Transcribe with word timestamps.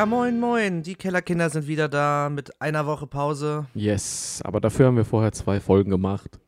Ja, 0.00 0.06
moin, 0.06 0.40
moin. 0.40 0.82
Die 0.82 0.94
Kellerkinder 0.94 1.50
sind 1.50 1.66
wieder 1.66 1.86
da 1.86 2.30
mit 2.30 2.58
einer 2.62 2.86
Woche 2.86 3.06
Pause. 3.06 3.66
Yes, 3.74 4.40
aber 4.46 4.58
dafür 4.58 4.86
haben 4.86 4.96
wir 4.96 5.04
vorher 5.04 5.30
zwei 5.32 5.60
Folgen 5.60 5.90
gemacht. 5.90 6.40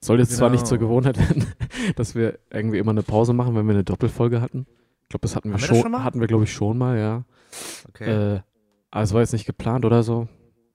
Soll 0.00 0.20
jetzt 0.20 0.36
zwar 0.36 0.48
nicht 0.48 0.64
zur 0.64 0.78
Genau. 0.78 0.90
Gewohnheit 0.90 1.18
werden, 1.18 1.44
dass 1.96 2.14
wir 2.14 2.38
irgendwie 2.52 2.78
immer 2.78 2.92
eine 2.92 3.02
Pause 3.02 3.32
machen, 3.32 3.56
wenn 3.56 3.66
wir 3.66 3.74
eine 3.74 3.82
Doppelfolge 3.82 4.40
hatten. 4.40 4.64
Ich 5.02 5.08
glaube, 5.08 5.22
das 5.22 5.34
hatten 5.34 5.48
wir 5.48 5.54
Haben 5.54 5.60
wir 5.60 5.66
das 5.66 5.76
schon, 5.76 5.82
schon 5.82 5.90
mal? 5.90 6.04
hatten 6.04 6.20
wir 6.20 6.28
glaube 6.28 6.44
ich 6.44 6.52
schon 6.52 6.78
mal, 6.78 6.98
ja. 7.00 7.24
Okay. 7.88 8.34
Äh, 8.36 8.40
aber 8.92 9.02
es 9.02 9.12
war 9.12 9.22
jetzt 9.22 9.32
nicht 9.32 9.44
geplant 9.44 9.84
oder 9.84 10.04
so. 10.04 10.28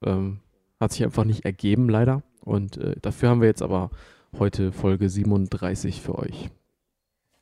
Ähm, 0.04 0.42
hat 0.82 0.92
sich 0.92 1.06
einfach 1.06 1.24
nicht 1.24 1.46
ergeben, 1.46 1.88
leider. 1.88 2.22
Und 2.42 2.76
äh, 2.76 2.98
dafür 3.02 3.30
haben 3.30 3.40
wir 3.40 3.48
jetzt 3.48 3.62
aber 3.62 3.92
heute 4.38 4.74
Folge 4.74 5.08
37 5.08 6.02
für 6.02 6.16
euch. 6.20 6.50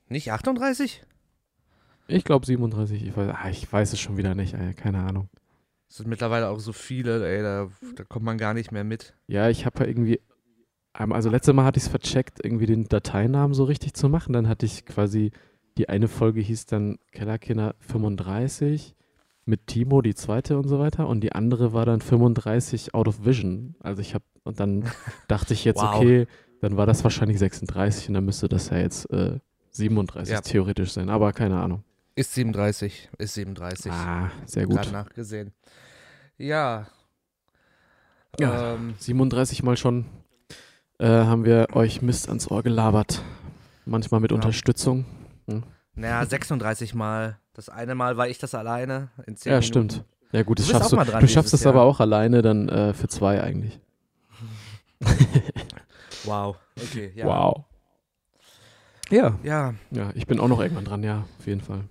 nicht 0.08 0.32
38? 0.32 1.04
Ich 2.08 2.24
glaube 2.24 2.46
37, 2.46 3.04
ich 3.06 3.16
weiß, 3.16 3.32
ah, 3.34 3.50
ich 3.50 3.72
weiß 3.72 3.94
es 3.94 4.00
schon 4.00 4.18
wieder 4.18 4.36
nicht, 4.36 4.54
ey, 4.54 4.74
keine 4.74 5.00
Ahnung. 5.04 5.30
Es 5.90 5.98
sind 5.98 6.08
mittlerweile 6.10 6.50
auch 6.50 6.60
so 6.60 6.74
viele, 6.74 7.26
ey, 7.28 7.42
da, 7.42 7.70
da 7.96 8.04
kommt 8.04 8.26
man 8.26 8.38
gar 8.38 8.54
nicht 8.54 8.72
mehr 8.72 8.84
mit. 8.84 9.14
Ja, 9.28 9.50
ich 9.50 9.66
habe 9.66 9.82
ja 9.82 9.86
irgendwie, 9.88 10.20
ähm, 11.00 11.12
also 11.14 11.30
letztes 11.30 11.54
Mal 11.54 11.66
hatte 11.66 11.78
ich 11.78 11.84
es 11.84 11.90
vercheckt, 11.90 12.40
irgendwie 12.44 12.66
den 12.66 12.86
Dateinamen 12.86 13.54
so 13.54 13.64
richtig 13.64 13.94
zu 13.94 14.10
machen. 14.10 14.34
Dann 14.34 14.48
hatte 14.48 14.66
ich 14.66 14.86
quasi, 14.86 15.32
die 15.78 15.90
eine 15.90 16.08
Folge 16.08 16.42
hieß 16.42 16.66
dann 16.66 16.98
Kellerkinder 17.12 17.76
35 17.80 18.96
mit 19.46 19.68
Timo, 19.68 20.02
die 20.02 20.16
zweite 20.16 20.58
und 20.58 20.68
so 20.68 20.80
weiter. 20.80 21.08
Und 21.08 21.22
die 21.22 21.34
andere 21.34 21.74
war 21.74 21.86
dann 21.86 22.02
35 22.02 22.94
Out 22.96 23.08
of 23.08 23.26
Vision. 23.26 23.76
Also 23.80 24.02
ich 24.02 24.14
habe, 24.14 24.26
und 24.44 24.60
dann 24.60 24.84
dachte 25.28 25.54
ich 25.54 25.64
jetzt, 25.64 25.82
Wow. 25.82 25.96
okay, 25.98 26.28
dann 26.62 26.76
war 26.78 26.86
das 26.86 27.04
wahrscheinlich 27.04 27.40
36 27.40 28.08
und 28.08 28.14
dann 28.16 28.26
müsste 28.26 28.48
das 28.50 28.70
ja 28.70 28.78
jetzt 28.78 29.10
äh, 29.12 29.40
37 29.72 30.34
Ja. 30.34 30.42
theoretisch 30.42 30.92
sein. 30.92 31.10
Aber 31.10 31.34
keine 31.34 31.60
Ahnung. 31.60 31.84
Ist 32.16 32.34
37, 32.36 33.10
ist 33.18 33.34
37. 33.34 33.92
Ah, 33.92 34.30
sehr 34.46 34.68
Gerade 34.68 34.84
gut. 34.86 34.92
nachgesehen. 34.94 35.52
Ja. 36.38 36.88
Ja. 38.40 38.74
Ähm, 38.76 38.94
37 39.00 39.64
Mal 39.64 39.78
schon 39.78 40.06
äh, 41.00 41.08
haben 41.08 41.44
wir 41.46 41.68
euch 41.74 42.02
Mist 42.02 42.28
ans 42.30 42.50
Ohr 42.52 42.62
gelabert. 42.64 43.22
Manchmal 43.86 44.20
mit 44.22 44.32
Ja. 44.32 44.36
Unterstützung. 44.36 45.06
naja, 45.96 46.26
36 46.26 46.94
Mal. 46.94 47.40
Das 47.54 47.70
eine 47.70 47.94
Mal 47.96 48.16
war 48.18 48.28
ich 48.28 48.38
das 48.40 48.56
alleine 48.56 49.10
in 49.28 49.36
10 49.36 49.52
Ja, 49.52 49.60
Minuten. 49.60 49.68
stimmt. 49.90 50.04
Ja 50.32 50.42
gut, 50.44 50.58
das 50.60 50.68
schaffst 50.68 50.92
du. 50.92 50.96
du 50.98 51.28
schaffst 51.28 51.54
es 51.54 51.66
aber 51.68 51.84
auch 51.84 52.00
alleine 52.00 52.42
dann 52.42 52.70
äh, 52.70 52.94
für 52.94 53.08
zwei 53.08 53.42
eigentlich. 53.44 53.80
Wow. 56.26 56.56
Okay, 56.82 57.12
ja. 57.16 57.26
Wow. 57.26 57.66
Ja. 59.10 59.38
Ja, 59.44 59.74
Ja, 59.92 60.12
ich 60.16 60.26
bin 60.26 60.40
auch 60.40 60.48
noch 60.48 60.62
irgendwann 60.62 60.86
dran, 60.86 61.04
ja, 61.04 61.26
auf 61.38 61.46
jeden 61.46 61.60
Fall. 61.60 61.82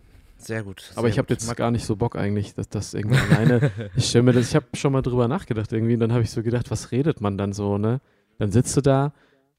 Sehr 0.45 0.63
gut. 0.63 0.91
Aber 0.95 1.03
sehr 1.03 1.11
ich 1.11 1.19
habe 1.19 1.33
jetzt 1.33 1.57
gar 1.57 1.71
nicht 1.71 1.85
so 1.85 1.97
Bock 1.97 2.17
eigentlich, 2.17 2.55
dass 2.55 2.69
das 2.69 2.95
irgendwie 2.95 3.19
alleine. 3.35 3.71
Ich 3.97 4.09
stelle 4.09 4.25
mir 4.25 4.33
das, 4.33 4.49
ich 4.49 4.55
habe 4.57 4.67
schon 4.75 4.93
mal 4.93 5.03
drüber 5.03 5.29
nachgedacht 5.29 5.73
irgendwie, 5.73 5.95
und 5.95 6.01
dann 6.01 6.13
habe 6.13 6.23
ich 6.23 6.31
so 6.31 6.43
gedacht, 6.43 6.71
was 6.71 6.91
redet 6.93 7.21
man 7.21 7.39
dann 7.39 7.53
so, 7.53 7.79
ne? 7.79 8.01
Dann 8.39 8.51
sitzt 8.51 8.77
du 8.77 8.81
da 8.81 9.13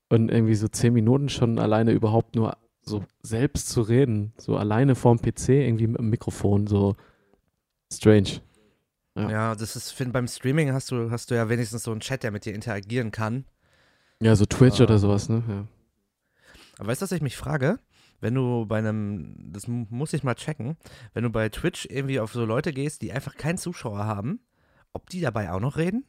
und 0.10 0.30
irgendwie 0.30 0.56
so 0.56 0.68
zehn 0.68 0.94
Minuten 0.94 1.30
schon 1.30 1.60
alleine 1.60 1.92
überhaupt 1.92 2.36
nur 2.36 2.58
so 2.82 3.04
selbst 3.22 3.70
zu 3.70 3.82
reden, 3.82 4.34
so 4.38 4.58
alleine 4.58 4.96
vorm 4.96 5.20
PC, 5.22 5.50
irgendwie 5.50 5.88
mit 5.88 6.00
dem 6.00 6.10
Mikrofon, 6.10 6.68
so 6.68 6.96
strange. 7.92 8.42
Ja. 9.16 9.30
Ja, 9.30 9.56
das 9.56 9.76
ist, 9.76 9.92
find, 9.92 10.12
beim 10.12 10.28
Streaming 10.28 10.74
hast 10.74 10.92
du, 10.92 11.12
hast 11.12 11.32
du 11.32 11.36
ja 11.36 11.48
wenigstens 11.48 11.84
so 11.84 11.92
einen 11.92 12.02
Chat, 12.02 12.24
der 12.24 12.32
mit 12.32 12.46
dir 12.46 12.54
interagieren 12.54 13.12
kann. 13.12 13.46
Ja, 14.22 14.36
so 14.36 14.46
Twitch 14.46 14.80
Ah. 14.82 14.84
oder 14.84 14.98
sowas, 14.98 15.30
ne? 15.30 15.44
Ja. 15.48 15.68
Aber 16.80 16.88
weißt 16.90 17.02
du, 17.02 17.04
was 17.04 17.12
ich 17.12 17.22
mich 17.22 17.38
frage? 17.38 17.80
Wenn 18.24 18.36
du 18.36 18.66
bei 18.66 18.78
einem, 18.80 19.36
das 19.52 19.68
mu- 19.68 19.86
muss 19.90 20.14
ich 20.14 20.24
mal 20.24 20.36
checken, 20.36 20.78
wenn 21.14 21.24
du 21.24 21.30
bei 21.30 21.50
Twitch 21.50 21.86
irgendwie 21.90 22.20
auf 22.22 22.32
so 22.34 22.46
Leute 22.46 22.72
gehst, 22.72 23.02
die 23.02 23.12
einfach 23.12 23.36
keinen 23.36 23.58
Zuschauer 23.58 24.06
haben, 24.06 24.40
ob 24.94 25.10
die 25.10 25.20
dabei 25.22 25.52
auch 25.52 25.60
noch 25.60 25.78
reden? 25.78 26.06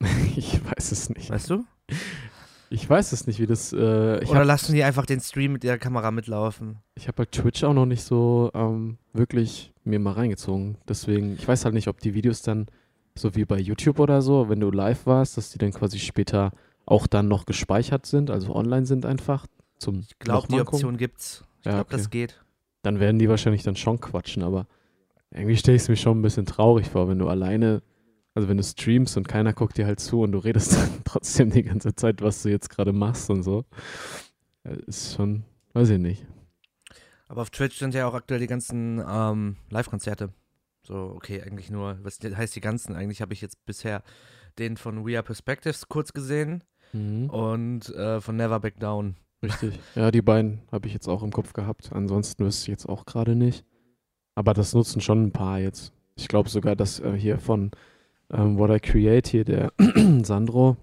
Ich 0.36 0.60
weiß 0.64 0.92
es 0.92 1.10
nicht. 1.10 1.30
Weißt 1.30 1.50
du? 1.50 1.64
Ich 2.70 2.88
weiß 2.90 3.12
es 3.12 3.26
nicht, 3.26 3.38
wie 3.38 3.46
das. 3.46 3.72
Äh, 3.72 4.22
ich 4.22 4.30
Oder 4.30 4.40
habe 4.40 4.46
lassen 4.48 4.74
die 4.74 4.82
einfach 4.82 5.06
den 5.06 5.20
Stream 5.20 5.52
mit 5.52 5.62
der 5.62 5.78
Kamera 5.78 6.10
mitlaufen? 6.10 6.78
ich 6.96 7.06
hab 7.08 7.18
halt 7.18 7.30
Twitch 7.32 7.62
auch 7.62 7.74
noch 7.74 7.86
nicht 7.86 8.02
so 8.02 8.50
ähm, 8.54 8.98
wirklich 9.12 9.72
mir 9.84 9.98
mal 10.00 10.12
reingezogen. 10.12 10.76
Deswegen, 10.88 11.34
ich 11.34 11.46
weiß 11.46 11.64
halt 11.64 11.74
nicht, 11.74 11.88
ob 11.88 12.00
die 12.00 12.14
Videos 12.14 12.42
dann 12.42 12.66
so 13.16 13.34
wie 13.36 13.44
bei 13.44 13.58
YouTube 13.58 13.98
oder 14.00 14.22
so, 14.22 14.48
wenn 14.48 14.58
du 14.60 14.70
live 14.70 15.06
warst, 15.06 15.36
dass 15.36 15.50
die 15.50 15.58
dann 15.58 15.72
quasi 15.72 15.98
später 16.00 16.50
auch 16.86 17.06
dann 17.06 17.28
noch 17.28 17.46
gespeichert 17.46 18.06
sind, 18.06 18.30
also 18.30 18.54
online 18.54 18.86
sind 18.86 19.06
einfach 19.06 19.46
zum 19.84 20.00
Ich 20.00 20.18
glaube, 20.18 20.46
die 20.48 20.52
nochmal 20.52 20.64
gucken. 20.64 20.76
Option 20.76 20.96
gibt's. 20.96 21.44
Ich 21.60 21.66
Ja, 21.66 21.72
glaube, 21.72 21.86
okay. 21.88 21.96
das 21.96 22.10
geht. 22.10 22.40
Dann 22.82 23.00
werden 23.00 23.18
die 23.18 23.28
wahrscheinlich 23.28 23.62
dann 23.62 23.76
schon 23.76 24.00
quatschen, 24.00 24.42
aber 24.42 24.66
irgendwie 25.30 25.56
stelle 25.56 25.76
ich 25.76 25.82
es 25.82 25.88
mir 25.88 25.96
schon 25.96 26.18
ein 26.18 26.22
bisschen 26.22 26.46
traurig 26.46 26.88
vor, 26.88 27.08
wenn 27.08 27.18
du 27.18 27.28
alleine, 27.28 27.82
also 28.34 28.48
wenn 28.48 28.56
du 28.56 28.62
streamst 28.62 29.16
und 29.16 29.26
keiner 29.28 29.52
guckt 29.52 29.78
dir 29.78 29.86
halt 29.86 30.00
zu 30.00 30.20
und 30.20 30.32
du 30.32 30.38
redest 30.38 30.72
dann 30.76 31.02
trotzdem 31.04 31.50
die 31.50 31.62
ganze 31.62 31.94
Zeit, 31.94 32.20
was 32.22 32.42
du 32.42 32.50
jetzt 32.50 32.68
gerade 32.70 32.92
machst 32.92 33.30
und 33.30 33.42
so. 33.42 33.64
Ist 34.86 35.14
schon, 35.16 35.44
weiß 35.72 35.90
ich 35.90 35.98
nicht. 35.98 36.26
Aber 37.28 37.42
auf 37.42 37.50
Twitch 37.50 37.78
sind 37.78 37.94
ja 37.94 38.06
auch 38.06 38.14
aktuell 38.14 38.40
die 38.40 38.46
ganzen 38.46 39.02
ähm, 39.06 39.56
Live-Konzerte. 39.70 40.30
So, 40.86 41.12
okay, 41.16 41.40
eigentlich 41.42 41.70
nur, 41.70 41.98
was 42.02 42.18
heißt 42.22 42.54
die 42.54 42.60
ganzen? 42.60 42.94
Eigentlich 42.94 43.22
habe 43.22 43.32
ich 43.32 43.40
jetzt 43.40 43.64
bisher 43.64 44.02
den 44.58 44.76
von 44.76 45.06
We 45.06 45.16
Are 45.16 45.22
Perspectives 45.22 45.88
kurz 45.88 46.12
gesehen 46.12 46.62
Mhm. 46.92 47.28
und 47.30 47.88
äh, 47.94 48.20
von 48.20 48.36
Never 48.36 48.60
Back 48.60 48.78
Down. 48.78 49.16
Richtig. 49.44 49.78
Ja, 49.94 50.10
die 50.10 50.22
beiden 50.22 50.60
habe 50.72 50.86
ich 50.86 50.94
jetzt 50.94 51.08
auch 51.08 51.22
im 51.22 51.32
Kopf 51.32 51.52
gehabt. 51.52 51.90
Ansonsten 51.92 52.44
wüsste 52.44 52.62
ich 52.62 52.68
jetzt 52.68 52.88
auch 52.88 53.06
gerade 53.06 53.34
nicht. 53.34 53.64
Aber 54.34 54.54
das 54.54 54.74
nutzen 54.74 55.00
schon 55.00 55.22
ein 55.24 55.32
paar 55.32 55.58
jetzt. 55.58 55.92
Ich 56.16 56.28
glaube 56.28 56.48
sogar, 56.48 56.76
dass 56.76 57.00
äh, 57.00 57.12
hier 57.12 57.38
von 57.38 57.70
ähm, 58.32 58.58
What 58.58 58.70
I 58.70 58.80
Create 58.80 59.26
hier, 59.26 59.44
der 59.44 59.72
Sandro, 60.22 60.76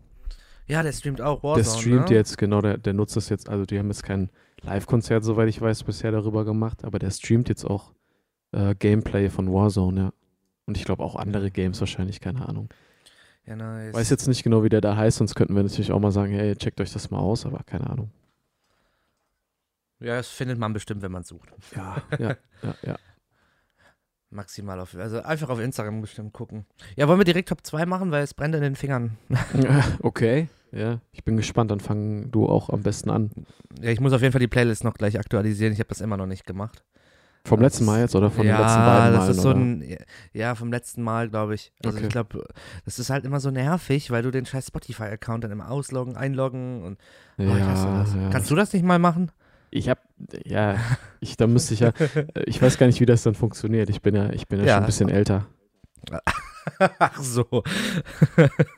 Ja, 0.68 0.84
der 0.84 0.94
streamt 0.94 1.22
auch 1.22 1.44
Warzone, 1.44 1.64
der 1.64 1.70
streamt 1.70 2.10
ne? 2.10 2.16
jetzt, 2.16 2.38
genau, 2.38 2.62
der, 2.62 2.78
der 2.78 2.94
nutzt 2.94 3.16
das 3.16 3.30
jetzt. 3.30 3.50
Also 3.50 3.66
die 3.66 3.80
haben 3.80 3.88
jetzt 3.88 4.04
kein 4.04 4.30
Live-Konzert, 4.62 5.24
soweit 5.24 5.50
ich 5.50 5.60
weiß, 5.60 5.84
bisher 5.84 6.12
darüber 6.12 6.46
gemacht, 6.46 6.84
aber 6.84 7.00
der 7.00 7.12
streamt 7.12 7.50
jetzt 7.50 7.66
auch 7.66 7.94
äh, 8.52 8.76
Gameplay 8.76 9.30
von 9.30 9.52
Warzone, 9.52 10.00
ja. 10.02 10.14
Und 10.68 10.78
ich 10.78 10.86
glaube 10.86 11.04
auch 11.04 11.16
andere 11.16 11.52
Games 11.52 11.80
wahrscheinlich, 11.80 12.22
keine 12.22 12.48
Ahnung. 12.48 12.70
Ja, 13.46 13.56
nice. 13.56 13.94
Weiß 13.94 14.10
jetzt 14.10 14.28
nicht 14.28 14.44
genau, 14.44 14.64
wie 14.64 14.70
der 14.70 14.82
da 14.82 14.96
heißt, 14.96 15.18
sonst 15.18 15.36
könnten 15.36 15.56
wir 15.56 15.64
natürlich 15.64 15.92
auch 15.92 16.00
mal 16.00 16.12
sagen, 16.12 16.32
hey, 16.32 16.56
checkt 16.56 16.80
euch 16.80 16.94
das 16.94 17.10
mal 17.10 17.20
aus, 17.20 17.46
aber 17.46 17.64
keine 17.66 17.90
Ahnung. 17.90 18.12
Ja, 20.02 20.18
das 20.18 20.28
findet 20.30 20.58
man 20.60 20.74
bestimmt, 20.74 21.02
wenn 21.02 21.12
man 21.12 21.24
sucht. 21.24 21.50
Ja, 21.76 22.02
ja, 22.20 22.36
ja, 22.64 22.76
ja. 22.84 22.96
Maximal 24.34 24.80
auf, 24.80 24.96
also 24.96 25.22
einfach 25.24 25.50
auf 25.50 25.60
Instagram 25.60 26.00
bestimmt 26.00 26.32
gucken. 26.32 26.66
Ja, 26.96 27.08
wollen 27.10 27.20
wir 27.20 27.26
direkt 27.26 27.50
Top 27.50 27.66
2 27.66 27.86
machen, 27.86 28.12
weil 28.12 28.24
es 28.24 28.34
brennt 28.34 28.56
in 28.56 28.62
den 28.62 28.76
Fingern. 28.78 29.18
Okay, 30.02 30.48
ja, 30.72 31.00
ich 31.12 31.26
bin 31.26 31.36
gespannt. 31.36 31.70
Dann 31.70 31.82
fang 31.82 32.32
du 32.32 32.48
auch 32.48 32.70
am 32.70 32.82
besten 32.82 33.10
an. 33.10 33.32
Ja, 33.82 33.90
ich 33.90 34.00
muss 34.00 34.14
auf 34.14 34.22
jeden 34.22 34.32
Fall 34.32 34.40
die 34.40 34.48
Playlist 34.48 34.86
noch 34.86 34.94
gleich 34.94 35.20
aktualisieren. 35.20 35.74
Ich 35.74 35.80
habe 35.80 35.90
das 35.90 36.00
immer 36.00 36.16
noch 36.16 36.28
nicht 36.28 36.46
gemacht. 36.46 36.86
Vom 37.44 37.60
Das- 37.60 37.74
letzten 37.74 37.86
Mal 37.86 38.00
jetzt 38.02 38.16
oder 38.16 38.30
von 38.32 38.46
ja, 38.46 38.56
den 38.56 38.62
letzten 38.62 38.80
beiden 38.80 39.12
das 39.14 39.20
Malen? 39.20 39.32
ist 39.32 39.42
so 39.42 39.50
ein, 39.50 39.98
ja, 40.32 40.56
vom 40.56 40.72
letzten 40.72 41.02
Mal, 41.02 41.28
glaube 41.28 41.56
ich. 41.56 41.74
Also 41.84 41.98
Okay. 41.98 42.06
ich 42.06 42.12
glaube, 42.12 42.48
das 42.86 43.00
ist 43.00 43.10
halt 43.10 43.26
immer 43.26 43.42
so 43.42 43.52
nervig, 43.52 44.12
weil 44.12 44.22
du 44.24 44.32
den 44.32 44.46
scheiß 44.46 44.68
Spotify-Account 44.68 45.44
dann 45.44 45.52
immer 45.52 45.70
ausloggen, 45.72 46.16
einloggen 46.16 46.84
und 46.84 47.00
oh, 47.38 47.44
das. 47.46 48.14
ja. 48.16 48.30
Kannst 48.32 48.50
du 48.50 48.56
das 48.56 48.72
nicht 48.72 48.86
mal 48.86 49.00
machen? 49.00 49.32
Ich 49.72 49.90
hab, 49.90 50.00
ja, 50.46 50.78
ich, 51.22 51.38
da 51.38 51.48
müsste 51.48 51.74
ich 51.74 51.80
ja, 51.80 51.94
äh, 52.36 52.44
ich 52.46 52.62
weiß 52.62 52.78
gar 52.78 52.88
nicht, 52.88 53.00
wie 53.00 53.06
das 53.06 53.24
dann 53.24 53.36
funktioniert. 53.36 53.90
Ich 53.90 54.02
bin 54.02 54.14
ja, 54.16 54.30
ich 54.32 54.48
bin 54.48 54.60
ja, 54.60 54.66
Ja. 54.66 54.74
schon 54.76 54.84
ein 54.84 54.86
bisschen 54.86 55.10
älter. 55.10 55.48
Ach 57.00 57.20
so. 57.22 57.64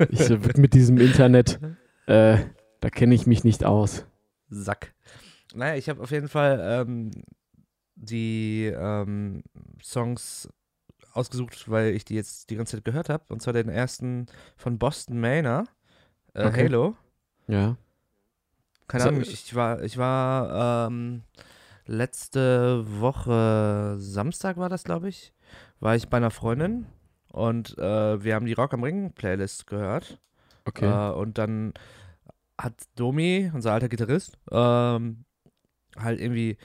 Ich, 0.09 0.29
mit 0.55 0.73
diesem 0.73 0.97
Internet, 0.99 1.59
äh, 2.05 2.37
da 2.79 2.89
kenne 2.89 3.15
ich 3.15 3.25
mich 3.27 3.43
nicht 3.43 3.65
aus. 3.65 4.05
Sack. 4.49 4.93
Naja, 5.55 5.75
ich 5.75 5.89
habe 5.89 6.01
auf 6.01 6.11
jeden 6.11 6.29
Fall 6.29 6.59
ähm, 6.61 7.11
die 7.95 8.65
ähm, 8.65 9.43
Songs 9.81 10.47
ausgesucht, 11.13 11.69
weil 11.69 11.93
ich 11.93 12.05
die 12.05 12.15
jetzt 12.15 12.49
die 12.49 12.55
ganze 12.55 12.77
Zeit 12.77 12.85
gehört 12.85 13.09
habe. 13.09 13.23
Und 13.29 13.41
zwar 13.41 13.53
den 13.53 13.69
ersten 13.69 14.27
von 14.57 14.77
Boston 14.79 15.19
Manor, 15.19 15.65
äh, 16.33 16.45
Okay. 16.47 16.65
Halo. 16.65 16.95
Ja. 17.47 17.77
Keine 18.87 19.05
Ahnung, 19.05 19.21
ich, 19.21 19.55
war, 19.55 19.81
ich 19.81 19.97
war 19.97 20.87
ähm, 20.87 21.23
letzte 21.85 22.83
Woche, 22.99 23.95
Samstag 23.97 24.57
war 24.57 24.69
das, 24.69 24.83
glaube 24.83 25.09
ich, 25.09 25.33
war 25.79 25.95
ich 25.95 26.09
bei 26.09 26.17
einer 26.17 26.31
Freundin 26.31 26.85
und 27.29 27.77
äh, 27.77 28.23
wir 28.23 28.35
haben 28.35 28.45
die 28.45 28.53
Rock 28.53 28.73
am 28.73 28.83
Ring 28.83 29.11
Playlist 29.13 29.67
gehört. 29.67 30.19
Okay. 30.65 30.85
Äh, 30.85 31.13
und 31.13 31.37
dann 31.37 31.73
hat 32.59 32.73
Domi, 32.95 33.51
unser 33.53 33.73
alter 33.73 33.89
Gitarrist, 33.89 34.37
ähm, 34.51 35.25
halt 35.97 36.19
irgendwie 36.19 36.57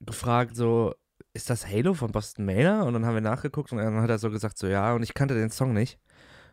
gefragt, 0.00 0.56
so, 0.56 0.94
ist 1.34 1.50
das 1.50 1.66
Halo 1.66 1.94
von 1.94 2.12
Boston 2.12 2.44
Manor? 2.44 2.84
Und 2.84 2.92
dann 2.92 3.06
haben 3.06 3.14
wir 3.14 3.20
nachgeguckt 3.22 3.72
und 3.72 3.78
dann 3.78 4.00
hat 4.00 4.10
er 4.10 4.18
so 4.18 4.30
gesagt, 4.30 4.58
so, 4.58 4.66
ja, 4.66 4.94
und 4.94 5.02
ich 5.02 5.14
kannte 5.14 5.34
den 5.34 5.50
Song 5.50 5.72
nicht. 5.72 5.98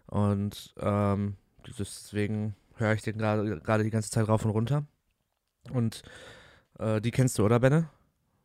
Und 0.07 0.73
ähm, 0.79 1.35
deswegen 1.77 2.56
höre 2.75 2.94
ich 2.94 3.01
den 3.01 3.17
gerade 3.17 3.83
die 3.83 3.89
ganze 3.89 4.09
Zeit 4.09 4.27
rauf 4.27 4.45
und 4.45 4.51
runter. 4.51 4.85
Und 5.71 6.01
äh, 6.79 7.01
die 7.01 7.11
kennst 7.11 7.38
du, 7.38 7.45
oder, 7.45 7.59
Benne? 7.59 7.89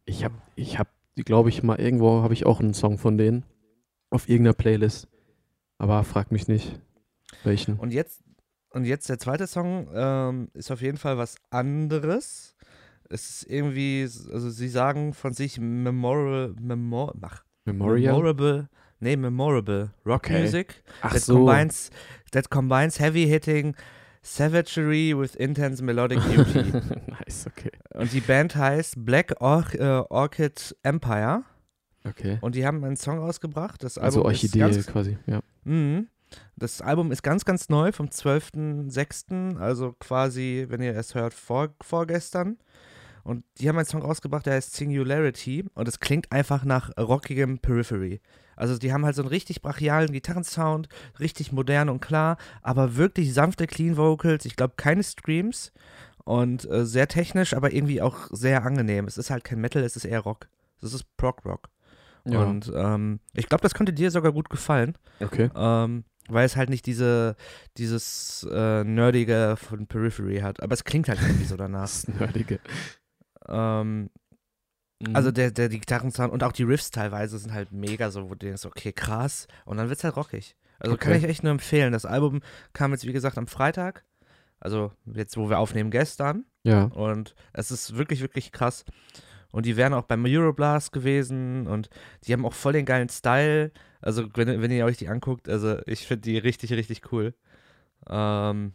Ich 0.05 0.25
habe, 0.25 0.35
ich 0.57 0.79
habe, 0.79 0.91
glaube 1.17 1.49
ich, 1.49 1.63
mal 1.63 1.81
irgendwo 1.81 2.23
habe 2.23 2.35
ich 2.35 2.47
auch 2.47 2.61
einen 2.61 2.75
Song 2.75 2.99
von 2.99 3.17
denen. 3.19 3.45
auf 4.11 4.29
irgendeiner 4.29 4.55
Playlist. 4.55 5.09
Aber 5.79 6.05
frag 6.05 6.31
mich 6.31 6.47
nicht, 6.47 6.81
welchen. 7.43 7.79
Und 7.79 7.93
jetzt, 7.93 8.23
und 8.71 8.85
jetzt 8.85 9.09
der 9.09 9.19
zweite 9.19 9.47
Song 9.47 9.89
ähm, 9.95 10.49
ist 10.55 10.71
auf 10.71 10.83
jeden 10.83 10.99
Fall 10.99 11.19
was 11.19 11.37
anderes. 11.51 12.55
Es 13.09 13.29
ist 13.43 13.51
irgendwie, 13.51 14.03
also 14.03 14.51
sie 14.51 14.69
sagen 14.69 15.13
von 15.15 15.33
sich 15.33 15.59
memorable, 15.61 16.55
memor, 16.61 17.15
ach, 17.23 17.45
Memorial? 17.65 18.13
memorable, 18.15 18.69
nee, 19.01 19.17
memorable 19.17 19.91
Rock 20.07 20.25
Okay. 20.27 20.41
Music 20.43 20.83
Ach 21.03 21.13
that 21.13 21.23
so. 21.23 21.35
combines 21.35 21.91
that 22.33 22.51
combines 22.51 22.99
heavy 23.01 23.27
hitting 23.27 23.75
savagery 24.25 25.15
with 25.17 25.35
intense 25.37 25.83
melodic 25.83 26.19
beauty. 26.25 26.73
nice, 27.07 27.47
okay. 27.47 27.71
und 27.95 28.13
die 28.13 28.21
Band 28.21 28.57
heißt 28.57 29.05
Black 29.05 29.35
Or 29.41 29.65
äh, 29.75 30.03
Orchid 30.09 30.75
Empire 30.83 31.45
Okay. 32.07 32.39
und 32.43 32.55
die 32.55 32.67
haben 32.67 32.85
einen 32.85 32.97
Song 32.97 33.19
rausgebracht. 33.19 33.83
Das 33.83 33.97
Also 33.99 34.19
Album 34.21 34.33
Orchidee 34.33 34.61
ist 34.69 34.75
ganz, 34.77 34.87
quasi, 34.87 35.19
ja. 35.27 35.41
Mhm. 35.65 36.09
Das 36.57 36.81
Album 36.83 37.13
ist 37.13 37.23
ganz, 37.23 37.45
ganz 37.45 37.69
neu 37.69 37.93
vom 37.93 38.09
12.06., 38.09 39.57
also 39.59 39.93
quasi, 39.99 40.67
wenn 40.69 40.83
ihr 40.83 40.97
es 40.97 41.15
hört, 41.15 41.33
vor, 41.35 41.75
vorgestern. 41.81 42.59
Und 43.23 43.45
die 43.59 43.69
haben 43.69 43.77
einen 43.79 43.87
Song 43.87 44.03
rausgebracht, 44.03 44.45
der 44.47 44.55
heißt 44.55 44.75
Singularity 44.75 45.65
und 45.75 45.89
es 45.89 45.99
klingt 46.01 46.31
einfach 46.31 46.65
nach 46.65 46.91
rockigem 46.99 47.59
Periphery. 47.59 48.21
Also 48.57 48.79
die 48.79 48.93
haben 48.93 49.05
halt 49.05 49.17
so 49.17 49.23
einen 49.23 49.29
richtig 49.29 49.63
brachialen 49.63 50.13
Gitarrensound, 50.13 50.89
richtig 51.21 51.53
modern 51.53 51.89
und 51.89 52.01
klar, 52.01 52.37
aber 52.63 52.97
wirklich 52.97 53.33
sanfte 53.35 53.67
Clean 53.67 53.97
Vocals, 53.97 54.45
ich 54.45 54.57
glaube 54.57 54.75
keine 54.77 55.03
Streams 55.03 55.73
und 56.25 56.69
äh, 56.71 56.85
sehr 56.87 57.09
technisch, 57.09 57.55
aber 57.55 57.73
irgendwie 57.73 58.03
auch 58.03 58.29
sehr 58.31 58.65
angenehm. 58.65 59.07
Es 59.07 59.19
ist 59.19 59.31
halt 59.31 59.45
kein 59.45 59.61
Metal, 59.61 59.83
es 59.83 59.97
ist 59.97 60.05
eher 60.05 60.21
Rock. 60.21 60.49
Es 60.83 60.93
ist 60.93 61.17
Prog-Rock. 61.17 61.69
ja. 62.25 62.43
Und 62.43 62.73
ähm, 62.75 63.21
ich 63.33 63.49
glaube, 63.49 63.63
das 63.63 63.75
könnte 63.75 63.93
dir 63.93 64.11
sogar 64.11 64.33
gut 64.33 64.51
gefallen. 64.51 64.95
okay. 65.21 65.51
Ähm, 65.55 66.05
weil 66.29 66.47
es 66.47 66.57
halt 66.57 66.71
nicht 66.71 66.87
diese, 66.87 67.37
dieses 67.77 68.47
äh, 68.51 68.83
Nerdige 68.85 69.57
von 69.59 69.87
Periphery 69.87 70.39
hat. 70.39 70.63
Aber 70.63 70.73
es 70.73 70.85
klingt 70.85 71.09
halt 71.09 71.21
irgendwie 71.21 71.45
so 71.45 71.57
danach. 71.57 71.83
Das 71.83 72.09
Nerdige. 72.09 72.61
ähm, 73.47 74.09
Mhm. 75.09 75.17
also 75.17 75.31
der, 75.31 75.51
der 75.51 75.69
die 75.69 75.79
Gitarrensound 75.81 76.33
und 76.33 76.43
auch 76.43 76.53
die 76.53 76.63
Riffs 76.65 76.91
teilweise 76.91 77.39
sind 77.39 77.53
halt 77.53 77.73
mega 77.73 78.11
so, 78.11 78.25
wo 78.25 78.35
du 78.35 78.47
denkst, 78.47 78.65
okay, 78.67 78.93
krass. 78.93 79.47
Und 79.65 79.77
dann 79.77 79.89
wird 79.89 79.99
es 79.99 80.05
halt 80.05 80.17
rockig. 80.17 80.57
Also 80.79 80.97
kann 80.97 81.13
Okay. 81.13 81.19
ich 81.19 81.25
echt 81.25 81.43
nur 81.43 81.53
empfehlen. 81.53 81.93
Das 81.93 82.05
Album 82.07 82.41
kam 82.73 82.93
jetzt, 82.93 83.07
wie 83.07 83.13
gesagt, 83.13 83.39
am 83.39 83.47
Freitag. 83.47 84.05
Also 84.61 84.93
jetzt, 85.07 85.37
wo 85.37 85.49
wir 85.51 85.59
aufnehmen, 85.59 85.91
gestern. 85.91 86.45
ja. 86.63 86.85
Und 86.85 87.35
es 87.53 87.71
ist 87.71 87.97
wirklich, 87.97 88.21
wirklich 88.21 88.51
krass. 88.53 88.85
Und 89.53 89.67
die 89.67 89.77
wären 89.77 89.95
auch 89.95 90.03
beim 90.05 90.25
Euroblast 90.25 90.91
gewesen 90.93 91.67
und 91.69 91.89
die 92.27 92.33
haben 92.33 92.45
auch 92.45 92.55
voll 92.55 92.73
den 92.73 92.85
geilen 92.87 93.09
Style. 93.09 93.71
Also, 94.01 94.29
wenn, 94.35 94.61
wenn 94.61 94.71
ihr 94.73 94.85
euch 94.85 94.97
die 94.97 95.09
anguckt, 95.09 95.49
also 95.49 95.79
ich 95.87 96.07
finde 96.07 96.23
die 96.23 96.39
richtig, 96.39 96.73
richtig 96.73 97.13
cool. 97.13 97.35
Ähm, 98.09 98.73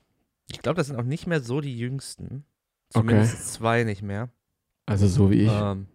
ich 0.49 0.59
glaube, 0.61 0.77
das 0.77 0.87
sind 0.87 0.95
auch 0.97 1.03
nicht 1.03 1.27
mehr 1.27 1.41
so 1.41 1.59
die 1.61 1.77
jüngsten. 1.77 2.45
Zumindest 2.91 3.53
zwei 3.53 3.83
nicht 3.83 4.01
mehr. 4.01 4.29
Also 4.85 5.07
so 5.07 5.29
wie 5.29 5.43
ich. 5.43 5.51
Ähm, 5.51 5.87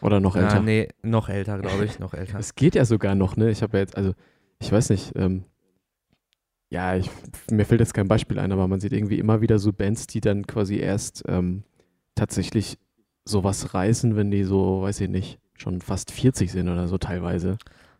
Oder 0.00 0.20
noch 0.20 0.36
ja, 0.36 0.42
älter. 0.42 0.60
nee, 0.60 0.88
noch 1.02 1.28
älter, 1.28 1.58
glaube 1.58 1.84
ich, 1.84 1.98
noch 1.98 2.14
älter. 2.14 2.38
Es 2.38 2.54
geht 2.54 2.74
ja 2.74 2.84
sogar 2.84 3.14
noch, 3.14 3.36
ne? 3.36 3.50
Ich 3.50 3.62
habe 3.62 3.76
ja 3.78 3.80
jetzt, 3.82 3.96
also, 3.96 4.12
ich 4.58 4.70
weiß 4.70 4.90
nicht, 4.90 5.12
ähm, 5.16 5.44
ja, 6.68 6.96
ich, 6.96 7.10
mir 7.50 7.64
fällt 7.64 7.80
jetzt 7.80 7.94
kein 7.94 8.08
Beispiel 8.08 8.38
ein, 8.38 8.52
aber 8.52 8.66
man 8.68 8.80
sieht 8.80 8.92
irgendwie 8.92 9.18
immer 9.18 9.40
wieder 9.40 9.58
so 9.58 9.72
Bands, 9.72 10.06
die 10.06 10.20
dann 10.20 10.46
quasi 10.46 10.76
erst 10.78 11.24
ähm, 11.28 11.62
tatsächlich 12.14 12.78
sowas 13.24 13.72
reißen, 13.74 14.16
wenn 14.16 14.30
die 14.30 14.44
so, 14.44 14.82
weiß 14.82 15.00
ich 15.00 15.08
nicht, 15.08 15.38
schon 15.56 15.80
fast 15.80 16.10
40 16.10 16.50
sind 16.52 16.68
oder 16.68 16.88
so 16.88 16.98
teilweise. 16.98 17.56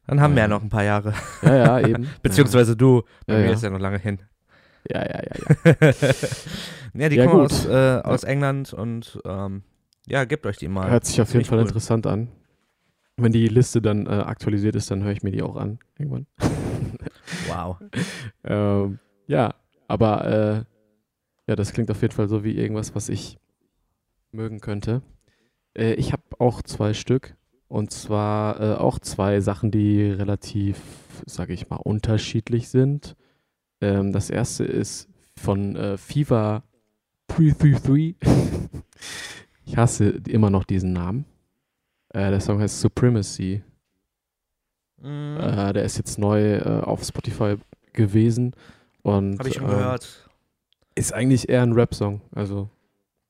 Dann 0.07 0.21
haben 0.21 0.35
wir 0.35 0.39
ja 0.43 0.45
Ja. 0.45 0.49
noch 0.49 0.63
ein 0.63 0.69
paar 0.69 0.85
Jahre. 0.85 1.15
Ja, 1.43 1.57
ja, 1.81 1.89
eben. 1.89 2.09
Beziehungsweise 2.23 2.77
du. 2.77 3.03
Bei 3.27 3.35
Ja, 3.35 3.41
mir 3.41 3.47
ja. 3.47 3.53
ist 3.55 3.63
ja 3.63 3.71
noch 3.71 3.81
lange 3.81 3.99
hin. 3.99 4.21
Ja, 4.89 5.01
ja, 5.03 5.21
ja, 5.21 5.33
ja. 5.73 5.93
ja, 6.95 7.09
die 7.09 7.17
Ja, 7.17 7.25
kommen 7.27 7.41
gut. 7.43 7.53
aus, 7.53 7.67
äh, 7.67 8.01
aus 8.05 8.23
England 8.25 8.73
und 8.73 9.19
ähm, 9.25 9.63
ja, 10.07 10.25
gebt 10.25 10.47
euch 10.47 10.57
die 10.57 10.69
mal. 10.69 10.91
Hört 10.91 11.05
sich 11.05 11.21
auf 11.21 11.33
jeden 11.33 11.45
Fall 11.45 11.59
cool. 11.59 11.67
interessant 11.67 12.07
an. 12.07 12.29
Wenn 13.17 13.33
die 13.33 13.49
Liste 13.49 13.81
dann 13.81 14.07
äh, 14.07 14.11
aktualisiert 14.11 14.77
ist, 14.77 14.91
dann 14.91 15.03
höre 15.03 15.13
ich 15.13 15.23
mir 15.23 15.31
die 15.31 15.43
auch 15.43 15.57
an. 15.57 15.79
Irgendwann. 15.99 16.27
Wow. 17.49 17.79
Ähm, 18.45 19.01
ja, 19.27 19.55
aber 19.89 20.25
äh, 20.25 20.65
ja, 21.49 21.57
das 21.57 21.73
klingt 21.73 21.91
auf 21.91 22.01
jeden 22.01 22.15
Fall 22.15 22.29
so 22.29 22.45
wie 22.45 22.57
irgendwas, 22.57 22.95
was 22.95 23.09
ich 23.09 23.39
mögen 24.31 24.61
könnte. 24.61 25.03
Äh, 25.77 25.95
ich 25.95 26.13
habe 26.13 26.23
auch 26.39 26.63
zwei 26.63 26.95
Stück 26.95 27.35
und 27.69 27.91
zwar 27.91 28.61
äh, 28.61 28.75
auch 28.77 29.01
zwei 29.01 29.41
Sachen, 29.41 29.71
die 29.71 30.05
relativ, 30.05 30.81
sage 31.27 31.53
ich 31.53 31.69
mal, 31.69 31.77
unterschiedlich 31.77 32.69
sind. 32.69 33.17
Ähm, 33.81 34.13
das 34.13 34.31
erste 34.31 34.65
ist 34.65 35.09
von 35.37 35.75
äh, 35.77 35.97
Fever 35.97 36.63
333. 37.29 38.17
ich 39.67 39.77
hasse 39.77 40.21
immer 40.29 40.49
noch 40.51 40.65
diesen 40.65 40.93
Namen. 40.93 41.27
Äh, 42.11 42.31
der 42.31 42.41
Song 42.41 42.61
heißt 42.61 42.81
Supremacy. 42.81 43.63
Mhm. 45.03 45.37
Äh, 45.41 45.73
der 45.73 45.85
ist 45.85 45.99
jetzt 45.99 46.19
neu 46.19 46.57
äh, 46.57 46.81
auf 46.81 47.05
Spotify 47.05 47.57
gewesen. 47.93 48.55
Und 49.03 49.39
Habe 49.39 49.49
ich 49.49 49.57
schon 49.57 49.65
ähm, 49.65 49.71
gehört. 49.71 50.31
ist 50.95 51.13
eigentlich 51.13 51.49
eher 51.49 51.63
ein 51.63 51.73
Rap-Song. 51.73 52.23
Also 52.33 52.71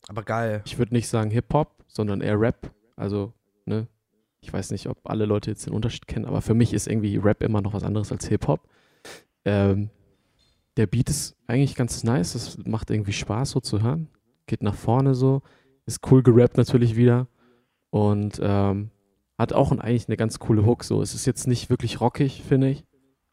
Aber 0.09 0.23
geil. 0.23 0.63
ich 0.65 0.79
würde 0.79 0.95
nicht 0.95 1.09
sagen 1.09 1.31
Hip-Hop, 1.31 1.85
sondern 1.89 2.21
eher 2.21 2.39
Rap. 2.39 2.71
Also, 2.97 3.33
ne? 3.65 3.89
Ich 4.41 4.53
weiß 4.53 4.71
nicht, 4.71 4.89
ob 4.89 4.99
alle 5.09 5.25
Leute 5.25 5.51
jetzt 5.51 5.67
den 5.67 5.73
Unterschied 5.73 6.07
kennen, 6.07 6.25
aber 6.27 6.41
für 6.41 6.55
mich 6.55 6.73
ist 6.73 6.87
irgendwie 6.87 7.17
Rap 7.17 7.43
immer 7.43 7.63
noch 7.63 7.73
was 7.73 7.83
anderes 7.83 8.13
als 8.13 8.29
Hip-Hop. 8.29 8.61
Ähm, 9.45 9.91
der 10.77 10.87
Beat 10.87 11.09
ist 11.09 11.35
eigentlich 11.47 11.75
ganz 11.75 12.05
nice. 12.05 12.35
Es 12.35 12.59
macht 12.65 12.91
irgendwie 12.91 13.13
Spaß, 13.13 13.51
so 13.51 13.61
zu 13.61 13.83
hören. 13.83 14.09
Geht 14.47 14.63
nach 14.63 14.75
vorne 14.75 15.15
so. 15.15 15.43
Ist 15.87 16.11
cool 16.11 16.23
gerappt 16.23 16.57
natürlich 16.57 16.97
wieder. 16.97 17.29
Und 17.91 18.41
ähm, 18.43 18.91
hat 19.39 19.53
auch 19.53 19.73
ein, 19.73 19.81
eigentlich 19.81 20.09
eine 20.09 20.17
ganz 20.17 20.39
coole 20.39 20.65
Hook. 20.67 20.85
So. 20.85 21.03
Es 21.03 21.15
ist 21.15 21.27
jetzt 21.27 21.47
nicht 21.47 21.71
wirklich 21.71 22.01
rockig, 22.01 22.43
finde 22.43 22.69
ich. 22.69 22.85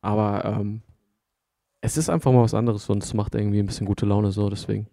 Aber 0.01 0.45
ähm, 0.45 0.81
es 1.81 1.97
ist 1.97 2.09
einfach 2.09 2.31
mal 2.31 2.43
was 2.43 2.53
anderes 2.53 2.89
und 2.89 3.03
es 3.03 3.13
macht 3.13 3.35
irgendwie 3.35 3.59
ein 3.59 3.65
bisschen 3.65 3.87
gute 3.87 4.05
Laune 4.05 4.31
so. 4.31 4.49
Deswegen 4.49 4.87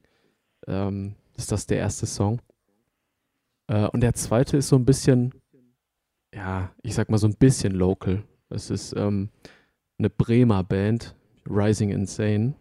ähm, 0.66 1.14
ist 1.36 1.52
das 1.52 1.66
der 1.66 1.78
erste 1.78 2.06
Song. 2.06 2.40
Äh, 3.66 3.86
und 3.88 4.00
der 4.00 4.14
zweite 4.14 4.56
ist 4.56 4.68
so 4.68 4.76
ein 4.76 4.84
bisschen, 4.84 5.32
ja, 6.34 6.72
ich 6.82 6.94
sag 6.94 7.10
mal 7.10 7.18
so 7.18 7.26
ein 7.26 7.36
bisschen 7.36 7.72
local. 7.72 8.24
Es 8.48 8.70
ist 8.70 8.94
ähm, 8.96 9.30
eine 9.98 10.10
Bremer 10.10 10.64
Band, 10.64 11.14
Rising 11.48 11.90
Insane. 11.90 12.54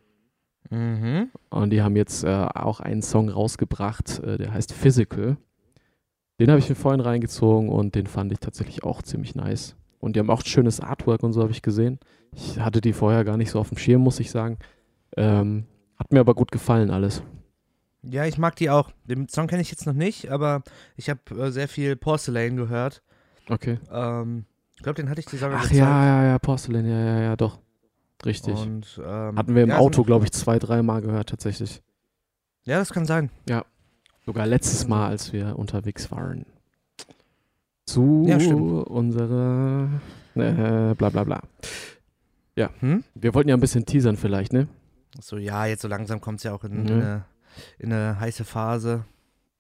Mhm. 0.70 1.30
Und 1.50 1.72
die 1.72 1.82
haben 1.82 1.96
jetzt 1.96 2.24
äh, 2.24 2.48
auch 2.54 2.80
einen 2.80 3.02
Song 3.02 3.30
rausgebracht, 3.30 4.20
äh, 4.20 4.38
der 4.38 4.54
heißt 4.54 4.74
Physical. 4.74 5.38
Den 6.40 6.50
habe 6.50 6.60
ich 6.60 6.70
mir 6.70 6.76
vorhin 6.76 7.02
reingezogen 7.02 7.70
und 7.70 7.96
den 7.96 8.08
fand 8.08 8.32
ich 8.32 8.40
tatsächlich 8.40 8.84
auch 8.84 9.02
ziemlich 9.02 9.36
nice. 9.36 9.76
Und 10.00 10.16
die 10.16 10.20
haben 10.20 10.30
auch 10.30 10.44
schönes 10.46 10.80
Artwork 10.80 11.24
und 11.24 11.34
so 11.34 11.42
habe 11.42 11.52
ich 11.52 11.62
gesehen. 11.62 12.00
Ich 12.34 12.60
hatte 12.60 12.80
die 12.80 12.94
vorher 12.94 13.26
gar 13.26 13.36
nicht 13.36 13.52
so 13.52 13.60
auf 13.60 13.70
dem 13.70 13.78
Schirm, 13.78 14.02
muss 14.02 14.20
ich 14.20 14.32
sagen. 14.32 14.58
Ähm, 15.18 15.66
hat 15.98 16.14
mir 16.14 16.22
aber 16.22 16.36
gut 16.36 16.52
gefallen 16.52 16.92
alles. 16.92 17.24
Ja, 18.04 18.26
ich 18.26 18.38
mag 18.38 18.56
die 18.56 18.70
auch. 18.70 18.92
Den 19.04 19.28
Song 19.28 19.48
kenne 19.48 19.62
ich 19.62 19.72
jetzt 19.72 19.86
noch 19.86 19.94
nicht, 19.94 20.32
aber 20.32 20.64
ich 20.96 21.10
habe 21.10 21.20
äh, 21.38 21.52
sehr 21.52 21.68
viel 21.68 21.98
Porcelain 21.98 22.56
gehört. 22.56 23.02
Okay. 23.50 23.80
Ähm, 23.92 24.46
ich 24.78 24.84
glaube, 24.84 24.96
den 24.96 25.10
hatte 25.10 25.20
ich 25.20 25.26
dir 25.26 25.38
sogar 25.38 25.58
Ach 25.58 25.64
gezeigt. 25.64 25.80
ja, 25.80 26.06
ja, 26.06 26.24
ja, 26.26 26.40
Porcelain, 26.40 26.88
ja, 26.88 27.00
ja, 27.04 27.20
ja, 27.20 27.36
doch. 27.36 27.60
Richtig. 28.26 28.56
Und, 28.58 29.00
ähm, 29.04 29.38
Hatten 29.38 29.56
wir 29.56 29.64
im 29.64 29.70
ja, 29.70 29.78
Auto, 29.78 30.04
glaube 30.04 30.26
ich, 30.26 30.32
zwei, 30.32 30.60
dreimal 30.60 31.02
gehört 31.02 31.30
tatsächlich. 31.30 31.82
Ja, 32.66 32.78
das 32.80 32.92
kann 32.92 33.06
sein. 33.06 33.30
Sogar 34.26 34.46
letztes 34.46 34.88
Mal, 34.88 35.08
als 35.08 35.34
wir 35.34 35.58
unterwegs 35.58 36.12
waren. 36.12 36.46
Zu 37.86 38.26
Ja, 38.28 38.38
unserer 38.38 39.90
äh, 40.36 40.94
bla 40.96 41.10
bla 41.10 41.24
bla. 41.24 41.42
Hm? 42.82 43.04
Wir 43.16 43.34
wollten 43.34 43.50
ja 43.50 43.56
ein 43.56 43.62
bisschen 43.62 43.86
teasern 43.86 44.18
vielleicht, 44.18 44.52
ne? 44.52 44.68
So, 45.22 45.38
ja, 45.38 45.66
jetzt 45.66 45.82
so 45.82 45.88
langsam 45.88 46.20
kommt 46.20 46.40
es 46.40 46.44
ja 46.44 46.54
auch 46.54 46.64
in, 46.66 46.82
Mhm. 46.82 46.88
in, 46.88 46.94
eine, 47.02 47.26
in 47.80 47.94
eine 47.94 48.20
heiße 48.20 48.44
Phase. 48.44 49.06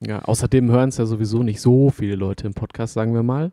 Ja, 0.02 0.20
außerdem 0.20 0.70
hören 0.70 0.90
es 0.90 0.98
ja 0.98 1.06
sowieso 1.06 1.42
nicht 1.42 1.62
so 1.62 1.90
viele 1.90 2.16
Leute 2.16 2.46
im 2.46 2.54
Podcast, 2.54 2.94
sagen 2.94 3.14
wir 3.14 3.24
mal. 3.24 3.52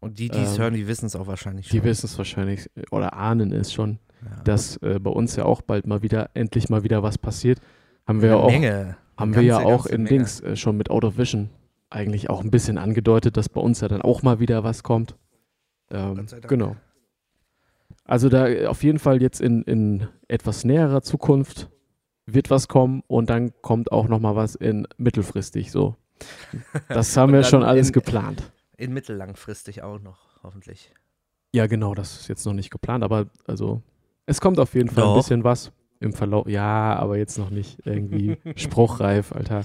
Und 0.00 0.18
die, 0.18 0.28
die 0.28 0.38
es 0.38 0.56
Ähm, 0.56 0.62
hören, 0.62 0.74
die 0.74 0.88
wissen 0.88 1.06
es 1.06 1.14
auch 1.16 1.28
wahrscheinlich 1.28 1.68
schon. 1.68 1.78
Die 1.78 1.84
wissen 1.84 2.06
es 2.06 2.18
wahrscheinlich 2.18 2.68
äh, 2.76 2.82
oder 2.90 3.14
ahnen 3.14 3.52
es 3.52 3.72
schon, 3.72 3.98
ja. 4.24 4.42
dass 4.44 4.76
äh, 4.78 4.98
bei 4.98 5.10
uns 5.10 5.36
ja 5.36 5.44
auch 5.44 5.62
bald 5.62 5.86
mal 5.86 6.02
wieder, 6.02 6.30
endlich 6.34 6.68
mal 6.68 6.82
wieder 6.84 7.02
was 7.02 7.18
passiert. 7.18 7.60
Haben 8.06 8.22
wir 8.22 8.30
ja 8.30 8.36
auch, 8.36 8.50
Menge. 8.50 8.96
haben 9.16 9.32
Eine 9.32 9.36
wir 9.36 9.42
ja 9.42 9.58
ganze, 9.58 9.66
auch 9.74 9.78
ganze 9.84 9.94
in 9.94 10.02
Menge. 10.04 10.08
Dings 10.16 10.40
äh, 10.40 10.56
schon 10.56 10.76
mit 10.76 10.90
Out 10.90 11.04
of 11.04 11.18
Vision 11.18 11.50
eigentlich 11.90 12.30
auch 12.30 12.42
ein 12.42 12.50
bisschen 12.50 12.78
angedeutet, 12.78 13.36
dass 13.36 13.48
bei 13.48 13.60
uns 13.60 13.80
ja 13.80 13.88
dann 13.88 14.02
auch 14.02 14.22
mal 14.22 14.40
wieder 14.40 14.64
was 14.64 14.82
kommt. 14.82 15.14
Ähm, 15.90 16.26
genau. 16.48 16.76
Also 18.04 18.28
da 18.28 18.48
äh, 18.48 18.66
auf 18.66 18.82
jeden 18.82 18.98
Fall 18.98 19.20
jetzt 19.22 19.40
in, 19.40 19.62
in 19.62 20.08
etwas 20.28 20.64
näherer 20.64 21.02
Zukunft 21.02 21.68
wird 22.26 22.50
was 22.50 22.68
kommen 22.68 23.02
und 23.08 23.28
dann 23.30 23.52
kommt 23.62 23.92
auch 23.92 24.08
noch 24.08 24.20
mal 24.20 24.36
was 24.36 24.54
in 24.54 24.86
mittelfristig 24.96 25.70
so. 25.70 25.96
Das 26.88 27.16
haben 27.16 27.32
wir 27.32 27.42
schon 27.44 27.62
alles 27.62 27.88
in- 27.88 27.92
geplant. 27.92 28.52
In 28.76 28.92
mittellangfristig 28.92 29.82
auch 29.82 30.00
noch, 30.00 30.42
hoffentlich. 30.42 30.92
Ja, 31.54 31.66
genau, 31.66 31.94
das 31.94 32.20
ist 32.20 32.28
jetzt 32.28 32.46
noch 32.46 32.54
nicht 32.54 32.70
geplant, 32.70 33.04
aber 33.04 33.26
also 33.46 33.82
es 34.26 34.40
kommt 34.40 34.58
auf 34.58 34.74
jeden 34.74 34.88
Fall 34.88 35.04
Doch. 35.04 35.14
ein 35.14 35.18
bisschen 35.18 35.44
was 35.44 35.72
im 36.00 36.12
Verlauf. 36.12 36.48
Ja, 36.48 36.96
aber 36.96 37.16
jetzt 37.16 37.38
noch 37.38 37.50
nicht 37.50 37.78
irgendwie 37.86 38.36
spruchreif, 38.56 39.32
Alter. 39.32 39.64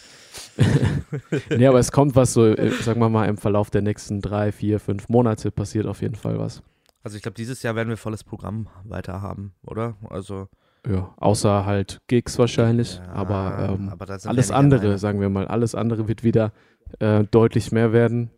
nee, 1.49 1.65
aber 1.65 1.79
es 1.79 1.91
kommt 1.91 2.15
was 2.15 2.33
so, 2.33 2.45
äh, 2.45 2.69
sagen 2.71 3.01
wir 3.01 3.09
mal, 3.09 3.27
im 3.27 3.37
Verlauf 3.37 3.69
der 3.69 3.81
nächsten 3.81 4.21
drei, 4.21 4.51
vier, 4.51 4.79
fünf 4.79 5.09
Monate 5.09 5.51
passiert 5.51 5.87
auf 5.87 6.01
jeden 6.01 6.15
Fall 6.15 6.37
was. 6.39 6.61
Also 7.03 7.17
ich 7.17 7.23
glaube, 7.23 7.35
dieses 7.35 7.63
Jahr 7.63 7.75
werden 7.75 7.89
wir 7.89 7.97
volles 7.97 8.23
Programm 8.23 8.67
weiter 8.83 9.21
haben, 9.21 9.53
oder? 9.65 9.95
Also 10.09 10.47
Ja, 10.87 11.13
außer 11.17 11.65
halt 11.65 12.01
Gigs 12.07 12.37
wahrscheinlich, 12.37 12.97
ja, 12.97 13.13
aber, 13.13 13.69
ähm, 13.79 13.89
aber 13.89 14.07
alles 14.25 14.51
andere, 14.51 14.97
sagen 14.97 15.21
wir 15.21 15.29
mal, 15.29 15.47
alles 15.47 15.73
andere 15.73 16.07
wird 16.07 16.23
wieder 16.23 16.51
äh, 16.99 17.23
deutlich 17.23 17.71
mehr 17.71 17.93
werden. 17.93 18.29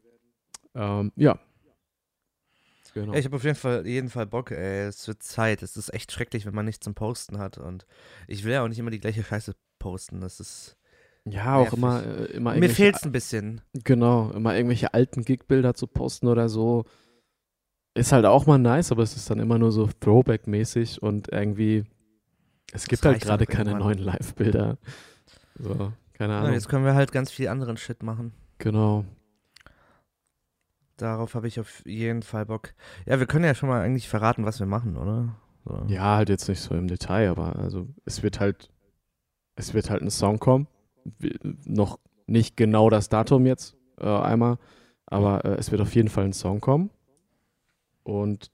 Ähm, 0.76 1.12
ja. 1.16 1.40
Genau. 3.00 3.14
Ja, 3.14 3.20
ich 3.20 3.26
habe 3.26 3.36
auf 3.36 3.44
jeden 3.44 3.56
Fall, 3.56 3.86
jeden 3.88 4.10
Fall 4.10 4.26
Bock, 4.26 4.52
ey. 4.52 4.88
Es 4.88 5.08
wird 5.08 5.22
Zeit. 5.24 5.64
Es 5.64 5.78
ist 5.78 5.94
echt 5.94 6.12
schrecklich, 6.12 6.46
wenn 6.46 6.54
man 6.56 6.66
nichts 6.66 6.84
zum 6.84 6.96
Posten 6.96 7.38
hat. 7.40 7.58
Und 7.58 7.86
ich 8.28 8.44
will 8.44 8.54
ja 8.54 8.64
auch 8.64 8.68
nicht 8.68 8.80
immer 8.80 8.92
die 8.92 9.00
gleiche 9.00 9.24
Scheiße 9.24 9.54
posten. 9.80 10.22
Das 10.22 10.40
ist. 10.40 10.76
ja, 11.26 11.56
auch 11.56 11.72
nervig. 11.72 11.78
immer, 11.78 12.04
äh, 12.06 12.26
immer 12.32 12.54
Mir 12.56 12.70
fehlt 12.70 12.96
es 12.96 13.04
ein 13.04 13.12
bisschen. 13.12 13.62
Genau, 13.84 14.32
immer 14.32 14.56
irgendwelche 14.56 14.94
alten 14.94 15.24
Gig-Bilder 15.24 15.74
zu 15.76 15.88
posten 15.88 16.28
oder 16.28 16.50
so. 16.50 16.86
Ist 17.96 18.12
halt 18.12 18.26
auch 18.26 18.46
mal 18.46 18.58
nice, 18.60 18.92
aber 18.92 19.04
es 19.04 19.16
ist 19.16 19.30
dann 19.30 19.40
immer 19.40 19.58
nur 19.58 19.72
so 19.72 19.88
Throwback-mäßig 20.00 21.02
und 21.02 21.30
irgendwie, 21.32 21.86
es 22.72 22.88
gibt 22.88 23.04
halt 23.06 23.20
gerade 23.22 23.46
auch 23.46 23.48
keine 23.50 23.72
irgendwann. 23.72 23.88
neuen 23.88 24.00
Live-Bilder. 24.00 24.78
So, 25.58 25.92
keine 26.14 26.34
Ja, 26.34 26.40
Ahnung. 26.40 26.54
jetzt 26.54 26.70
können 26.70 26.86
wir 26.86 26.94
halt 26.96 27.12
ganz 27.12 27.32
viel 27.32 27.48
anderen 27.48 27.78
Shit 27.78 28.04
machen. 28.04 28.34
genau. 28.60 29.06
Darauf 31.00 31.34
habe 31.34 31.48
ich 31.48 31.60
auf 31.60 31.82
jeden 31.86 32.24
Fall 32.24 32.46
Bock. 32.46 32.74
Ja, 33.06 33.20
wir 33.20 33.26
können 33.26 33.46
ja 33.46 33.56
schon 33.56 33.70
mal 33.70 33.82
eigentlich 33.82 34.10
verraten, 34.10 34.44
was 34.46 34.60
wir 34.60 34.68
machen, 34.68 34.98
oder? 34.98 35.36
So. 35.66 35.86
Ja, 35.88 36.18
halt 36.18 36.28
jetzt 36.30 36.50
nicht 36.50 36.60
so 36.60 36.76
im 36.76 36.88
Detail, 36.88 37.30
aber 37.30 37.56
also 37.56 37.88
es 38.06 38.22
wird 38.22 38.40
halt, 38.42 38.70
es 39.56 39.74
wird 39.74 39.90
halt 39.90 40.02
ein 40.02 40.10
Song 40.10 40.40
kommen. 40.40 40.68
Noch 41.66 42.00
nicht 42.28 42.58
genau 42.58 42.90
das 42.90 43.08
Datum 43.08 43.46
jetzt 43.46 43.78
äh, 44.00 44.06
einmal, 44.08 44.58
aber 45.06 45.46
äh, 45.46 45.56
es 45.56 45.72
wird 45.72 45.82
auf 45.82 45.96
jeden 45.96 46.10
Fall 46.10 46.26
ein 46.26 46.34
Song 46.34 46.60
kommen. 46.60 46.90
Und 48.04 48.52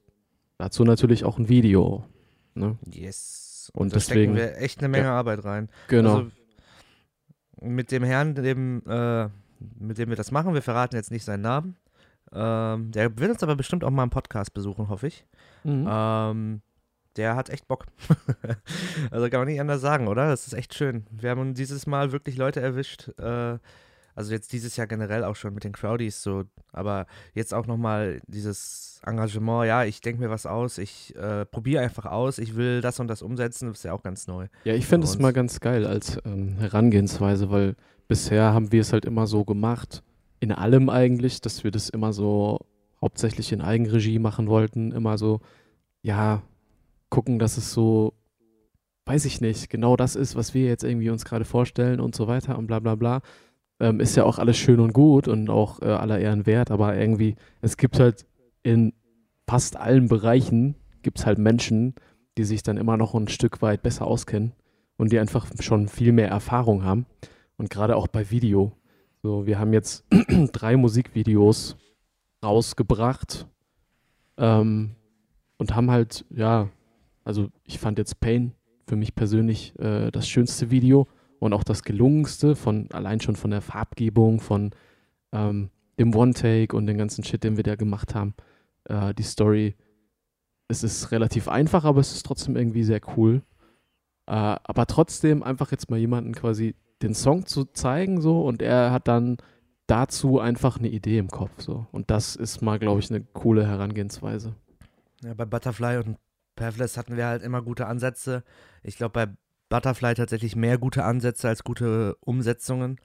dazu 0.59 0.83
natürlich 0.83 1.23
auch 1.25 1.37
ein 1.39 1.49
Video. 1.49 2.05
Ne? 2.53 2.77
Yes. 2.91 3.71
Und 3.73 3.95
da 3.95 3.99
stecken 3.99 4.35
deswegen- 4.35 4.35
wir 4.35 4.61
echt 4.61 4.79
eine 4.79 4.89
Menge 4.89 5.09
Arbeit 5.09 5.43
rein. 5.45 5.69
Genau. 5.87 6.17
Also, 6.17 6.31
mit 7.61 7.91
dem 7.91 8.03
Herrn, 8.03 8.35
dem, 8.35 8.83
äh, 8.87 9.29
mit 9.79 9.97
dem 9.97 10.09
wir 10.09 10.15
das 10.15 10.31
machen, 10.31 10.53
wir 10.53 10.61
verraten 10.61 10.95
jetzt 10.95 11.09
nicht 11.09 11.23
seinen 11.23 11.41
Namen. 11.41 11.75
Ähm, 12.33 12.91
der 12.91 13.17
wird 13.17 13.31
uns 13.31 13.43
aber 13.43 13.55
bestimmt 13.55 13.83
auch 13.83 13.91
mal 13.91 14.03
im 14.03 14.09
Podcast 14.09 14.53
besuchen, 14.53 14.89
hoffe 14.89 15.07
ich. 15.07 15.25
Mhm. 15.63 15.87
Ähm, 15.89 16.61
der 17.15 17.35
hat 17.35 17.49
echt 17.49 17.67
Bock. 17.67 17.85
also 19.11 19.29
kann 19.29 19.41
man 19.41 19.47
nicht 19.47 19.61
anders 19.61 19.81
sagen, 19.81 20.07
oder? 20.07 20.29
Das 20.29 20.47
ist 20.47 20.53
echt 20.53 20.73
schön. 20.73 21.05
Wir 21.11 21.29
haben 21.29 21.53
dieses 21.53 21.87
Mal 21.87 22.11
wirklich 22.11 22.37
Leute 22.37 22.59
erwischt. 22.59 23.09
Äh, 23.19 23.57
also 24.15 24.31
jetzt 24.31 24.53
dieses 24.53 24.77
Jahr 24.77 24.87
generell 24.87 25.23
auch 25.25 25.35
schon 25.35 25.53
mit 25.53 25.65
den 25.65 25.73
Crowdies 25.73 26.23
so, 26.23 26.45
aber 26.71 27.05
jetzt 27.33 27.53
auch 27.53 27.67
nochmal 27.67 28.21
dieses 28.27 29.01
Engagement, 29.05 29.67
ja, 29.67 29.83
ich 29.83 29.99
denke 29.99 30.21
mir 30.21 30.29
was 30.29 30.45
aus, 30.45 30.77
ich 30.77 31.13
äh, 31.17 31.45
probiere 31.45 31.83
einfach 31.83 32.05
aus, 32.05 32.37
ich 32.37 32.55
will 32.55 32.79
das 32.79 32.99
und 33.01 33.09
das 33.09 33.21
umsetzen, 33.21 33.67
das 33.67 33.79
ist 33.79 33.83
ja 33.83 33.91
auch 33.91 34.03
ganz 34.03 34.27
neu. 34.27 34.47
Ja, 34.63 34.73
ich 34.73 34.87
finde 34.87 35.05
es 35.05 35.19
mal 35.19 35.33
ganz 35.33 35.59
geil 35.59 35.85
als 35.85 36.17
ähm, 36.25 36.55
Herangehensweise, 36.57 37.51
weil 37.51 37.75
bisher 38.07 38.53
haben 38.53 38.71
wir 38.71 38.81
es 38.81 38.93
halt 38.93 39.03
immer 39.03 39.27
so 39.27 39.43
gemacht, 39.43 40.01
in 40.39 40.51
allem 40.51 40.89
eigentlich, 40.89 41.41
dass 41.41 41.63
wir 41.63 41.71
das 41.71 41.89
immer 41.89 42.13
so 42.13 42.59
hauptsächlich 43.01 43.51
in 43.51 43.61
Eigenregie 43.61 44.19
machen 44.19 44.47
wollten, 44.47 44.91
immer 44.91 45.17
so, 45.17 45.41
ja, 46.01 46.43
gucken, 47.09 47.39
dass 47.39 47.57
es 47.57 47.71
so, 47.71 48.13
weiß 49.05 49.25
ich 49.25 49.41
nicht, 49.41 49.69
genau 49.69 49.95
das 49.95 50.15
ist, 50.15 50.35
was 50.35 50.53
wir 50.53 50.65
jetzt 50.65 50.83
irgendwie 50.83 51.09
uns 51.09 51.25
gerade 51.25 51.45
vorstellen 51.45 51.99
und 51.99 52.15
so 52.15 52.27
weiter 52.27 52.57
und 52.57 52.67
bla 52.67 52.79
bla 52.79 52.95
bla. 52.95 53.21
Ähm, 53.79 53.99
ist 53.99 54.15
ja 54.15 54.23
auch 54.23 54.39
alles 54.39 54.57
schön 54.57 54.79
und 54.79 54.93
gut 54.93 55.27
und 55.27 55.49
auch 55.49 55.81
äh, 55.81 55.85
aller 55.85 56.19
Ehren 56.19 56.45
wert, 56.45 56.71
aber 56.71 56.97
irgendwie, 56.97 57.35
es 57.61 57.75
gibt 57.77 57.99
halt 57.99 58.25
in 58.63 58.93
fast 59.47 59.77
allen 59.77 60.07
Bereichen, 60.07 60.75
gibt 61.01 61.19
es 61.19 61.25
halt 61.25 61.37
Menschen, 61.37 61.95
die 62.37 62.43
sich 62.43 62.63
dann 62.63 62.77
immer 62.77 62.97
noch 62.97 63.13
ein 63.13 63.27
Stück 63.27 63.61
weit 63.61 63.83
besser 63.83 64.07
auskennen 64.07 64.53
und 64.97 65.11
die 65.11 65.19
einfach 65.19 65.47
schon 65.59 65.87
viel 65.87 66.11
mehr 66.11 66.29
Erfahrung 66.29 66.83
haben. 66.83 67.05
Und 67.57 67.69
gerade 67.69 67.95
auch 67.95 68.07
bei 68.07 68.31
Video. 68.31 68.73
So, 69.25 69.47
wir 69.47 69.57
haben 69.57 69.73
jetzt 69.73 70.05
drei 70.51 70.77
Musikvideos 70.77 71.77
rausgebracht 72.43 73.47
ähm, 74.37 74.91
und 75.57 75.75
haben 75.75 75.89
halt, 75.89 76.25
ja, 76.29 76.69
also 77.23 77.49
ich 77.63 77.79
fand 77.79 77.97
jetzt 77.97 78.19
Pain 78.19 78.51
für 78.87 78.95
mich 78.95 79.15
persönlich 79.15 79.73
äh, 79.79 80.11
das 80.11 80.29
schönste 80.29 80.69
Video 80.69 81.07
und 81.39 81.53
auch 81.53 81.63
das 81.63 81.81
gelungenste, 81.81 82.55
von 82.55 82.87
allein 82.91 83.19
schon 83.19 83.35
von 83.35 83.49
der 83.49 83.61
Farbgebung, 83.61 84.41
von 84.41 84.75
ähm, 85.31 85.71
dem 85.97 86.13
One-Take 86.13 86.77
und 86.77 86.85
den 86.85 86.99
ganzen 86.99 87.23
Shit, 87.23 87.43
den 87.43 87.57
wir 87.57 87.63
da 87.63 87.73
gemacht 87.73 88.13
haben. 88.13 88.35
Äh, 88.83 89.15
die 89.15 89.23
Story, 89.23 89.73
es 90.67 90.83
ist 90.83 91.11
relativ 91.11 91.47
einfach, 91.47 91.83
aber 91.83 91.99
es 91.99 92.13
ist 92.13 92.27
trotzdem 92.27 92.55
irgendwie 92.55 92.83
sehr 92.83 93.01
cool. 93.17 93.41
Äh, 94.27 94.57
aber 94.61 94.85
trotzdem 94.85 95.41
einfach 95.41 95.71
jetzt 95.71 95.89
mal 95.89 95.97
jemanden 95.97 96.35
quasi 96.35 96.75
den 97.01 97.13
Song 97.13 97.45
zu 97.45 97.65
zeigen 97.65 98.21
so 98.21 98.41
und 98.41 98.61
er 98.61 98.91
hat 98.91 99.07
dann 99.07 99.37
dazu 99.87 100.39
einfach 100.39 100.77
eine 100.77 100.89
Idee 100.89 101.17
im 101.17 101.29
Kopf 101.29 101.61
so 101.61 101.87
und 101.91 102.09
das 102.09 102.35
ist 102.35 102.61
mal 102.61 102.79
glaube 102.79 102.99
ich 102.99 103.09
eine 103.09 103.21
coole 103.21 103.67
Herangehensweise. 103.67 104.55
Ja, 105.23 105.33
bei 105.33 105.45
Butterfly 105.45 105.97
und 105.97 106.17
Pavless 106.55 106.97
hatten 106.97 107.17
wir 107.17 107.25
halt 107.27 107.43
immer 107.43 107.61
gute 107.61 107.87
Ansätze. 107.87 108.43
Ich 108.83 108.97
glaube, 108.97 109.13
bei 109.13 109.27
Butterfly 109.69 110.13
tatsächlich 110.13 110.55
mehr 110.55 110.77
gute 110.77 111.03
Ansätze 111.03 111.47
als 111.47 111.63
gute 111.63 112.15
Umsetzungen. 112.21 112.99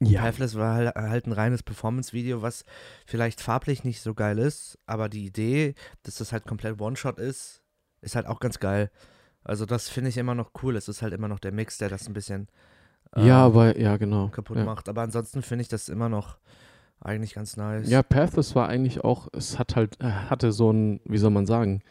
Und 0.00 0.12
Pavless 0.12 0.56
war 0.56 0.74
halt, 0.74 0.94
halt 0.94 1.26
ein 1.26 1.32
reines 1.32 1.62
Performance-Video, 1.62 2.42
was 2.42 2.64
vielleicht 3.06 3.40
farblich 3.40 3.84
nicht 3.84 4.02
so 4.02 4.14
geil 4.14 4.38
ist, 4.38 4.78
aber 4.86 5.08
die 5.08 5.24
Idee, 5.24 5.74
dass 6.02 6.16
das 6.16 6.32
halt 6.32 6.46
komplett 6.46 6.80
One-Shot 6.80 7.18
ist, 7.18 7.62
ist 8.02 8.16
halt 8.16 8.26
auch 8.26 8.40
ganz 8.40 8.58
geil. 8.58 8.90
Also 9.42 9.64
das 9.64 9.88
finde 9.88 10.10
ich 10.10 10.18
immer 10.18 10.34
noch 10.34 10.50
cool. 10.62 10.76
Es 10.76 10.88
ist 10.88 11.02
halt 11.02 11.14
immer 11.14 11.28
noch 11.28 11.38
der 11.38 11.52
Mix, 11.52 11.78
der 11.78 11.88
das 11.88 12.08
ein 12.08 12.14
bisschen 12.14 12.48
ja, 13.16 13.22
ähm, 13.46 13.52
aber 13.52 13.78
ja 13.78 13.96
genau. 13.96 14.28
kaputt 14.28 14.56
ja. 14.58 14.64
macht. 14.64 14.88
Aber 14.88 15.02
ansonsten 15.02 15.42
finde 15.42 15.62
ich 15.62 15.68
das 15.68 15.88
immer 15.88 16.08
noch 16.08 16.38
eigentlich 17.00 17.34
ganz 17.34 17.56
nice. 17.56 17.88
Ja, 17.88 18.02
Pathless 18.02 18.54
war 18.54 18.68
eigentlich 18.68 19.04
auch, 19.04 19.28
es 19.32 19.58
hat 19.58 19.76
halt, 19.76 20.00
äh, 20.02 20.06
hatte 20.10 20.52
so 20.52 20.70
ein, 20.72 21.00
wie 21.04 21.18
soll 21.18 21.30
man 21.30 21.46
sagen, 21.46 21.82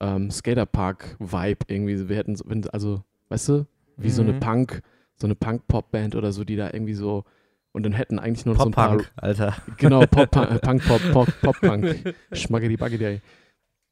ähm, 0.00 0.30
Skaterpark-Vibe 0.30 1.64
irgendwie. 1.68 2.08
Wir 2.08 2.16
hätten, 2.16 2.36
so- 2.36 2.44
wenn, 2.48 2.68
also, 2.70 3.02
weißt 3.28 3.48
du, 3.50 3.66
wie 3.96 4.10
so 4.10 4.22
eine 4.22 4.32
Mhm. 4.34 4.40
Punk, 4.40 4.82
so 5.16 5.26
eine 5.26 5.34
Punk-Pop-Band 5.34 6.16
oder 6.16 6.32
so, 6.32 6.44
die 6.44 6.56
da 6.56 6.70
irgendwie 6.72 6.94
so, 6.94 7.24
und 7.72 7.84
dann 7.84 7.92
hätten 7.92 8.18
eigentlich 8.18 8.46
nur 8.46 8.54
noch 8.54 8.62
so 8.62 8.68
ein 8.68 8.72
paar, 8.72 9.00
Alter. 9.16 9.54
genau, 9.76 10.00
Pop, 10.10 10.34
äh, 10.36 10.58
Punk, 10.58 10.84
Pop, 10.86 11.00
Pop, 11.12 11.28
Pop-Punk, 11.42 12.14
Schmaggedi 12.32 12.76
Baggedi, 12.76 13.20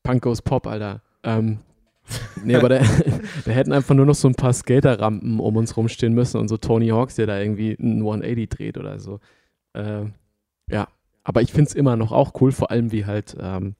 Punk 0.02 0.22
goes 0.22 0.42
Pop, 0.42 0.66
Alter. 0.66 1.02
Ähm, 1.22 1.58
nee, 2.44 2.54
aber 2.54 2.68
da, 2.68 2.78
da 3.44 3.50
hätten 3.50 3.72
einfach 3.72 3.94
nur 3.94 4.06
noch 4.06 4.14
so 4.14 4.28
ein 4.28 4.34
paar 4.34 4.52
Skaterrampen 4.52 5.40
um 5.40 5.56
uns 5.56 5.76
rumstehen 5.76 6.14
müssen 6.14 6.38
und 6.38 6.48
so 6.48 6.56
Tony 6.56 6.88
Hawks, 6.88 7.16
der 7.16 7.26
da 7.26 7.38
irgendwie 7.38 7.76
ein 7.78 7.98
180 7.98 8.48
dreht 8.48 8.78
oder 8.78 8.98
so. 8.98 9.20
Ähm, 9.74 10.14
ja, 10.70 10.88
aber 11.24 11.42
ich 11.42 11.52
finde 11.52 11.68
es 11.68 11.74
immer 11.74 11.96
noch 11.96 12.12
auch 12.12 12.32
cool, 12.40 12.52
vor 12.52 12.70
allem 12.70 12.92
wie 12.92 13.06
halt, 13.06 13.36
ähm, 13.40 13.74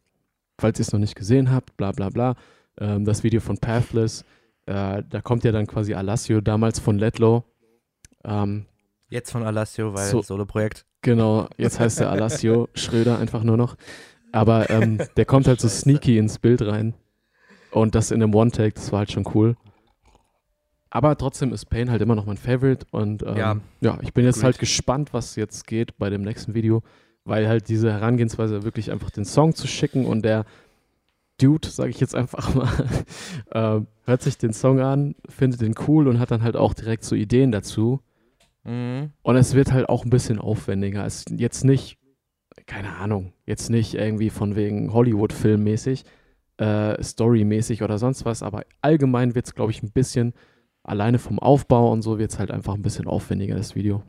falls 0.60 0.78
ihr 0.78 0.82
es 0.82 0.92
noch 0.92 1.00
nicht 1.00 1.16
gesehen 1.16 1.50
habt, 1.50 1.76
bla 1.76 1.92
bla 1.92 2.08
bla, 2.08 2.34
ähm, 2.80 3.04
das 3.04 3.22
Video 3.22 3.40
von 3.40 3.58
Pathless, 3.58 4.24
äh, 4.66 5.02
da 5.08 5.20
kommt 5.22 5.44
ja 5.44 5.52
dann 5.52 5.66
quasi 5.66 5.94
Alassio, 5.94 6.40
damals 6.40 6.78
von 6.78 6.98
Letlow. 6.98 7.44
Ähm, 8.24 8.66
Jetzt 9.08 9.30
von 9.30 9.42
Alassio, 9.42 9.92
weil 9.92 10.08
So. 10.08 10.22
Solo-Projekt. 10.22 10.86
genau, 11.02 11.48
jetzt 11.58 11.78
heißt 11.78 12.00
er 12.00 12.10
Alassio 12.10 12.68
Schröder 12.74 13.18
einfach 13.18 13.42
nur 13.42 13.56
noch. 13.58 13.76
Aber 14.32 14.70
ähm, 14.70 14.98
der 15.16 15.26
kommt 15.26 15.46
halt 15.46 15.60
so 15.60 15.68
sneaky 15.68 16.16
ins 16.16 16.38
Bild 16.38 16.62
rein. 16.62 16.94
Und 17.72 17.94
das 17.94 18.10
in 18.10 18.22
einem 18.22 18.34
One-Take, 18.34 18.74
das 18.74 18.92
war 18.92 19.00
halt 19.00 19.12
schon 19.12 19.24
cool. 19.34 19.56
Aber 20.90 21.16
trotzdem 21.16 21.52
ist 21.52 21.66
Pain 21.66 21.90
halt 21.90 22.02
immer 22.02 22.14
noch 22.14 22.26
mein 22.26 22.36
Favorite. 22.36 22.86
Und 22.90 23.22
ähm, 23.22 23.36
Ja. 23.36 23.56
ja. 23.80 23.98
ich 24.02 24.12
bin 24.12 24.24
jetzt 24.24 24.36
Agreed. 24.36 24.44
halt 24.44 24.58
gespannt, 24.58 25.14
was 25.14 25.36
jetzt 25.36 25.66
geht 25.66 25.96
bei 25.96 26.10
dem 26.10 26.22
nächsten 26.22 26.54
Video. 26.54 26.82
Weil 27.24 27.48
halt 27.48 27.68
diese 27.68 27.90
Herangehensweise 27.90 28.62
wirklich 28.62 28.90
einfach 28.92 29.10
den 29.10 29.24
Song 29.24 29.54
zu 29.54 29.66
schicken 29.66 30.04
und 30.04 30.24
der 30.24 30.44
Dude, 31.40 31.68
sage 31.68 31.90
ich 31.90 31.98
jetzt 32.00 32.14
einfach 32.14 32.54
mal, 32.54 32.68
äh, 33.50 33.80
hört 34.04 34.22
sich 34.22 34.36
den 34.38 34.52
Song 34.52 34.80
an, 34.80 35.14
findet 35.28 35.60
den 35.62 35.74
cool 35.88 36.08
und 36.08 36.18
hat 36.18 36.30
dann 36.30 36.42
halt 36.42 36.56
auch 36.56 36.74
direkt 36.74 37.04
so 37.04 37.14
Ideen 37.16 37.52
dazu. 37.52 38.00
Mhm. 38.64 39.10
Und 39.22 39.36
es 39.36 39.54
wird 39.54 39.72
halt 39.72 39.88
auch 39.88 40.04
ein 40.04 40.10
bisschen 40.10 40.38
aufwendiger. 40.38 41.06
Es 41.06 41.18
ist 41.20 41.30
jetzt 41.30 41.64
nicht, 41.64 41.96
keine 42.66 42.96
Ahnung, 42.96 43.32
jetzt 43.46 43.70
nicht 43.70 43.94
irgendwie 43.94 44.30
von 44.30 44.56
wegen 44.56 44.92
Hollywood-Film-mäßig, 44.92 46.04
äh, 46.62 47.02
Story-mäßig 47.02 47.82
oder 47.82 47.98
sonst 47.98 48.24
was, 48.24 48.42
aber 48.42 48.64
allgemein 48.80 49.34
wird 49.34 49.46
es, 49.46 49.54
glaube 49.54 49.72
ich, 49.72 49.82
ein 49.82 49.90
bisschen, 49.90 50.32
alleine 50.84 51.18
vom 51.18 51.38
Aufbau 51.38 51.90
und 51.92 52.02
so 52.02 52.18
wird 52.18 52.32
es 52.32 52.38
halt 52.38 52.50
einfach 52.50 52.74
ein 52.74 52.82
bisschen 52.82 53.06
aufwendiger, 53.06 53.56
das 53.56 53.74
Video. 53.74 54.02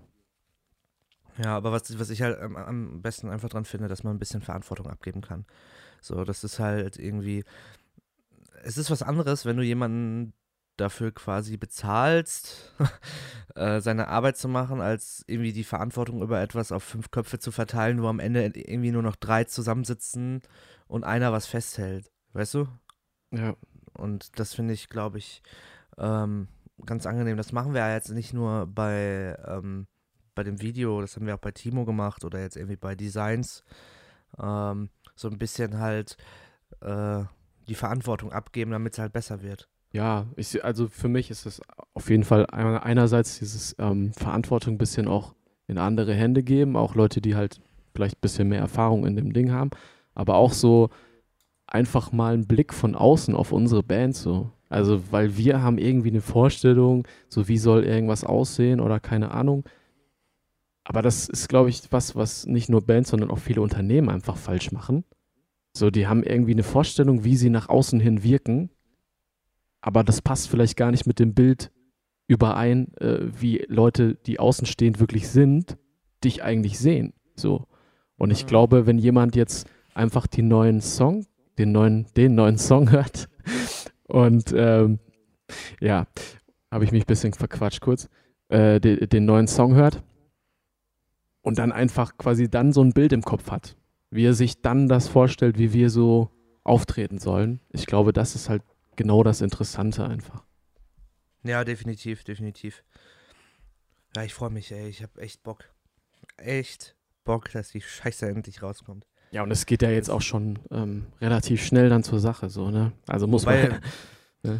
Ja, 1.43 1.57
aber 1.57 1.71
was, 1.71 1.97
was 1.97 2.11
ich 2.11 2.21
halt 2.21 2.39
am, 2.39 2.55
am 2.55 3.01
besten 3.01 3.29
einfach 3.29 3.49
dran 3.49 3.65
finde, 3.65 3.87
dass 3.87 4.03
man 4.03 4.15
ein 4.15 4.19
bisschen 4.19 4.41
Verantwortung 4.41 4.87
abgeben 4.87 5.21
kann. 5.21 5.45
So, 5.99 6.23
das 6.23 6.43
ist 6.43 6.59
halt 6.59 6.97
irgendwie, 6.97 7.43
es 8.63 8.77
ist 8.77 8.91
was 8.91 9.01
anderes, 9.01 9.45
wenn 9.45 9.57
du 9.57 9.63
jemanden 9.63 10.33
dafür 10.77 11.11
quasi 11.11 11.57
bezahlst, 11.57 12.75
äh, 13.55 13.79
seine 13.81 14.09
Arbeit 14.09 14.37
zu 14.37 14.47
machen, 14.47 14.79
als 14.79 15.23
irgendwie 15.25 15.53
die 15.53 15.63
Verantwortung 15.63 16.21
über 16.21 16.39
etwas 16.41 16.71
auf 16.71 16.83
fünf 16.83 17.09
Köpfe 17.09 17.39
zu 17.39 17.51
verteilen, 17.51 18.01
wo 18.01 18.07
am 18.07 18.19
Ende 18.19 18.43
irgendwie 18.43 18.91
nur 18.91 19.03
noch 19.03 19.15
drei 19.15 19.43
zusammensitzen 19.43 20.41
und 20.87 21.03
einer 21.03 21.31
was 21.31 21.47
festhält. 21.47 22.12
Weißt 22.33 22.53
du? 22.55 22.67
Ja. 23.31 23.55
Und 23.93 24.39
das 24.39 24.53
finde 24.53 24.73
ich, 24.73 24.89
glaube 24.89 25.19
ich, 25.19 25.41
ähm, 25.97 26.47
ganz 26.85 27.05
angenehm. 27.05 27.37
Das 27.37 27.51
machen 27.51 27.73
wir 27.73 27.81
ja 27.81 27.93
jetzt 27.93 28.09
nicht 28.09 28.33
nur 28.33 28.67
bei, 28.67 29.37
ähm, 29.45 29.87
bei 30.35 30.43
dem 30.43 30.61
Video, 30.61 31.01
das 31.01 31.15
haben 31.15 31.27
wir 31.27 31.35
auch 31.35 31.39
bei 31.39 31.51
Timo 31.51 31.85
gemacht 31.85 32.25
oder 32.25 32.39
jetzt 32.39 32.57
irgendwie 32.57 32.75
bei 32.75 32.95
Designs. 32.95 33.63
Ähm, 34.39 34.89
so 35.15 35.29
ein 35.29 35.37
bisschen 35.37 35.79
halt 35.79 36.17
äh, 36.81 37.23
die 37.67 37.75
Verantwortung 37.75 38.31
abgeben, 38.31 38.71
damit 38.71 38.93
es 38.93 38.99
halt 38.99 39.13
besser 39.13 39.41
wird. 39.41 39.69
Ja, 39.91 40.25
ich, 40.35 40.63
also 40.65 40.87
für 40.87 41.07
mich 41.07 41.29
ist 41.29 41.45
es 41.45 41.61
auf 41.93 42.09
jeden 42.09 42.23
Fall 42.23 42.47
einerseits 42.47 43.37
dieses 43.37 43.75
ähm, 43.77 44.11
Verantwortung 44.13 44.73
ein 44.73 44.79
bisschen 44.79 45.07
auch 45.07 45.35
in 45.67 45.77
andere 45.77 46.15
Hände 46.15 46.41
geben, 46.41 46.75
auch 46.75 46.95
Leute, 46.95 47.21
die 47.21 47.35
halt 47.35 47.61
vielleicht 47.93 48.17
ein 48.17 48.21
bisschen 48.21 48.47
mehr 48.49 48.59
Erfahrung 48.59 49.05
in 49.05 49.15
dem 49.15 49.33
Ding 49.33 49.51
haben, 49.51 49.69
aber 50.15 50.35
auch 50.35 50.51
so 50.51 50.89
einfach 51.73 52.11
mal 52.11 52.33
einen 52.33 52.47
Blick 52.47 52.73
von 52.73 52.95
außen 52.95 53.35
auf 53.35 53.51
unsere 53.51 53.83
Band 53.83 54.15
so. 54.15 54.51
Also, 54.69 55.03
weil 55.11 55.37
wir 55.37 55.61
haben 55.61 55.77
irgendwie 55.77 56.09
eine 56.09 56.21
Vorstellung, 56.21 57.05
so 57.29 57.47
wie 57.47 57.57
soll 57.57 57.83
irgendwas 57.83 58.23
aussehen 58.23 58.79
oder 58.79 58.99
keine 58.99 59.31
Ahnung. 59.31 59.65
Aber 60.85 61.01
das 61.01 61.29
ist, 61.29 61.49
glaube 61.49 61.69
ich, 61.69 61.91
was, 61.91 62.15
was 62.15 62.45
nicht 62.45 62.69
nur 62.69 62.81
Bands, 62.81 63.09
sondern 63.09 63.29
auch 63.29 63.39
viele 63.39 63.61
Unternehmen 63.61 64.09
einfach 64.09 64.37
falsch 64.37 64.71
machen. 64.71 65.03
So, 65.73 65.91
die 65.91 66.07
haben 66.07 66.23
irgendwie 66.23 66.53
eine 66.53 66.63
Vorstellung, 66.63 67.23
wie 67.23 67.35
sie 67.35 67.49
nach 67.49 67.69
außen 67.69 67.99
hin 67.99 68.23
wirken 68.23 68.69
aber 69.83 70.05
das 70.05 70.21
passt 70.21 70.49
vielleicht 70.49 70.77
gar 70.77 70.91
nicht 70.91 71.05
mit 71.05 71.19
dem 71.19 71.33
Bild 71.33 71.69
überein, 72.27 72.95
äh, 72.99 73.19
wie 73.37 73.65
Leute, 73.67 74.15
die 74.15 74.39
außenstehend 74.39 75.01
wirklich 75.01 75.27
sind, 75.27 75.77
dich 76.23 76.41
eigentlich 76.41 76.79
sehen. 76.79 77.13
So. 77.35 77.67
Und 78.17 78.31
ich 78.31 78.45
mhm. 78.45 78.47
glaube, 78.47 78.87
wenn 78.87 78.97
jemand 78.97 79.35
jetzt 79.35 79.67
einfach 79.93 80.25
die 80.25 80.41
neuen 80.41 80.79
Song, 80.79 81.25
den 81.57 81.71
neuen, 81.71 82.07
den 82.15 82.35
neuen 82.35 82.57
Song 82.57 82.91
hört 82.91 83.29
und 84.03 84.53
ähm, 84.55 84.99
ja, 85.79 86.07
habe 86.71 86.85
ich 86.85 86.91
mich 86.91 87.03
ein 87.03 87.07
bisschen 87.07 87.33
verquatscht 87.33 87.81
kurz, 87.81 88.09
äh, 88.49 88.79
de, 88.79 89.07
den 89.07 89.25
neuen 89.25 89.47
Song 89.47 89.75
hört 89.75 90.03
und 91.41 91.59
dann 91.59 91.71
einfach 91.71 92.17
quasi 92.17 92.49
dann 92.49 92.73
so 92.73 92.81
ein 92.83 92.93
Bild 92.93 93.13
im 93.13 93.21
Kopf 93.21 93.51
hat, 93.51 93.75
wie 94.09 94.25
er 94.25 94.33
sich 94.33 94.61
dann 94.61 94.87
das 94.87 95.07
vorstellt, 95.07 95.57
wie 95.57 95.73
wir 95.73 95.89
so 95.89 96.31
auftreten 96.63 97.19
sollen. 97.19 97.59
Ich 97.71 97.85
glaube, 97.85 98.13
das 98.13 98.35
ist 98.35 98.49
halt 98.49 98.63
genau 98.95 99.23
das 99.23 99.41
Interessante 99.41 100.05
einfach. 100.05 100.43
Ja, 101.43 101.63
definitiv, 101.65 102.23
definitiv. 102.23 102.83
Ja, 104.15 104.23
ich 104.23 104.33
freue 104.33 104.49
mich, 104.49 104.71
ey. 104.71 104.87
Ich 104.87 105.03
habe 105.03 105.19
echt 105.21 105.43
Bock. 105.43 105.69
Echt 106.37 106.95
Bock, 107.25 107.51
dass 107.51 107.69
die 107.69 107.81
Scheiße 107.81 108.27
endlich 108.27 108.61
rauskommt. 108.61 109.05
Ja, 109.33 109.41
und 109.41 109.49
es 109.49 109.65
geht 109.65 109.81
ja 109.81 109.89
jetzt 109.89 110.09
auch 110.09 110.21
schon 110.21 110.59
ähm, 110.69 111.07
relativ 111.19 111.65
schnell 111.65 111.89
dann 111.89 112.03
zur 112.03 112.19
Sache, 112.19 112.49
so, 112.49 112.69
ne? 112.69 112.91
Also 113.07 113.25
muss 113.25 113.47
Wobei 113.47 113.67
man. 113.67 113.79
ne? 114.43 114.59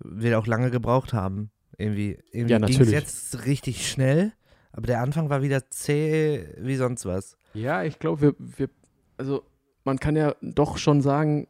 Wir 0.00 0.40
auch 0.40 0.46
lange 0.48 0.72
gebraucht 0.72 1.12
haben. 1.12 1.50
Irgendwie, 1.76 2.18
irgendwie 2.32 2.52
ja, 2.52 2.58
ging 2.58 2.80
es 2.80 2.90
jetzt 2.90 3.46
richtig 3.46 3.88
schnell, 3.88 4.32
aber 4.72 4.88
der 4.88 5.02
Anfang 5.02 5.30
war 5.30 5.42
wieder 5.42 5.70
zäh 5.70 6.48
wie 6.58 6.74
sonst 6.74 7.06
was. 7.06 7.36
Ja, 7.54 7.84
ich 7.84 8.00
glaube, 8.00 8.20
wir, 8.20 8.34
wir, 8.38 8.68
also 9.18 9.44
man 9.84 10.00
kann 10.00 10.16
ja 10.16 10.34
doch 10.42 10.78
schon 10.78 11.00
sagen, 11.00 11.46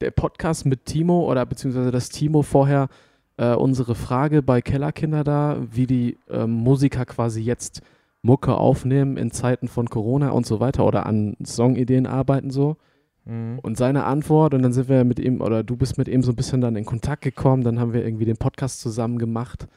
der 0.00 0.10
Podcast 0.10 0.66
mit 0.66 0.86
Timo 0.86 1.30
oder 1.30 1.46
beziehungsweise 1.46 1.92
das 1.92 2.08
Timo 2.08 2.42
vorher 2.42 2.88
äh, 3.36 3.54
unsere 3.54 3.94
Frage 3.94 4.42
bei 4.42 4.60
Kellerkinder 4.60 5.22
da, 5.22 5.64
wie 5.70 5.86
die 5.86 6.18
äh, 6.28 6.48
Musiker 6.48 7.04
quasi 7.04 7.42
jetzt 7.42 7.80
Mucke 8.22 8.56
aufnehmen 8.56 9.16
in 9.16 9.30
Zeiten 9.30 9.68
von 9.68 9.88
Corona 9.88 10.30
und 10.30 10.46
so 10.46 10.60
weiter 10.60 10.84
oder 10.86 11.06
an 11.06 11.36
Songideen 11.44 12.06
arbeiten 12.06 12.50
so. 12.50 12.76
Mhm. 13.24 13.58
Und 13.60 13.76
seine 13.76 14.04
Antwort, 14.04 14.54
und 14.54 14.62
dann 14.62 14.72
sind 14.72 14.88
wir 14.88 15.04
mit 15.04 15.18
ihm, 15.18 15.40
oder 15.40 15.62
du 15.62 15.76
bist 15.76 15.98
mit 15.98 16.08
ihm 16.08 16.22
so 16.22 16.32
ein 16.32 16.36
bisschen 16.36 16.60
dann 16.60 16.76
in 16.76 16.84
Kontakt 16.84 17.22
gekommen, 17.22 17.62
dann 17.62 17.78
haben 17.78 17.92
wir 17.92 18.04
irgendwie 18.04 18.24
den 18.24 18.36
Podcast 18.36 18.80
zusammen 18.80 19.18
gemacht. 19.18 19.68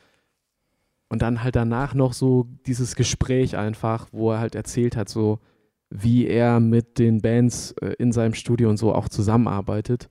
Und 1.10 1.21
dann 1.21 1.43
halt 1.43 1.58
danach 1.58 1.93
noch 1.93 2.13
so 2.13 2.47
dieses 2.65 2.95
Gespräch 2.95 3.58
einfach, 3.58 4.08
wo 4.13 4.32
er 4.32 4.39
halt 4.39 4.56
erzählt 4.56 4.95
hat, 4.95 5.10
so, 5.10 5.39
wie 5.89 6.25
er 6.25 6.62
mit 6.62 6.99
den 6.99 7.21
Bands 7.21 7.73
äh, 7.82 7.95
in 7.99 8.13
seinem 8.13 8.34
Studio 8.34 8.69
und 8.69 8.77
so 8.77 8.95
auch 8.95 9.10
zusammenarbeitet. 9.10 10.10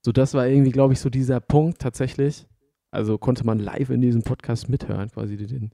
So, 0.00 0.12
das 0.12 0.32
war 0.32 0.46
irgendwie, 0.46 0.70
glaube 0.70 0.94
ich, 0.94 1.00
so 1.00 1.10
dieser 1.10 1.40
Punkt 1.40 1.80
tatsächlich. 1.80 2.46
Also 2.90 3.18
konnte 3.18 3.44
man 3.44 3.58
live 3.58 3.90
in 3.90 4.00
diesem 4.00 4.22
Podcast 4.22 4.70
mithören, 4.70 5.10
quasi 5.10 5.36
den, 5.36 5.70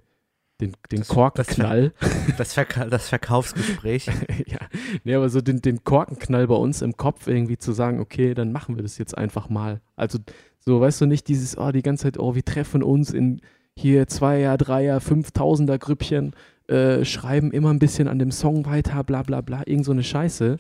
den, 0.62 0.72
den 0.90 1.01
das, 1.01 1.09
Korkenknall. 1.09 1.92
Das, 2.38 2.55
Ver 2.55 2.64
das, 2.64 2.90
das, 2.90 3.09
Verkaufsgespräch. 3.09 4.07
ja, 4.46 4.59
nee, 5.05 5.14
aber 5.14 5.29
so 5.29 5.40
den, 5.40 5.61
den 5.61 5.85
Korkenknall 5.85 6.46
bei 6.46 6.55
uns 6.55 6.83
im 6.83 6.96
Kopf 6.96 7.27
irgendwie 7.27 7.59
zu 7.59 7.72
sagen, 7.72 8.01
okay, 8.01 8.35
dann 8.35 8.53
machen 8.53 8.77
wir 8.77 8.83
das 8.83 8.98
jetzt 8.98 9.16
einfach 9.16 9.48
mal. 9.48 9.81
Also 9.96 10.18
so, 10.61 10.81
weißt 10.81 11.01
du, 11.01 11.07
nicht 11.07 11.29
dieses, 11.29 11.59
oh, 11.59 11.72
die 11.72 11.83
ganze 11.83 12.05
Zeit, 12.05 12.18
oh, 12.18 12.35
wir 12.35 12.44
treffen 12.44 12.83
uns 12.83 13.12
in 13.12 13.40
hier 13.77 14.07
Zweier, 14.07 14.57
Dreier, 14.57 15.01
Fünftausender 15.01 15.79
Grüppchen 15.79 16.35
äh, 16.68 17.05
schreiben 17.05 17.51
immer 17.51 17.70
ein 17.70 17.79
bisschen 17.79 18.07
an 18.07 18.18
dem 18.18 18.31
Song 18.31 18.66
weiter, 18.66 19.03
bla 19.03 19.22
bla 19.22 19.40
bla, 19.40 19.62
irgend 19.66 19.85
so 19.85 19.92
eine 19.92 20.05
Scheiße. 20.05 20.59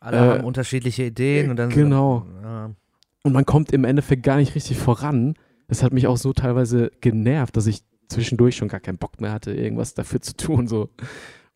Alle 0.00 0.16
äh, 0.16 0.20
haben 0.20 0.44
unterschiedliche 0.44 1.04
Ideen 1.04 1.50
und 1.50 1.56
dann 1.56 1.70
Genau. 1.70 2.26
So, 2.26 2.42
ja. 2.42 2.70
Und 3.22 3.32
man 3.32 3.46
kommt 3.46 3.72
im 3.72 3.84
Endeffekt 3.84 4.22
gar 4.22 4.36
nicht 4.36 4.54
richtig 4.54 4.76
voran. 4.76 5.34
Das 5.68 5.82
hat 5.82 5.92
mich 5.92 6.06
auch 6.06 6.18
so 6.18 6.32
teilweise 6.32 6.90
genervt, 7.00 7.56
dass 7.56 7.66
ich 7.66 7.82
zwischendurch 8.14 8.56
schon 8.56 8.68
gar 8.68 8.80
keinen 8.80 8.98
Bock 8.98 9.20
mehr 9.20 9.32
hatte, 9.32 9.52
irgendwas 9.52 9.94
dafür 9.94 10.20
zu 10.20 10.36
tun. 10.36 10.66
So. 10.66 10.90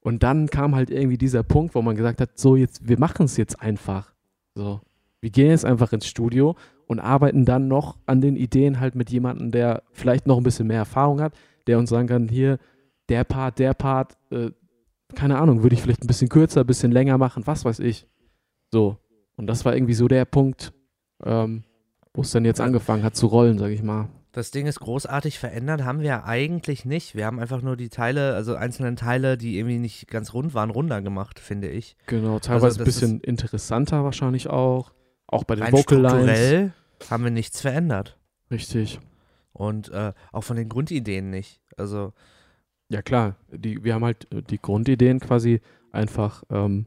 Und 0.01 0.23
dann 0.23 0.49
kam 0.49 0.75
halt 0.75 0.91
irgendwie 0.91 1.19
dieser 1.19 1.43
Punkt, 1.43 1.75
wo 1.75 1.83
man 1.83 1.97
gesagt 1.97 2.21
hat, 2.21 2.39
so 2.39 2.57
jetzt, 2.57 2.89
wir 2.89 2.99
machen 2.99 3.25
es 3.25 3.37
jetzt 3.37 3.61
einfach. 3.61 4.13
So. 4.55 4.81
Wir 5.21 5.31
gehen 5.31 5.51
jetzt 5.51 5.65
einfach 5.65 5.93
ins 5.93 6.07
Studio 6.07 6.57
und 6.87 7.01
arbeiten 7.01 7.45
dann 7.45 7.69
noch 7.69 7.99
an 8.07 8.21
den 8.21 8.37
Ideen 8.37 8.81
halt 8.81 8.95
mit 8.95 9.11
jemandem, 9.11 9.51
der 9.51 9.83
vielleicht 9.93 10.27
noch 10.27 10.37
ein 10.37 10.43
bisschen 10.43 10.67
mehr 10.67 10.79
Erfahrung 10.79 11.21
hat, 11.21 11.35
der 11.67 11.79
uns 11.79 11.91
sagen 11.91 12.09
kann, 12.09 12.29
hier, 12.29 12.59
der 13.09 13.25
Part, 13.25 13.59
der 13.59 13.75
Part, 13.75 14.17
äh, 14.31 14.51
keine 15.15 15.39
Ahnung, 15.39 15.63
würde 15.63 15.75
ich 15.75 15.83
vielleicht 15.83 16.03
ein 16.03 16.07
bisschen 16.07 16.29
kürzer, 16.29 16.61
ein 16.61 16.67
bisschen 16.67 16.93
länger 16.93 17.19
machen, 17.19 17.47
was 17.47 17.65
weiß 17.65 17.81
ich. 17.81 18.07
So. 18.71 18.99
Und 19.37 19.47
das 19.47 19.65
war 19.65 19.75
irgendwie 19.75 19.95
so 19.95 20.09
der 20.09 20.25
Punkt, 20.25 20.73
ähm, 21.25 21.65
wo 22.15 22.23
es 22.23 22.31
dann 22.31 22.45
jetzt 22.45 22.61
angefangen 22.61 23.03
hat 23.03 23.17
zu 23.17 23.27
rollen, 23.27 23.59
sag 23.59 23.71
ich 23.71 23.83
mal. 23.83 24.09
Das 24.39 24.53
Ding 24.53 24.67
ist 24.67 24.79
großartig 24.79 25.37
verändert, 25.37 25.83
haben 25.83 25.99
wir 25.99 26.25
eigentlich 26.25 26.85
nicht. 26.85 27.17
Wir 27.17 27.27
haben 27.27 27.41
einfach 27.41 27.61
nur 27.61 27.77
die 27.77 27.89
Teile, 27.89 28.37
also 28.37 28.55
einzelne 28.55 28.95
Teile, 28.95 29.37
die 29.37 29.59
irgendwie 29.59 29.79
nicht 29.79 30.07
ganz 30.07 30.33
rund 30.33 30.55
waren, 30.55 30.71
runder 30.71 31.03
gemacht, 31.03 31.41
finde 31.41 31.69
ich. 31.69 31.97
Genau, 32.07 32.39
teilweise 32.39 32.67
also 32.67 32.83
ein 32.83 32.85
bisschen 32.85 33.21
interessanter 33.21 34.05
wahrscheinlich 34.05 34.47
auch. 34.47 34.93
Auch 35.27 35.43
bei 35.43 35.57
den 35.57 35.73
Vocal 35.73 35.99
Lines. 35.99 36.71
haben 37.11 37.25
wir 37.25 37.33
nichts 37.33 37.61
verändert. 37.61 38.17
Richtig. 38.49 39.01
Und 39.51 39.89
äh, 39.89 40.13
auch 40.31 40.43
von 40.43 40.57
den 40.57 40.69
Grundideen 40.69 41.31
nicht. 41.31 41.61
Also 41.77 42.13
ja, 42.91 43.03
klar. 43.03 43.35
Die, 43.51 43.83
wir 43.83 43.95
haben 43.95 44.05
halt 44.05 44.33
äh, 44.33 44.43
die 44.43 44.63
Grundideen 44.63 45.19
quasi 45.19 45.61
einfach 45.91 46.45
ähm, 46.49 46.87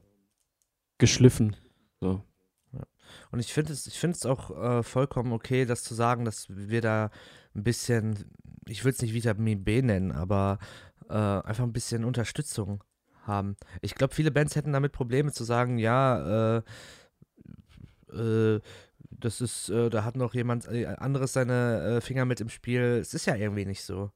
geschliffen. 1.00 1.58
Und 3.32 3.40
ich 3.40 3.54
finde 3.54 3.74
es, 3.74 3.88
ich 3.88 4.26
auch 4.26 4.80
äh, 4.80 4.84
vollkommen 4.84 5.32
okay, 5.32 5.66
das 5.66 5.84
zu 5.84 5.94
sagen, 5.94 6.26
dass 6.26 6.48
wir 6.50 6.82
da 6.82 7.10
ein 7.56 7.64
bisschen, 7.64 8.26
ich 8.68 8.84
will 8.84 8.92
es 8.92 9.02
nicht 9.02 9.14
Vitamin 9.14 9.64
B 9.64 9.82
nennen, 9.82 10.12
aber 10.12 10.60
äh, 11.10 11.14
einfach 11.14 11.64
ein 11.64 11.74
bisschen 11.74 12.04
Unterstützung 12.04 12.84
haben. 13.24 13.56
Ich 13.82 13.96
glaube, 13.96 14.14
viele 14.14 14.32
Bands 14.32 14.56
hätten 14.56 14.74
damit 14.74 14.92
Probleme 14.92 15.32
zu 15.32 15.44
sagen, 15.44 15.78
ja, 15.78 16.58
äh, 16.58 16.62
äh, 18.14 18.60
das 19.12 19.42
ist, 19.42 19.70
äh, 19.70 19.90
da 19.90 20.04
hat 20.04 20.16
noch 20.16 20.34
jemand 20.34 20.68
anderes 20.68 21.34
seine 21.34 22.02
Finger 22.02 22.26
mit 22.26 22.42
im 22.42 22.50
Spiel. 22.50 22.82
Es 22.82 23.14
ist 23.14 23.26
ja 23.26 23.36
irgendwie 23.36 23.66
nicht 23.66 23.84
so. 23.84 24.12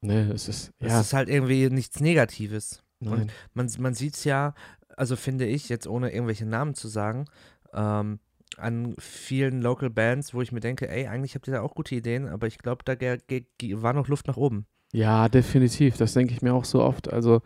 Ne, 0.00 0.30
es 0.32 0.48
ist, 0.48 0.72
ja. 0.78 1.00
Es 1.00 1.06
ist 1.06 1.12
halt 1.12 1.28
irgendwie 1.28 1.68
nichts 1.70 2.00
Negatives. 2.00 2.82
Nein. 3.00 3.12
Und 3.12 3.32
man, 3.54 3.70
man 3.78 3.94
sieht 3.94 4.14
es 4.14 4.24
ja, 4.24 4.54
also 4.96 5.16
finde 5.16 5.46
ich, 5.46 5.68
jetzt 5.68 5.86
ohne 5.86 6.12
irgendwelche 6.12 6.46
Namen 6.46 6.74
zu 6.74 6.88
sagen, 6.88 7.26
ähm, 7.72 8.18
an 8.56 8.94
vielen 8.98 9.62
Local 9.62 9.90
Bands, 9.90 10.34
wo 10.34 10.42
ich 10.42 10.52
mir 10.52 10.60
denke, 10.60 10.88
ey, 10.88 11.06
eigentlich 11.06 11.34
habt 11.34 11.46
ihr 11.48 11.54
da 11.54 11.60
auch 11.60 11.74
gute 11.74 11.94
Ideen, 11.94 12.28
aber 12.28 12.46
ich 12.46 12.58
glaube, 12.58 12.82
da 12.84 12.94
war 12.94 13.92
noch 13.92 14.08
Luft 14.08 14.26
nach 14.26 14.36
oben. 14.36 14.66
Ja, 14.92 15.28
definitiv. 15.28 15.96
Das 15.96 16.14
denke 16.14 16.32
ich 16.32 16.42
mir 16.42 16.54
auch 16.54 16.64
so 16.64 16.82
oft. 16.82 17.12
Also, 17.12 17.42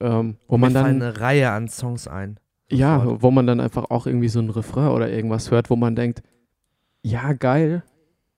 ähm, 0.00 0.36
wo 0.48 0.56
mir 0.56 0.62
man 0.62 0.74
dann. 0.74 0.86
eine 0.86 1.20
Reihe 1.20 1.50
an 1.50 1.68
Songs 1.68 2.08
ein. 2.08 2.40
Ja, 2.70 3.20
wo 3.20 3.30
man 3.30 3.46
dann 3.46 3.60
einfach 3.60 3.90
auch 3.90 4.06
irgendwie 4.06 4.28
so 4.28 4.40
ein 4.40 4.48
Refrain 4.48 4.88
oder 4.88 5.10
irgendwas 5.10 5.50
hört, 5.50 5.68
wo 5.68 5.76
man 5.76 5.94
denkt, 5.94 6.22
ja, 7.02 7.34
geil, 7.34 7.82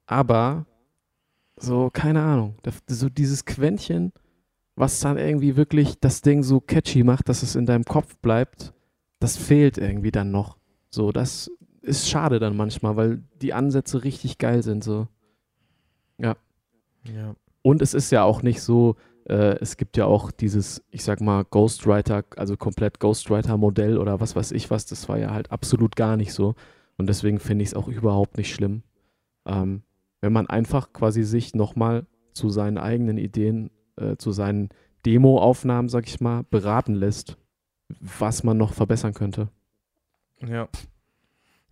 aber 0.06 0.66
so, 1.56 1.90
keine 1.92 2.22
Ahnung. 2.22 2.56
So 2.88 3.08
dieses 3.08 3.44
Quäntchen, 3.44 4.12
was 4.74 4.98
dann 5.00 5.18
irgendwie 5.18 5.56
wirklich 5.56 6.00
das 6.00 6.20
Ding 6.20 6.42
so 6.42 6.60
catchy 6.60 7.04
macht, 7.04 7.28
dass 7.28 7.44
es 7.44 7.54
in 7.54 7.64
deinem 7.64 7.84
Kopf 7.84 8.16
bleibt, 8.18 8.74
das 9.20 9.36
fehlt 9.36 9.78
irgendwie 9.78 10.10
dann 10.10 10.32
noch. 10.32 10.58
So, 10.94 11.12
das 11.12 11.50
ist 11.82 12.08
schade 12.08 12.38
dann 12.38 12.56
manchmal, 12.56 12.96
weil 12.96 13.22
die 13.42 13.52
Ansätze 13.52 14.04
richtig 14.04 14.38
geil 14.38 14.62
sind. 14.62 14.82
So. 14.82 15.08
Ja. 16.18 16.36
Ja. 17.04 17.34
Und 17.62 17.82
es 17.82 17.94
ist 17.94 18.10
ja 18.10 18.24
auch 18.24 18.42
nicht 18.42 18.62
so, 18.62 18.96
äh, 19.28 19.58
es 19.60 19.76
gibt 19.76 19.96
ja 19.96 20.06
auch 20.06 20.30
dieses, 20.30 20.82
ich 20.90 21.04
sag 21.04 21.20
mal, 21.20 21.44
Ghostwriter, 21.44 22.24
also 22.36 22.56
komplett 22.56 23.00
Ghostwriter-Modell 23.00 23.98
oder 23.98 24.20
was 24.20 24.36
weiß 24.36 24.52
ich 24.52 24.70
was, 24.70 24.86
das 24.86 25.08
war 25.08 25.18
ja 25.18 25.32
halt 25.32 25.50
absolut 25.50 25.96
gar 25.96 26.16
nicht 26.16 26.32
so. 26.32 26.54
Und 26.96 27.08
deswegen 27.08 27.40
finde 27.40 27.62
ich 27.62 27.70
es 27.70 27.74
auch 27.74 27.88
überhaupt 27.88 28.36
nicht 28.36 28.54
schlimm, 28.54 28.82
ähm, 29.46 29.82
wenn 30.20 30.32
man 30.32 30.46
einfach 30.46 30.92
quasi 30.92 31.24
sich 31.24 31.54
nochmal 31.54 32.06
zu 32.32 32.50
seinen 32.50 32.78
eigenen 32.78 33.18
Ideen, 33.18 33.70
äh, 33.96 34.16
zu 34.16 34.30
seinen 34.32 34.70
Demo-Aufnahmen, 35.04 35.88
sag 35.88 36.06
ich 36.06 36.20
mal, 36.20 36.44
beraten 36.50 36.94
lässt, 36.94 37.36
was 38.00 38.42
man 38.42 38.56
noch 38.56 38.72
verbessern 38.72 39.12
könnte. 39.12 39.48
Ja. 40.46 40.68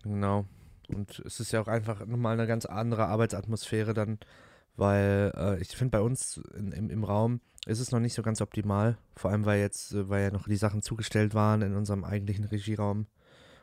Genau. 0.03 0.45
Und 0.89 1.19
es 1.19 1.39
ist 1.39 1.51
ja 1.51 1.61
auch 1.61 1.67
einfach 1.67 2.05
nochmal 2.05 2.33
eine 2.33 2.47
ganz 2.47 2.65
andere 2.65 3.07
Arbeitsatmosphäre 3.07 3.93
dann, 3.93 4.19
weil 4.75 5.31
äh, 5.35 5.61
ich 5.61 5.69
finde, 5.69 5.91
bei 5.91 6.01
uns 6.01 6.37
in, 6.57 6.71
im, 6.71 6.89
im 6.89 7.03
Raum 7.03 7.39
ist 7.65 7.79
es 7.79 7.91
noch 7.91 7.99
nicht 7.99 8.13
so 8.13 8.21
ganz 8.21 8.41
optimal. 8.41 8.97
Vor 9.15 9.31
allem, 9.31 9.45
weil 9.45 9.59
jetzt, 9.59 9.93
äh, 9.93 10.09
weil 10.09 10.23
ja 10.23 10.31
noch 10.31 10.47
die 10.47 10.57
Sachen 10.57 10.81
zugestellt 10.81 11.33
waren 11.33 11.61
in 11.61 11.75
unserem 11.75 12.03
eigentlichen 12.03 12.45
Regieraum 12.45 13.07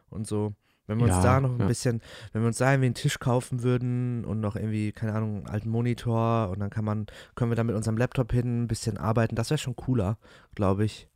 und 0.08 0.26
so. 0.26 0.54
Wenn 0.86 0.98
wir 0.98 1.04
uns 1.04 1.16
Ja, 1.16 1.22
da 1.22 1.40
noch 1.40 1.52
ein 1.52 1.60
ja. 1.60 1.66
bisschen, 1.66 2.00
wenn 2.32 2.42
wir 2.42 2.48
uns 2.48 2.58
da 2.58 2.72
irgendwie 2.72 2.86
einen 2.86 2.94
Tisch 2.96 3.20
kaufen 3.20 3.62
würden 3.62 4.24
und 4.24 4.40
noch 4.40 4.56
irgendwie, 4.56 4.90
keine 4.90 5.12
Ahnung, 5.12 5.36
einen 5.36 5.46
alten 5.46 5.68
Monitor 5.68 6.48
und 6.50 6.58
dann 6.58 6.70
kann 6.70 6.84
man, 6.84 7.06
können 7.36 7.52
wir 7.52 7.56
da 7.56 7.62
mit 7.62 7.76
unserem 7.76 7.96
Laptop 7.96 8.32
hin 8.32 8.62
ein 8.62 8.66
bisschen 8.68 8.98
arbeiten, 8.98 9.36
das 9.36 9.50
wäre 9.50 9.58
schon 9.58 9.76
cooler, 9.76 10.18
glaube 10.56 10.84
ich. 10.84 11.08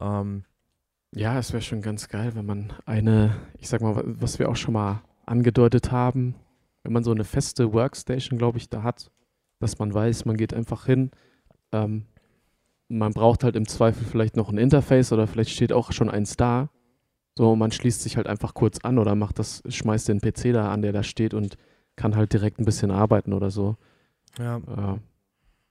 Ähm, 0.00 0.44
Ja, 1.14 1.38
es 1.38 1.52
wäre 1.52 1.62
schon 1.62 1.82
ganz 1.82 2.08
geil, 2.08 2.34
wenn 2.34 2.46
man 2.46 2.72
eine, 2.86 3.36
ich 3.58 3.68
sag 3.68 3.80
mal, 3.80 3.96
wa- 3.96 4.02
was 4.04 4.38
wir 4.38 4.48
auch 4.48 4.56
schon 4.56 4.74
mal 4.74 5.02
angedeutet 5.26 5.90
haben, 5.90 6.34
wenn 6.82 6.92
man 6.92 7.04
so 7.04 7.10
eine 7.10 7.24
feste 7.24 7.72
Workstation, 7.72 8.38
glaube 8.38 8.58
ich, 8.58 8.68
da 8.68 8.82
hat, 8.82 9.10
dass 9.58 9.78
man 9.78 9.92
weiß, 9.92 10.24
man 10.24 10.36
geht 10.36 10.54
einfach 10.54 10.86
hin. 10.86 11.10
Ähm, 11.72 12.06
man 12.88 13.12
braucht 13.12 13.44
halt 13.44 13.56
im 13.56 13.66
Zweifel 13.68 14.04
vielleicht 14.06 14.36
noch 14.36 14.50
ein 14.50 14.58
Interface 14.58 15.12
oder 15.12 15.26
vielleicht 15.26 15.50
steht 15.50 15.72
auch 15.72 15.92
schon 15.92 16.10
eins 16.10 16.36
da. 16.36 16.70
So, 17.36 17.56
man 17.56 17.72
schließt 17.72 18.02
sich 18.02 18.16
halt 18.16 18.26
einfach 18.26 18.54
kurz 18.54 18.78
an 18.80 18.98
oder 18.98 19.14
macht 19.14 19.38
das, 19.38 19.62
schmeißt 19.68 20.08
den 20.08 20.20
PC 20.20 20.52
da 20.52 20.70
an, 20.72 20.82
der 20.82 20.92
da 20.92 21.02
steht 21.02 21.34
und 21.34 21.56
kann 21.96 22.16
halt 22.16 22.32
direkt 22.32 22.60
ein 22.60 22.64
bisschen 22.64 22.90
arbeiten 22.90 23.32
oder 23.32 23.50
so. 23.50 23.76
ja, 24.38 24.56
Äh, 24.58 24.98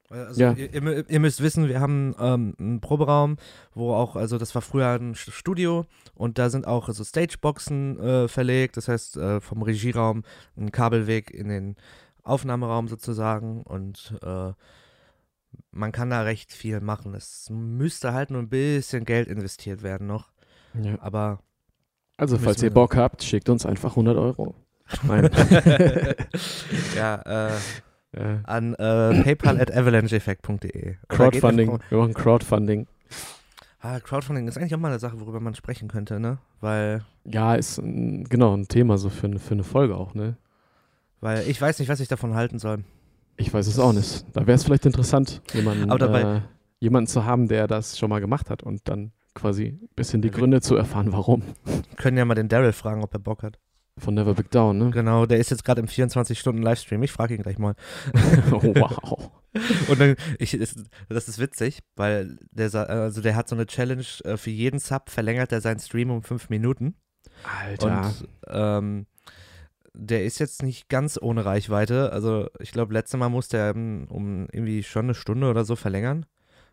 Also 0.10 0.42
Ja. 0.42 0.54
ihr, 0.54 0.74
ihr, 0.74 0.82
mü- 0.82 1.06
ihr 1.08 1.20
müsst 1.20 1.42
wissen, 1.42 1.68
wir 1.68 1.80
haben 1.80 2.16
ähm, 2.20 2.56
einen 2.60 2.82
Proberaum, 2.82 3.38
wo 3.74 3.94
auch, 3.94 4.16
also 4.16 4.38
das 4.40 4.56
war 4.56 4.62
früher 4.64 4.88
ein 4.90 5.14
St- 5.14 5.32
Studio 5.32 5.86
und 6.16 6.38
da 6.40 6.50
sind 6.50 6.66
auch 6.66 6.90
so 6.90 7.04
Stageboxen 7.04 8.00
äh, 8.00 8.28
verlegt, 8.28 8.78
das 8.78 8.88
heißt 8.88 9.18
äh, 9.18 9.40
vom 9.40 9.62
Regieraum 9.62 10.24
ein 10.58 10.72
Kabelweg 10.72 11.30
in 11.32 11.48
den 11.50 11.76
Aufnahmeraum 12.24 12.88
sozusagen 12.88 13.62
und 13.64 14.16
äh, 14.24 14.52
man 15.72 15.92
kann 15.92 16.10
da 16.10 16.22
recht 16.22 16.52
viel 16.54 16.80
machen. 16.82 17.14
Es 17.14 17.48
müsste 17.52 18.14
halt 18.14 18.32
nur 18.32 18.42
ein 18.42 18.50
bisschen 18.50 19.06
Geld 19.06 19.28
investiert 19.28 19.84
werden 19.84 20.08
noch, 20.08 20.32
ja. 20.74 20.98
aber 21.02 21.40
Also, 22.18 22.38
falls 22.40 22.62
ihr 22.64 22.72
Bock 22.74 22.96
habt, 22.96 23.24
schickt 23.24 23.50
uns 23.50 23.66
einfach 23.66 23.92
100 23.92 24.18
Euro. 24.18 24.56
Nein. 25.04 25.30
ja, 26.96 27.50
äh, 27.50 27.58
äh, 28.12 28.38
an 28.44 28.74
äh, 28.76 29.22
paypal 29.24 29.60
at 29.60 29.76
avalancheeffect.de. 29.76 30.96
Crowdfunding. 31.08 31.80
Wir 31.90 31.98
machen 31.98 32.14
Crowdfunding. 32.14 32.88
Ah, 33.82 34.00
Crowdfunding 34.00 34.48
ist 34.48 34.58
eigentlich 34.58 34.76
auch 34.76 34.80
mal 34.80 34.90
eine 34.90 35.00
Sache, 35.00 35.20
worüber 35.22 35.40
man 35.40 35.56
sprechen 35.56 35.88
könnte, 35.88 36.20
ne? 36.20 36.40
Weil, 36.60 37.06
Ja, 37.24 37.56
ist 37.56 37.78
ein, 37.78 38.26
genau 38.26 38.56
ein 38.56 38.68
Thema 38.68 38.98
so 38.98 39.10
für, 39.10 39.28
eine- 39.28 39.40
für 39.40 39.54
eine 39.54 39.64
Folge 39.64 39.96
auch, 39.96 40.14
ne? 40.14 40.36
weil 41.22 41.48
ich 41.50 41.62
weiß 41.62 41.80
nicht, 41.80 41.90
was 41.90 42.00
ich 42.00 42.08
davon 42.08 42.34
halten 42.34 42.60
soll. 42.60 42.84
Ich 43.38 43.54
weiß 43.54 43.68
es 43.68 43.78
auch 43.80 43.92
nicht. 43.94 44.26
Da 44.34 44.42
wäre 44.48 44.56
es 44.56 44.64
vielleicht 44.64 44.86
interessant, 44.86 45.42
jemanden, 45.54 45.90
äh, 45.92 46.42
jemanden 46.80 47.08
zu 47.08 47.26
haben, 47.26 47.48
der 47.50 47.68
das 47.68 47.98
schon 47.98 48.10
mal 48.10 48.20
gemacht 48.22 48.50
hat 48.50 48.64
und 48.64 48.88
dann 48.88 49.12
quasi 49.34 49.66
ein 49.82 49.90
bisschen 49.96 50.22
die 50.22 50.30
Ja, 50.30 50.34
Gründe 50.34 50.62
zu 50.62 50.76
erfahren, 50.76 51.12
warum. 51.12 51.44
Können 51.98 52.18
ja 52.18 52.24
mal 52.26 52.36
den 52.36 52.48
Daryl 52.50 52.72
fragen, 52.74 53.04
ob 53.04 53.14
er 53.14 53.20
Bock 53.20 53.44
hat. 53.44 53.60
Von 54.00 54.14
Never 54.14 54.34
Big 54.34 54.52
Down, 54.52 54.78
ne? 54.78 54.90
Genau, 54.92 55.26
der 55.26 55.40
ist 55.40 55.52
jetzt 55.52 55.64
gerade 55.64 55.82
im 55.82 55.88
24-Stunden-Livestream. 55.88 57.04
Ich 57.04 57.12
frage 57.12 57.36
ihn 57.36 57.44
gleich 57.44 57.58
mal. 57.58 57.76
oh, 58.52 58.62
wow. 58.62 59.32
Und 59.88 60.00
dann, 60.00 60.16
ich, 60.38 60.58
das 61.10 61.28
ist 61.28 61.40
witzig, 61.40 61.80
weil 61.96 62.38
der, 62.52 62.74
also 62.74 63.22
der 63.22 63.36
hat 63.36 63.50
so 63.50 63.56
eine 63.56 63.66
Challenge, 63.66 64.06
äh, 64.24 64.38
für 64.38 64.52
jeden 64.52 64.80
Sub 64.80 65.10
verlängert 65.10 65.52
er 65.52 65.62
seinen 65.62 65.80
Stream 65.80 66.12
um 66.12 66.24
fünf 66.24 66.50
Minuten. 66.50 66.96
Alter. 67.44 68.06
Und 68.06 68.28
ähm, 68.48 69.06
der 69.94 70.24
ist 70.24 70.40
jetzt 70.40 70.64
nicht 70.64 70.90
ganz 70.90 71.20
ohne 71.22 71.46
Reichweite. 71.46 72.12
Also 72.14 72.50
ich 72.60 72.72
glaube, 72.72 72.94
letztes 72.94 73.20
Mal 73.20 73.30
musste 73.30 73.58
er 73.58 73.76
ähm, 73.76 74.08
um 74.10 74.48
irgendwie 74.52 74.84
schon 74.84 75.06
eine 75.06 75.16
Stunde 75.16 75.50
oder 75.50 75.66
so 75.66 75.76
verlängern. 75.76 76.26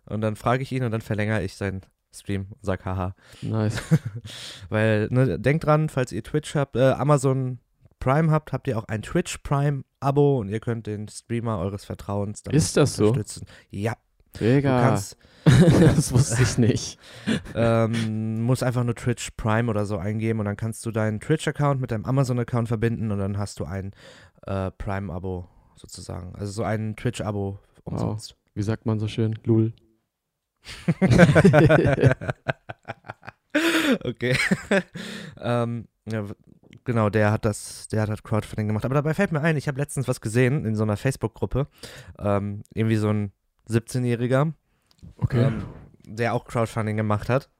Und 0.05 0.21
dann 0.21 0.37
frage 0.37 0.62
ich 0.62 0.73
ihn 0.73 0.85
und 0.85 0.93
dann 0.93 1.01
verlängere 1.01 1.43
ich 1.43 1.57
seinen 1.57 1.83
Stream 2.20 2.46
und 2.50 2.59
sag 2.64 2.85
haha. 2.85 3.14
nice. 3.42 3.81
Weil, 4.68 5.09
ne, 5.11 5.38
denkt 5.38 5.64
dran, 5.64 5.88
falls 5.88 6.12
ihr 6.12 6.22
Twitch 6.22 6.55
habt, 6.55 6.76
äh, 6.76 6.90
Amazon 6.92 7.59
Prime 7.98 8.31
habt, 8.31 8.52
habt 8.52 8.68
ihr 8.68 8.79
auch 8.79 8.85
ein 8.88 9.02
Twitch 9.02 9.38
Prime 9.38 9.83
Abo 10.00 10.38
und 10.38 10.48
ihr 10.48 10.61
könnt 10.61 10.87
den 10.87 11.09
Streamer 11.09 11.59
eures 11.59 11.85
Vertrauens 11.85 12.42
dann 12.42 12.55
Ist 12.55 12.76
das 12.76 12.96
so? 12.96 13.09
unterstützen. 13.09 13.46
Ja, 13.70 13.94
du 14.35 14.44
Digga. 14.44 14.81
kannst, 14.83 15.16
das 15.44 16.12
wusste 16.12 16.42
ich 16.42 16.59
nicht. 16.59 16.98
ähm, 17.55 18.42
musst 18.42 18.62
einfach 18.62 18.85
nur 18.85 18.94
Twitch 18.94 19.31
Prime 19.37 19.70
oder 19.70 19.87
so 19.87 19.96
eingeben 19.98 20.40
und 20.40 20.46
dann 20.46 20.57
kannst 20.57 20.85
du 20.87 20.90
deinen 20.90 21.20
Twitch-Account 21.20 21.81
mit 21.81 21.90
deinem 21.90 22.05
Amazon-Account 22.05 22.68
verbinden 22.68 23.11
und 23.11 23.18
dann 23.18 23.38
hast 23.38 23.61
du 23.61 23.64
ein 23.64 23.92
äh, 24.46 24.70
Prime-Abo 24.72 25.48
sozusagen. 25.76 26.35
Also 26.37 26.52
so 26.52 26.62
ein 26.64 26.96
Twitch-Abo 26.96 27.59
umsonst. 27.85 28.37
Wie 28.55 28.62
sagt 28.62 28.87
man 28.87 28.98
so 28.98 29.09
schön? 29.09 29.38
Lul. 29.44 29.72
okay. 34.05 34.37
ähm, 35.40 35.88
ja, 36.11 36.24
genau, 36.85 37.11
der 37.11 37.33
hat 37.33 37.44
das, 37.44 37.88
der 37.88 38.02
hat 38.02 38.09
das 38.09 38.22
Crowdfunding 38.22 38.68
gemacht. 38.68 38.85
Aber 38.85 38.94
dabei 38.94 39.14
fällt 39.14 39.33
mir 39.33 39.40
ein, 39.40 39.57
ich 39.57 39.68
habe 39.68 39.79
letztens 39.79 40.09
was 40.09 40.20
gesehen 40.20 40.64
in 40.64 40.76
so 40.76 40.83
einer 40.83 40.96
Facebook-Gruppe. 40.96 41.66
Ähm, 42.18 42.62
irgendwie 42.74 42.96
so 42.96 43.11
ein 43.11 43.33
17-Jähriger, 43.68 44.52
Okay. 45.16 45.42
ähm, 45.42 45.64
der 46.07 46.35
auch 46.35 46.44
Crowdfunding 46.44 46.96
gemacht 46.96 47.29
hat. 47.29 47.50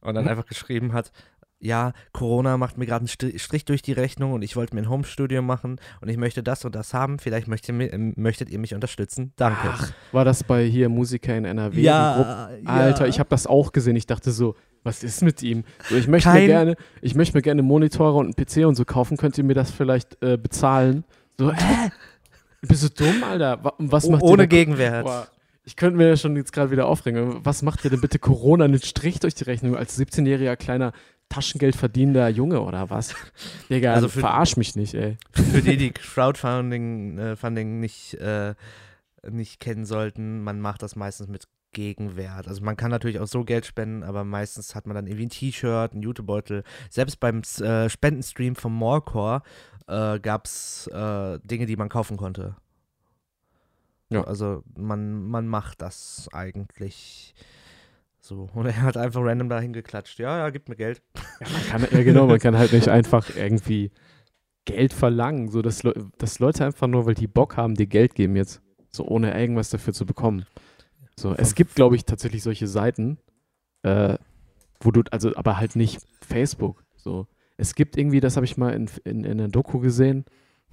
Und 0.00 0.14
dann 0.14 0.24
Mhm. 0.24 0.30
einfach 0.30 0.46
geschrieben 0.46 0.92
hat, 0.92 1.10
ja, 1.58 1.92
Corona 2.12 2.58
macht 2.58 2.76
mir 2.78 2.84
gerade 2.86 3.00
einen 3.00 3.08
Stri- 3.08 3.38
Strich 3.38 3.64
durch 3.64 3.80
die 3.82 3.92
Rechnung 3.92 4.32
und 4.32 4.42
ich 4.42 4.56
wollte 4.56 4.74
mir 4.74 4.82
ein 4.82 4.90
Homestudio 4.90 5.40
machen 5.42 5.80
und 6.00 6.08
ich 6.08 6.16
möchte 6.18 6.42
das 6.42 6.64
und 6.64 6.74
das 6.74 6.92
haben. 6.92 7.18
Vielleicht 7.18 7.48
möchtet 7.48 7.80
ihr, 7.80 7.92
ähm, 7.92 8.12
möchtet 8.16 8.50
ihr 8.50 8.58
mich 8.58 8.74
unterstützen. 8.74 9.32
Danke. 9.36 9.58
Ach, 9.72 9.90
war 10.12 10.24
das 10.24 10.44
bei 10.44 10.64
hier 10.64 10.88
Musiker 10.88 11.34
in 11.36 11.44
NRW? 11.46 11.70
Gruppe? 11.76 11.82
ja, 11.86 12.50
Alter, 12.66 13.08
ich 13.08 13.18
habe 13.18 13.30
das 13.30 13.46
auch 13.46 13.72
gesehen. 13.72 13.96
Ich 13.96 14.06
dachte 14.06 14.32
so, 14.32 14.54
was 14.84 15.02
ist 15.02 15.22
mit 15.22 15.42
ihm? 15.42 15.64
So, 15.88 15.96
ich 15.96 16.06
möchte 16.08 16.28
Kein- 16.28 16.42
mir 16.42 16.46
gerne, 16.46 16.76
ich 17.00 17.14
möchte 17.14 17.36
mir 17.36 17.42
gerne 17.42 17.62
Monitore 17.62 18.18
und 18.18 18.26
einen 18.26 18.34
PC 18.46 18.66
und 18.66 18.74
so 18.74 18.84
kaufen. 18.84 19.16
Könnt 19.16 19.38
ihr 19.38 19.44
mir 19.44 19.54
das 19.54 19.70
vielleicht 19.70 20.22
äh, 20.22 20.36
bezahlen? 20.36 21.04
So, 21.38 21.52
hä? 21.52 21.90
Bist 22.62 22.82
du 22.84 23.04
dumm, 23.04 23.24
Alter? 23.24 23.60
Was 23.78 24.08
macht 24.08 24.22
ohne 24.22 24.46
Gegenwert. 24.48 25.04
Boah, 25.04 25.28
ich 25.64 25.76
könnte 25.76 25.96
mir 25.96 26.08
ja 26.08 26.16
schon 26.16 26.36
jetzt 26.36 26.52
gerade 26.52 26.70
wieder 26.70 26.86
aufregen. 26.86 27.40
Was 27.44 27.62
macht 27.62 27.84
ihr 27.84 27.90
denn 27.90 28.00
bitte 28.00 28.18
Corona 28.18 28.64
einen 28.66 28.80
Strich 28.80 29.20
durch 29.20 29.34
die 29.34 29.44
Rechnung 29.44 29.76
als 29.76 29.98
17-jähriger 29.98 30.56
kleiner 30.56 30.92
Taschengeld 31.28 31.76
verdienender 31.76 32.28
Junge 32.28 32.60
oder 32.60 32.88
was? 32.90 33.14
Digga, 33.68 33.90
Also 33.94 34.06
also 34.06 34.14
für- 34.14 34.20
verarsch 34.20 34.56
mich 34.56 34.76
nicht, 34.76 34.94
ey. 34.94 35.18
Für 35.32 35.62
die, 35.62 35.76
die 35.76 35.90
Crowdfunding 35.92 37.18
äh, 37.18 37.36
Funding 37.36 37.80
nicht, 37.80 38.14
äh, 38.14 38.54
nicht 39.28 39.60
kennen 39.60 39.84
sollten, 39.84 40.42
man 40.42 40.60
macht 40.60 40.82
das 40.82 40.96
meistens 40.96 41.28
mit 41.28 41.48
Gegenwert. 41.72 42.48
Also 42.48 42.62
man 42.64 42.76
kann 42.76 42.90
natürlich 42.90 43.18
auch 43.20 43.26
so 43.26 43.44
Geld 43.44 43.66
spenden, 43.66 44.02
aber 44.02 44.24
meistens 44.24 44.74
hat 44.74 44.86
man 44.86 44.94
dann 44.94 45.06
irgendwie 45.06 45.26
ein 45.26 45.30
T-Shirt, 45.30 45.92
einen 45.92 46.02
Jutebeutel. 46.02 46.62
Selbst 46.90 47.20
beim 47.20 47.42
äh, 47.60 47.90
Spendenstream 47.90 48.56
vom 48.56 48.72
Morecore 48.72 49.42
äh, 49.88 50.18
gab 50.20 50.46
es 50.46 50.86
äh, 50.86 51.38
Dinge, 51.44 51.66
die 51.66 51.76
man 51.76 51.88
kaufen 51.90 52.16
konnte. 52.16 52.56
Ja. 54.08 54.22
Also 54.24 54.62
man, 54.78 55.22
man 55.28 55.48
macht 55.48 55.82
das 55.82 56.28
eigentlich 56.32 57.34
so. 58.26 58.48
Und 58.54 58.66
er 58.66 58.82
hat 58.82 58.96
einfach 58.96 59.22
random 59.22 59.48
dahin 59.48 59.72
geklatscht. 59.72 60.18
Ja, 60.18 60.38
ja, 60.38 60.50
gib 60.50 60.68
mir 60.68 60.76
Geld. 60.76 61.02
Ja, 61.40 61.46
man 61.50 61.66
kann, 61.66 61.98
ja, 61.98 62.04
genau, 62.04 62.26
man 62.26 62.38
kann 62.38 62.56
halt 62.56 62.72
nicht 62.72 62.88
einfach 62.88 63.34
irgendwie 63.36 63.90
Geld 64.64 64.92
verlangen, 64.92 65.48
so 65.48 65.62
dass, 65.62 65.82
Leu 65.82 65.94
dass 66.18 66.38
Leute 66.38 66.64
einfach 66.64 66.88
nur, 66.88 67.06
weil 67.06 67.14
die 67.14 67.28
Bock 67.28 67.56
haben, 67.56 67.74
dir 67.74 67.86
Geld 67.86 68.14
geben 68.14 68.36
jetzt, 68.36 68.60
so 68.90 69.06
ohne 69.06 69.38
irgendwas 69.38 69.70
dafür 69.70 69.94
zu 69.94 70.04
bekommen. 70.04 70.44
So, 71.18 71.34
es 71.34 71.54
gibt, 71.54 71.74
glaube 71.74 71.96
ich, 71.96 72.04
tatsächlich 72.04 72.42
solche 72.42 72.66
Seiten, 72.66 73.18
äh, 73.82 74.18
wo 74.80 74.90
du, 74.90 75.02
also, 75.10 75.34
aber 75.36 75.56
halt 75.56 75.76
nicht 75.76 76.00
Facebook. 76.20 76.84
So, 76.96 77.26
es 77.56 77.74
gibt 77.74 77.96
irgendwie, 77.96 78.20
das 78.20 78.36
habe 78.36 78.44
ich 78.44 78.56
mal 78.56 78.74
in, 78.74 78.90
in, 79.04 79.24
in 79.24 79.40
einer 79.40 79.48
Doku 79.48 79.78
gesehen, 79.78 80.26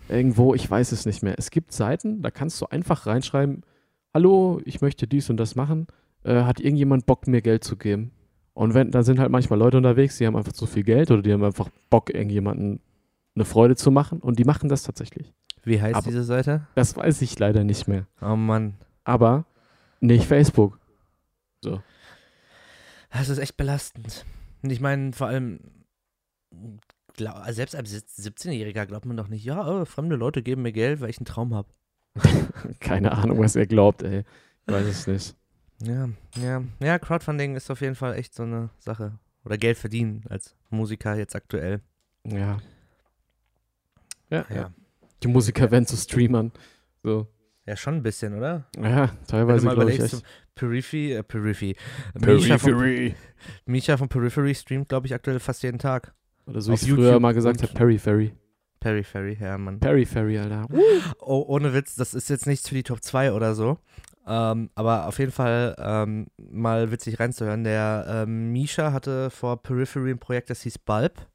irgendwo, 0.09 0.53
ich 0.53 0.69
weiß 0.69 0.91
es 0.91 1.05
nicht 1.05 1.23
mehr. 1.23 1.35
Es 1.37 1.49
gibt 1.49 1.71
Seiten, 1.71 2.21
da 2.21 2.31
kannst 2.31 2.59
du 2.59 2.65
einfach 2.65 3.05
reinschreiben, 3.05 3.61
hallo, 4.13 4.59
ich 4.65 4.81
möchte 4.81 5.07
dies 5.07 5.29
und 5.29 5.37
das 5.37 5.55
machen. 5.55 5.87
Äh, 6.23 6.43
hat 6.43 6.59
irgendjemand 6.59 7.05
Bock, 7.05 7.27
mir 7.27 7.41
Geld 7.41 7.63
zu 7.63 7.75
geben? 7.75 8.11
Und 8.53 8.73
wenn, 8.73 8.91
da 8.91 9.03
sind 9.03 9.19
halt 9.19 9.31
manchmal 9.31 9.59
Leute 9.59 9.77
unterwegs, 9.77 10.17
die 10.17 10.27
haben 10.27 10.35
einfach 10.35 10.53
zu 10.53 10.65
viel 10.67 10.83
Geld 10.83 11.09
oder 11.11 11.21
die 11.21 11.33
haben 11.33 11.43
einfach 11.43 11.69
Bock, 11.89 12.13
irgendjemanden 12.13 12.79
eine 13.35 13.45
Freude 13.45 13.75
zu 13.75 13.89
machen 13.89 14.19
und 14.19 14.37
die 14.37 14.45
machen 14.45 14.69
das 14.69 14.83
tatsächlich. 14.83 15.33
Wie 15.63 15.81
heißt 15.81 15.95
Aber- 15.95 16.07
diese 16.07 16.23
Seite? 16.23 16.67
Das 16.75 16.95
weiß 16.95 17.21
ich 17.23 17.37
leider 17.39 17.63
nicht 17.63 17.87
mehr. 17.87 18.05
Oh 18.21 18.35
Mann. 18.35 18.75
Aber 19.03 19.45
nicht 20.01 20.25
Facebook. 20.25 20.79
Das 23.09 23.29
ist 23.29 23.37
echt 23.37 23.57
belastend. 23.57 24.25
Und 24.63 24.71
ich 24.71 24.81
meine, 24.81 25.13
vor 25.13 25.27
allem, 25.27 25.59
glaub, 27.15 27.35
also 27.35 27.53
selbst 27.53 27.75
als 27.75 27.91
17-Jähriger 28.17 28.85
glaubt 28.85 29.05
man 29.05 29.17
doch 29.17 29.27
nicht, 29.27 29.45
ja, 29.45 29.65
oh, 29.67 29.85
fremde 29.85 30.15
Leute 30.15 30.41
geben 30.41 30.63
mir 30.63 30.71
Geld, 30.71 30.99
weil 30.99 31.09
ich 31.09 31.19
einen 31.19 31.25
Traum 31.25 31.53
habe. 31.53 31.69
Keine 32.79 33.11
Ahnung, 33.11 33.39
was 33.39 33.55
er 33.55 33.67
glaubt, 33.67 34.03
ey. 34.03 34.23
Ich 34.67 34.73
weiß 34.73 34.85
es 34.85 35.07
nicht. 35.07 35.35
Ja, 35.81 36.09
ja. 36.37 36.63
Ja, 36.79 36.99
Crowdfunding 36.99 37.55
ist 37.55 37.69
auf 37.69 37.81
jeden 37.81 37.95
Fall 37.95 38.15
echt 38.15 38.33
so 38.33 38.43
eine 38.43 38.69
Sache. 38.79 39.19
Oder 39.45 39.57
Geld 39.57 39.77
verdienen 39.77 40.23
als 40.29 40.55
Musiker 40.69 41.15
jetzt 41.17 41.35
aktuell. 41.35 41.81
Ja. 42.25 42.59
Ja, 44.29 44.45
ja. 44.49 44.55
Ja. 44.55 44.73
Die 45.21 45.27
Musiker 45.27 45.69
werden 45.71 45.85
zu 45.85 45.97
Streamern. 45.97 46.51
So. 47.03 47.27
Ja, 47.65 47.77
schon 47.77 47.95
ein 47.95 48.03
bisschen, 48.03 48.37
oder? 48.37 48.65
Ja, 48.77 49.11
teilweise 49.27 49.69
glaube 49.69 49.91
ich 49.91 49.99
echt. 49.99 50.23
Periphery, 50.55 51.13
äh, 51.13 51.23
Periphery. 51.23 51.75
Von, 52.13 52.21
Periphery. 52.21 53.15
Misha 53.65 53.97
von 53.97 54.09
Periphery 54.09 54.53
streamt, 54.53 54.89
glaube 54.89 55.07
ich, 55.07 55.13
aktuell 55.13 55.39
fast 55.39 55.63
jeden 55.63 55.79
Tag. 55.79 56.13
Oder 56.45 56.61
so 56.61 56.71
wie 56.71 56.75
ich 56.75 56.83
es 56.83 56.89
früher 56.89 57.19
mal 57.19 57.33
gesagt 57.33 57.63
habe, 57.63 57.73
Periphery. 57.73 58.33
Periphery, 58.79 59.37
ja, 59.39 59.57
Mann. 59.57 59.79
Periphery, 59.79 60.37
Alter. 60.37 60.67
Oh, 61.19 61.45
ohne 61.47 61.73
Witz, 61.73 61.95
das 61.95 62.13
ist 62.13 62.29
jetzt 62.29 62.47
nichts 62.47 62.67
für 62.67 62.75
die 62.75 62.83
Top 62.83 63.01
2 63.01 63.31
oder 63.31 63.55
so. 63.55 63.79
Ähm, 64.25 64.69
aber 64.75 65.07
auf 65.07 65.19
jeden 65.19 65.31
Fall 65.31 65.75
ähm, 65.77 66.27
mal 66.37 66.91
witzig 66.91 67.19
reinzuhören. 67.19 67.63
Der 67.63 68.05
ähm, 68.07 68.51
Misha 68.51 68.93
hatte 68.93 69.29
vor 69.29 69.61
Periphery 69.61 70.11
ein 70.11 70.19
Projekt, 70.19 70.49
das 70.49 70.61
hieß 70.61 70.79
Bulb. 70.79 71.27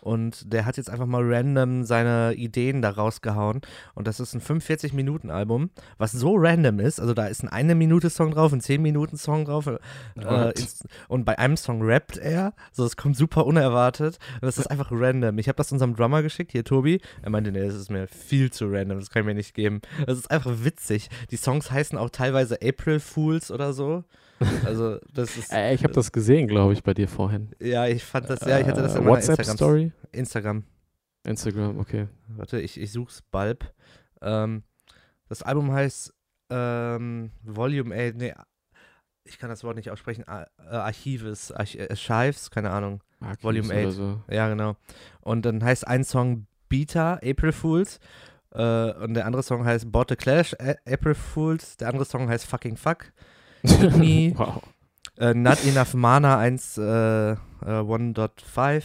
Und 0.00 0.52
der 0.52 0.66
hat 0.66 0.76
jetzt 0.76 0.90
einfach 0.90 1.06
mal 1.06 1.22
random 1.24 1.84
seine 1.84 2.34
Ideen 2.34 2.82
da 2.82 2.90
rausgehauen. 2.90 3.60
Und 3.94 4.06
das 4.06 4.20
ist 4.20 4.34
ein 4.34 4.40
45-Minuten-Album, 4.40 5.70
was 5.98 6.12
so 6.12 6.34
random 6.36 6.80
ist. 6.80 7.00
Also 7.00 7.14
da 7.14 7.26
ist 7.26 7.44
ein 7.44 7.68
1-Minute-Song 7.68 8.32
drauf, 8.32 8.52
ein 8.52 8.60
10-Minuten-Song 8.60 9.44
drauf. 9.44 9.66
Äh, 9.66 10.52
und 11.08 11.24
bei 11.24 11.38
einem 11.38 11.56
Song 11.56 11.82
rappt 11.82 12.16
er. 12.16 12.54
So, 12.72 12.84
es 12.84 12.96
kommt 12.96 13.16
super 13.16 13.46
unerwartet. 13.46 14.18
Und 14.34 14.46
das 14.46 14.58
ist 14.58 14.66
einfach 14.70 14.90
random. 14.90 15.38
Ich 15.38 15.48
habe 15.48 15.56
das 15.56 15.72
unserem 15.72 15.94
Drummer 15.94 16.22
geschickt, 16.22 16.52
hier 16.52 16.64
Tobi. 16.64 17.00
Er 17.22 17.30
meinte, 17.30 17.52
nee, 17.52 17.66
das 17.66 17.74
ist 17.74 17.90
mir 17.90 18.06
viel 18.08 18.50
zu 18.50 18.66
random, 18.66 18.98
das 18.98 19.10
kann 19.10 19.22
ich 19.22 19.26
mir 19.26 19.34
nicht 19.34 19.54
geben. 19.54 19.80
Das 20.06 20.18
ist 20.18 20.30
einfach 20.30 20.64
witzig. 20.64 21.10
Die 21.30 21.36
Songs 21.36 21.70
heißen 21.70 21.98
auch 21.98 22.10
teilweise 22.10 22.58
April 22.62 23.00
Fools 23.00 23.50
oder 23.50 23.72
so. 23.72 24.04
Also, 24.64 24.98
das 25.12 25.36
ist. 25.36 25.52
Äh, 25.52 25.74
ich 25.74 25.82
habe 25.84 25.92
das 25.92 26.12
gesehen, 26.12 26.46
glaube 26.48 26.72
ich, 26.72 26.82
bei 26.82 26.94
dir 26.94 27.08
vorhin. 27.08 27.50
ja, 27.60 27.86
ich 27.86 28.04
fand 28.04 28.28
das, 28.30 28.40
ja, 28.40 28.58
ich 28.58 28.66
hatte 28.66 28.82
das 28.82 28.94
in 28.94 29.02
Äh, 29.02 29.04
meiner 29.04 29.16
Instagram. 29.18 29.38
WhatsApp-Story? 29.38 29.92
Instagram. 30.12 30.64
Instagram, 31.24 31.78
okay. 31.78 32.08
Warte, 32.28 32.60
ich, 32.60 32.80
ich 32.80 32.92
such's 32.92 33.22
Bulb. 33.22 33.72
Ähm, 34.22 34.62
das 35.28 35.42
Album 35.42 35.72
heißt 35.72 36.12
ähm, 36.50 37.30
Volume 37.42 37.94
8, 37.94 38.16
nee, 38.16 38.34
ich 39.24 39.38
kann 39.38 39.50
das 39.50 39.62
Wort 39.62 39.76
nicht 39.76 39.90
aussprechen, 39.90 40.24
Ar 40.26 40.48
äh, 40.58 40.74
Archives, 40.74 41.52
Arch 41.52 41.78
Archives, 41.78 42.50
keine 42.50 42.70
Ahnung. 42.70 43.02
Archives 43.20 43.44
Volume 43.44 43.68
oder 43.68 43.88
8. 43.88 43.92
So. 43.94 44.22
Ja, 44.30 44.48
genau. 44.48 44.76
Und 45.20 45.44
dann 45.44 45.62
heißt 45.62 45.86
ein 45.86 46.04
Song 46.04 46.46
Beta, 46.68 47.14
April 47.22 47.52
Fools. 47.52 48.00
Äh, 48.52 48.92
und 48.94 49.14
der 49.14 49.26
andere 49.26 49.42
Song 49.42 49.64
heißt 49.64 49.92
Bought 49.92 50.10
a 50.12 50.16
Clash, 50.16 50.54
A 50.54 50.74
April 50.90 51.14
Fools. 51.14 51.76
Der 51.76 51.88
andere 51.88 52.04
Song 52.06 52.28
heißt 52.28 52.46
Fucking 52.46 52.76
Fuck. 52.76 53.12
Me. 53.62 54.32
wow. 54.36 54.62
Äh, 55.18 55.34
Not 55.34 55.64
Enough 55.64 55.94
Mana 55.94 56.38
1, 56.38 56.78
äh, 56.78 56.82
äh, 56.82 57.36
1.5. 57.64 58.82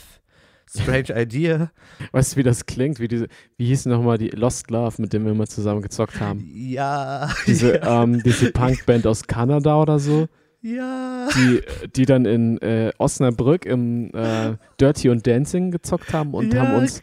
Strange 0.68 1.10
Idea. 1.22 1.72
Weißt 2.12 2.34
du, 2.34 2.38
wie 2.38 2.44
das 2.44 2.66
klingt? 2.66 3.00
Wie 3.00 3.08
diese, 3.08 3.28
wie 3.58 3.68
hieß 3.68 3.86
nochmal 3.86 4.18
die 4.18 4.30
Lost 4.30 4.70
Love, 4.72 5.02
mit 5.02 5.14
dem 5.14 5.26
wir 5.26 5.32
immer 5.32 5.48
zusammen 5.48 5.82
gezockt 5.82 6.20
haben? 6.20 6.50
Ja. 6.54 7.30
Diese, 7.48 7.78
ja. 7.78 8.04
ähm, 8.04 8.22
diese 8.24 8.52
Punkband 8.52 9.08
aus 9.08 9.28
Kanada 9.28 9.82
oder 9.82 10.00
so, 10.00 10.28
ja. 10.62 11.28
die, 11.36 11.62
die 11.96 12.06
dann 12.06 12.26
in 12.26 12.58
äh, 12.60 12.92
Osnabrück 12.98 13.66
im 13.66 14.12
äh, 14.14 14.56
Dirty 14.80 15.10
und 15.10 15.26
Dancing 15.26 15.72
gezockt 15.72 16.14
haben 16.14 16.34
und 16.34 16.54
Ja, 16.54 16.68
haben 16.68 16.76
uns, 16.76 17.02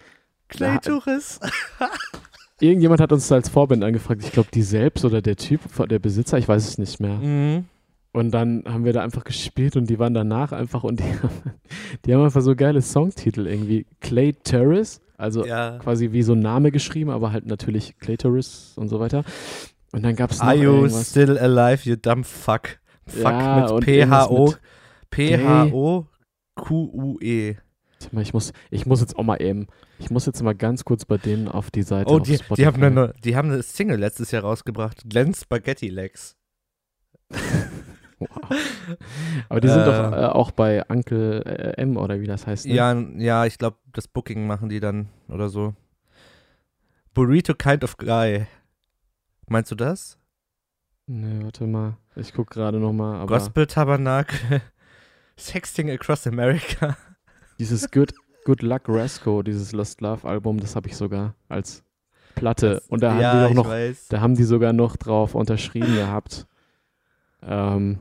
Claytoris. 0.48 1.40
Irgendjemand 2.62 3.00
hat 3.00 3.12
uns 3.12 3.30
als 3.32 3.48
Vorband 3.48 3.82
angefragt, 3.84 4.22
ich 4.24 4.32
glaube 4.32 4.48
die 4.54 4.62
selbst 4.62 5.04
oder 5.04 5.20
der 5.22 5.36
Typ, 5.36 5.60
der 5.88 5.98
Besitzer, 5.98 6.38
ich 6.38 6.48
weiß 6.48 6.66
es 6.66 6.78
nicht 6.78 7.00
mehr. 7.00 7.14
Mhm. 7.16 7.64
Und 8.14 8.30
dann 8.32 8.64
haben 8.66 8.84
wir 8.84 8.92
da 8.92 9.02
einfach 9.02 9.24
gespielt 9.24 9.74
und 9.76 9.88
die 9.88 9.98
waren 9.98 10.12
danach 10.14 10.52
einfach 10.52 10.84
und 10.84 11.00
die, 11.00 11.04
haben- 11.22 11.52
die 12.04 12.14
haben 12.14 12.22
einfach 12.24 12.42
so 12.42 12.54
geile 12.54 12.82
Songtitel 12.82 13.46
irgendwie. 13.46 13.86
Clay 14.00 14.32
Terrace, 14.34 15.00
also 15.16 15.46
Ja. 15.46 15.78
quasi 15.78 16.12
wie 16.12 16.22
so 16.22 16.34
ein 16.34 16.40
Name 16.40 16.70
geschrieben, 16.72 17.10
aber 17.10 17.32
halt 17.32 17.46
natürlich 17.46 17.98
Clitoris 17.98 18.74
und 18.76 18.88
so 18.88 19.00
weiter. 19.00 19.24
Und 19.92 20.02
dann 20.04 20.14
gab 20.16 20.30
es 20.30 20.38
noch 20.40 20.46
Are 20.46 20.56
you 20.56 20.72
irgendwas. 20.74 21.10
still 21.10 21.38
alive, 21.38 21.88
you 21.88 21.96
dumb 21.96 22.24
fuck? 22.26 22.78
Fuck 23.06 23.24
Ja, 23.32 23.72
mit 23.74 23.84
P-H-O. 23.84 24.54
P-H-O-Q-U-E. 26.54 27.56
Ich 28.20 28.34
muss, 28.34 28.52
ich 28.70 28.84
muss 28.86 29.00
jetzt 29.00 29.16
auch 29.16 29.22
mal 29.22 29.40
eben, 29.40 29.66
ich 30.02 30.10
muss 30.10 30.26
jetzt 30.26 30.42
mal 30.42 30.54
ganz 30.54 30.84
kurz 30.84 31.04
bei 31.04 31.16
denen 31.18 31.48
auf 31.48 31.70
die 31.70 31.82
Seite 31.82 32.10
Oh, 32.10 32.18
die, 32.18 32.38
die, 32.56 32.66
haben 32.66 32.82
eine, 32.82 33.14
die 33.24 33.36
haben 33.36 33.50
eine 33.50 33.62
Single 33.62 33.98
letztes 33.98 34.30
Jahr 34.32 34.42
rausgebracht. 34.42 35.02
Glenn 35.08 35.34
Spaghetti 35.34 35.88
Legs. 35.88 36.36
Wow. 38.18 38.56
Aber 39.48 39.60
die 39.60 39.66
sind 39.66 39.80
Äh. 39.80 39.84
doch 39.84 40.12
äh, 40.12 40.26
auch 40.26 40.52
bei 40.52 40.84
Uncle 40.88 41.42
äh, 41.44 41.80
M 41.82 41.96
oder 41.96 42.20
wie 42.20 42.28
das 42.28 42.46
heißt. 42.46 42.66
Ne? 42.66 42.74
Ja, 42.74 42.92
ja, 43.16 43.46
ich 43.46 43.58
glaube, 43.58 43.78
das 43.92 44.06
Booking 44.06 44.46
machen 44.46 44.68
die 44.68 44.78
dann 44.78 45.08
oder 45.28 45.48
so. 45.48 45.74
Burrito 47.14 47.54
Kind 47.54 47.82
of 47.82 47.96
Guy. 47.96 48.46
Meinst 49.48 49.72
du 49.72 49.74
das? 49.74 50.18
Nee, 51.08 51.42
warte 51.42 51.66
mal. 51.66 51.96
Ich 52.14 52.32
guck 52.32 52.50
gerade 52.50 52.78
nochmal, 52.78 53.26
Gospel 53.26 53.66
Tabernacle. 53.66 54.62
Sexting 55.36 55.90
Across 55.90 56.28
America. 56.28 56.96
dieses 57.58 57.90
Good, 57.90 58.14
Good 58.44 58.62
Luck 58.62 58.82
Rasco, 58.88 59.42
dieses 59.42 59.72
Lost 59.72 60.00
Love 60.00 60.26
Album, 60.28 60.58
das 60.58 60.74
habe 60.76 60.88
ich 60.88 60.96
sogar 60.96 61.34
als 61.48 61.82
Platte. 62.34 62.74
Das- 62.74 62.88
Und 62.88 63.02
da 63.02 63.20
ja, 63.20 63.32
haben 63.32 63.48
die 63.48 63.54
noch, 63.54 63.68
weiß. 63.68 64.08
da 64.08 64.20
haben 64.20 64.34
die 64.34 64.44
sogar 64.44 64.72
noch 64.72 64.96
drauf 64.96 65.34
unterschrieben 65.34 65.94
gehabt. 65.94 66.46
Ähm, 67.42 67.98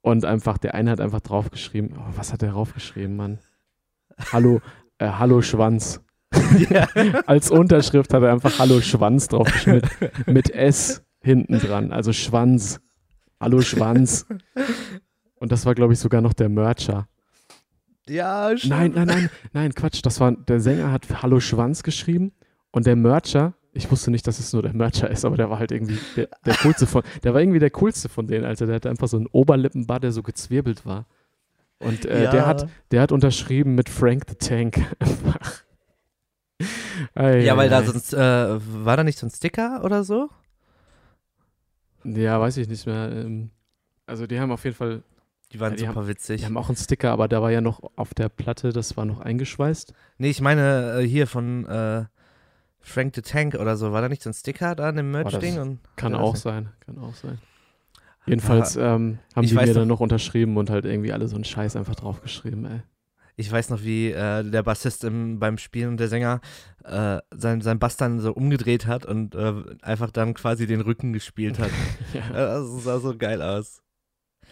und 0.00 0.24
einfach, 0.24 0.58
der 0.58 0.74
eine 0.74 0.90
hat 0.90 1.00
einfach 1.00 1.20
draufgeschrieben, 1.20 1.96
oh, 1.98 2.02
was 2.16 2.32
hat 2.32 2.42
der 2.42 2.52
draufgeschrieben, 2.52 3.16
Mann? 3.16 3.38
Hallo, 4.32 4.60
äh, 4.98 5.08
Hallo 5.08 5.42
Schwanz. 5.42 6.00
Als 7.26 7.50
Unterschrift 7.50 8.12
hat 8.12 8.22
er 8.22 8.32
einfach 8.32 8.58
Hallo 8.58 8.80
Schwanz 8.80 9.28
draufgeschrieben. 9.28 9.82
Mit, 10.00 10.26
mit 10.28 10.50
S 10.50 11.02
hinten 11.20 11.58
dran. 11.58 11.92
Also 11.92 12.12
Schwanz. 12.12 12.80
Hallo 13.40 13.60
Schwanz. 13.60 14.26
Und 15.36 15.52
das 15.52 15.64
war, 15.66 15.74
glaube 15.74 15.92
ich, 15.94 15.98
sogar 16.00 16.20
noch 16.20 16.32
der 16.32 16.48
Mercher. 16.48 17.08
Ja, 18.08 18.56
stimmt. 18.56 18.70
Nein, 18.70 18.92
nein, 18.94 19.06
nein, 19.06 19.30
nein, 19.52 19.74
Quatsch. 19.74 20.00
Das 20.04 20.20
war, 20.20 20.32
der 20.32 20.60
Sänger 20.60 20.92
hat 20.92 21.22
Hallo 21.22 21.40
Schwanz 21.40 21.82
geschrieben 21.82 22.32
und 22.70 22.86
der 22.86 22.96
Mercher, 22.96 23.54
ich 23.72 23.90
wusste 23.90 24.10
nicht, 24.10 24.26
dass 24.26 24.38
es 24.38 24.52
nur 24.52 24.62
der 24.62 24.74
Mercher 24.74 25.10
ist, 25.10 25.24
aber 25.24 25.36
der 25.36 25.50
war 25.50 25.58
halt 25.58 25.72
irgendwie 25.72 25.98
der, 26.16 26.28
der 26.44 26.54
coolste 26.56 26.86
von, 26.86 27.02
der 27.22 27.34
war 27.34 27.40
irgendwie 27.40 27.58
der 27.58 27.70
coolste 27.70 28.08
von 28.08 28.26
denen, 28.26 28.44
Alter. 28.44 28.66
Der 28.66 28.76
hatte 28.76 28.90
einfach 28.90 29.08
so 29.08 29.16
einen 29.16 29.26
Oberlippenbart, 29.26 30.02
der 30.02 30.12
so 30.12 30.22
gezwirbelt 30.22 30.84
war. 30.84 31.06
Und 31.78 32.04
äh, 32.06 32.24
ja. 32.24 32.30
der 32.30 32.46
hat, 32.46 32.68
der 32.90 33.00
hat 33.02 33.12
unterschrieben 33.12 33.74
mit 33.74 33.88
Frank 33.88 34.24
the 34.28 34.34
Tank. 34.34 34.80
Einfach. 34.98 35.62
Ei, 37.14 37.44
Ja, 37.44 37.56
weil 37.56 37.68
ei, 37.68 37.70
da 37.70 37.82
sonst, 37.84 38.12
äh, 38.12 38.18
war 38.18 38.96
da 38.96 39.04
nicht 39.04 39.18
so 39.18 39.26
ein 39.26 39.30
Sticker 39.30 39.84
oder 39.84 40.02
so? 40.02 40.28
Ja, 42.04 42.40
weiß 42.40 42.56
ich 42.56 42.68
nicht 42.68 42.86
mehr. 42.86 43.12
Ähm, 43.12 43.50
Also 44.06 44.26
die 44.26 44.40
haben 44.40 44.50
auf 44.50 44.64
jeden 44.64 44.76
Fall, 44.76 45.02
Die 45.52 45.60
waren 45.60 45.72
Ja, 45.72 45.76
die 45.78 45.86
super 45.86 46.06
witzig. 46.08 46.40
die 46.40 46.46
haben 46.46 46.56
auch 46.58 46.68
einen 46.68 46.76
Sticker, 46.76 47.10
aber 47.10 47.26
der 47.28 47.40
war 47.40 47.50
ja 47.50 47.60
noch 47.60 47.80
auf 47.96 48.12
der 48.14 48.28
Platte, 48.28 48.72
das 48.72 48.96
war 48.96 49.04
noch 49.06 49.20
eingeschweißt. 49.20 49.94
Nee, 50.18 50.28
ich 50.30 50.40
meine 50.42 51.00
äh, 51.00 51.06
hier 51.08 51.26
von 51.26 51.64
äh, 51.66 52.04
Frank 52.80 53.14
the 53.14 53.22
Tank 53.22 53.54
oder 53.54 53.76
so. 53.76 53.92
War 53.92 54.02
da 54.02 54.08
nicht 54.08 54.22
so 54.22 54.30
ein 54.30 54.34
Sticker 54.34 54.74
da 54.74 54.90
in 54.90 54.96
dem 54.96 55.10
Merch-Ding? 55.10 55.58
Und- 55.58 55.80
Kann 55.96 56.12
Ja, 56.12 56.18
auch 56.20 56.36
sein, 56.36 56.68
kann 56.84 56.98
auch 56.98 57.14
sein. 57.14 57.38
Jedenfalls 58.26 58.76
ähm, 58.76 59.18
haben 59.34 59.46
die 59.46 59.54
mir 59.54 59.64
dann 59.66 59.74
noch- 59.88 59.96
noch 59.96 60.00
unterschrieben 60.00 60.56
und 60.58 60.68
halt 60.68 60.84
irgendwie 60.84 61.12
alle 61.12 61.28
so 61.28 61.34
einen 61.36 61.44
Scheiß 61.44 61.76
einfach 61.76 61.94
draufgeschrieben, 61.94 62.66
ey. 62.66 62.80
Ich 63.36 63.50
weiß 63.50 63.70
noch, 63.70 63.82
wie 63.84 64.10
äh, 64.10 64.42
der 64.50 64.64
Bassist 64.64 65.04
im, 65.04 65.38
beim 65.38 65.58
Spielen 65.58 65.90
und 65.90 66.00
der 66.00 66.08
Sänger 66.08 66.40
äh, 66.84 67.18
sein, 67.30 67.60
sein 67.60 67.78
Bass 67.78 67.96
dann 67.96 68.18
so 68.18 68.32
umgedreht 68.32 68.86
hat 68.86 69.06
und 69.06 69.34
äh, 69.36 69.54
einfach 69.80 70.10
dann 70.10 70.34
quasi 70.34 70.66
den 70.66 70.80
Rücken 70.80 71.12
gespielt 71.12 71.58
hat. 71.60 71.70
ja. 72.12 72.20
Äh, 72.30 72.32
das 72.32 72.82
sah 72.84 72.98
so 72.98 73.16
geil 73.16 73.40
aus. 73.40 73.80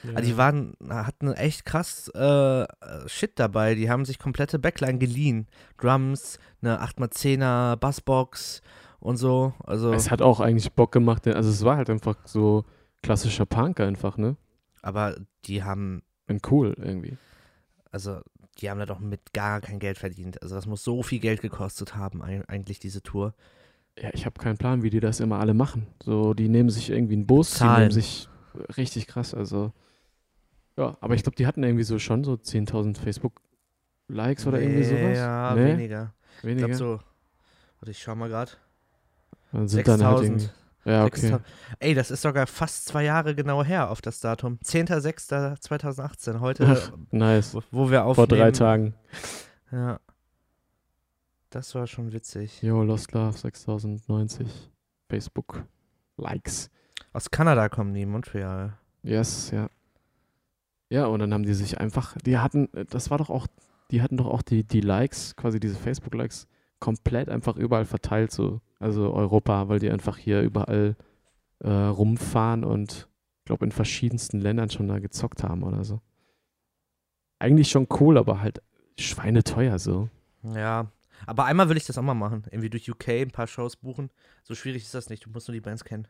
Ja. 0.04 0.10
Also 0.14 0.30
die 0.30 0.36
waren, 0.36 0.74
hatten 0.88 1.32
echt 1.32 1.64
krass 1.64 2.08
äh, 2.14 2.66
Shit 3.06 3.32
dabei. 3.38 3.74
Die 3.74 3.90
haben 3.90 4.04
sich 4.04 4.18
komplette 4.18 4.58
Backline 4.58 4.98
geliehen. 4.98 5.46
Drums, 5.78 6.38
eine 6.62 6.82
8x10er 6.82 7.76
Bassbox 7.76 8.62
und 9.00 9.16
so. 9.16 9.54
Also, 9.64 9.92
Es 9.92 10.10
hat 10.10 10.22
auch 10.22 10.40
eigentlich 10.40 10.72
Bock 10.72 10.92
gemacht, 10.92 11.26
denn- 11.26 11.34
also 11.34 11.50
es 11.50 11.64
war 11.64 11.76
halt 11.76 11.90
einfach 11.90 12.16
so 12.24 12.64
klassischer 13.02 13.46
Punk 13.46 13.80
einfach, 13.80 14.16
ne? 14.16 14.36
aber 14.82 15.16
die 15.46 15.62
haben 15.64 16.02
bin 16.26 16.40
cool 16.50 16.74
irgendwie. 16.78 17.16
Also, 17.92 18.20
die 18.58 18.68
haben 18.70 18.78
da 18.78 18.86
doch 18.86 18.98
mit 19.00 19.32
gar 19.32 19.60
kein 19.60 19.78
Geld 19.78 19.96
verdient. 19.98 20.42
Also, 20.42 20.54
das 20.56 20.66
muss 20.66 20.82
so 20.84 21.02
viel 21.02 21.18
Geld 21.20 21.40
gekostet 21.40 21.94
haben, 21.96 22.20
eigentlich, 22.22 22.78
diese 22.80 23.02
Tour. 23.02 23.34
Ja, 23.98 24.10
ich 24.12 24.26
habe 24.26 24.40
keinen 24.40 24.58
Plan, 24.58 24.82
wie 24.82 24.90
die 24.90 25.00
das 25.00 25.20
immer 25.20 25.38
alle 25.38 25.54
machen. 25.54 25.86
So, 26.02 26.34
die 26.34 26.48
nehmen 26.48 26.68
sich 26.70 26.90
irgendwie 26.90 27.14
einen 27.14 27.26
Bus, 27.26 27.50
die 27.52 27.56
Zahlen. 27.58 27.80
nehmen 27.82 27.90
sich 27.92 28.28
richtig 28.76 29.06
krass. 29.06 29.34
Also, 29.34 29.72
ja, 30.76 30.96
aber 31.00 31.14
ich 31.14 31.22
glaube, 31.22 31.36
die 31.36 31.46
hatten 31.46 31.62
irgendwie 31.62 31.84
so 31.84 31.98
schon 31.98 32.24
so 32.24 32.34
10.000 32.34 32.98
Facebook-Likes 32.98 34.46
oder 34.46 34.60
irgendwie 34.60 34.84
sowas. 34.84 35.16
Ja, 35.18 35.54
Nee? 35.54 35.72
weniger. 35.72 36.14
Ich 36.38 36.44
Weniger. 36.44 36.66
glaube 36.68 36.78
so. 36.78 37.00
Warte, 37.80 37.90
ich 37.90 37.98
schau 38.02 38.14
mal 38.14 38.28
gerade. 38.28 38.52
Dann 39.52 39.68
sind 39.68 39.86
dann 39.88 40.04
halt 40.04 40.18
6000. 40.18 40.42
irgendwie. 40.42 40.90
Ja, 40.90 41.04
okay. 41.04 41.16
6000. 41.20 41.46
Ey, 41.80 41.94
das 41.94 42.10
ist 42.10 42.22
sogar 42.22 42.46
fast 42.46 42.86
zwei 42.86 43.04
Jahre 43.04 43.34
genau 43.34 43.64
her 43.64 43.90
auf 43.90 44.00
das 44.00 44.20
Datum. 44.20 44.58
10.06.2018, 44.64 46.40
heute, 46.40 46.66
Ach, 46.68 46.92
nice. 47.10 47.54
wo, 47.54 47.62
wo 47.70 47.90
wir 47.90 48.00
Vor 48.02 48.06
aufnehmen. 48.10 48.28
drei 48.40 48.50
Tagen. 48.52 48.94
Ja. 49.72 49.98
Das 51.50 51.74
war 51.74 51.86
schon 51.86 52.12
witzig. 52.12 52.60
Yo, 52.62 52.82
Lost 52.82 53.12
Love 53.12 53.36
6090 53.38 54.70
Facebook-Likes. 55.08 56.70
Aus 57.12 57.30
Kanada 57.30 57.68
kommen 57.68 57.94
die, 57.94 58.04
Montreal. 58.06 58.74
Yes, 59.02 59.50
ja. 59.52 59.68
Ja, 60.88 61.06
und 61.06 61.18
dann 61.18 61.34
haben 61.34 61.44
die 61.44 61.54
sich 61.54 61.78
einfach, 61.78 62.16
die 62.18 62.38
hatten, 62.38 62.68
das 62.90 63.10
war 63.10 63.18
doch 63.18 63.30
auch, 63.30 63.46
die 63.90 64.02
hatten 64.02 64.16
doch 64.16 64.26
auch 64.26 64.42
die, 64.42 64.64
die 64.64 64.80
Likes, 64.80 65.34
quasi 65.36 65.58
diese 65.58 65.74
Facebook-Likes, 65.74 66.46
komplett 66.78 67.28
einfach 67.28 67.56
überall 67.56 67.84
verteilt, 67.84 68.30
so, 68.30 68.60
also 68.78 69.12
Europa, 69.12 69.68
weil 69.68 69.78
die 69.78 69.90
einfach 69.90 70.16
hier 70.16 70.42
überall 70.42 70.96
äh, 71.60 71.70
rumfahren 71.70 72.64
und 72.64 73.08
ich 73.38 73.44
glaube 73.46 73.64
in 73.64 73.72
verschiedensten 73.72 74.40
Ländern 74.40 74.70
schon 74.70 74.88
da 74.88 74.98
gezockt 74.98 75.42
haben 75.42 75.62
oder 75.62 75.84
so. 75.84 76.00
Eigentlich 77.38 77.70
schon 77.70 77.88
cool, 78.00 78.18
aber 78.18 78.40
halt 78.40 78.62
schweineteuer 78.98 79.78
so. 79.78 80.08
Ja. 80.42 80.90
Aber 81.26 81.46
einmal 81.46 81.68
will 81.68 81.76
ich 81.76 81.86
das 81.86 81.96
auch 81.96 82.02
mal 82.02 82.14
machen. 82.14 82.42
Irgendwie 82.50 82.70
durch 82.70 82.90
UK 82.90 83.08
ein 83.08 83.30
paar 83.30 83.46
Shows 83.46 83.76
buchen. 83.76 84.10
So 84.42 84.54
schwierig 84.54 84.82
ist 84.82 84.94
das 84.94 85.08
nicht. 85.08 85.24
Du 85.24 85.30
musst 85.30 85.48
nur 85.48 85.54
die 85.54 85.60
Bands 85.60 85.84
kennen. 85.84 86.08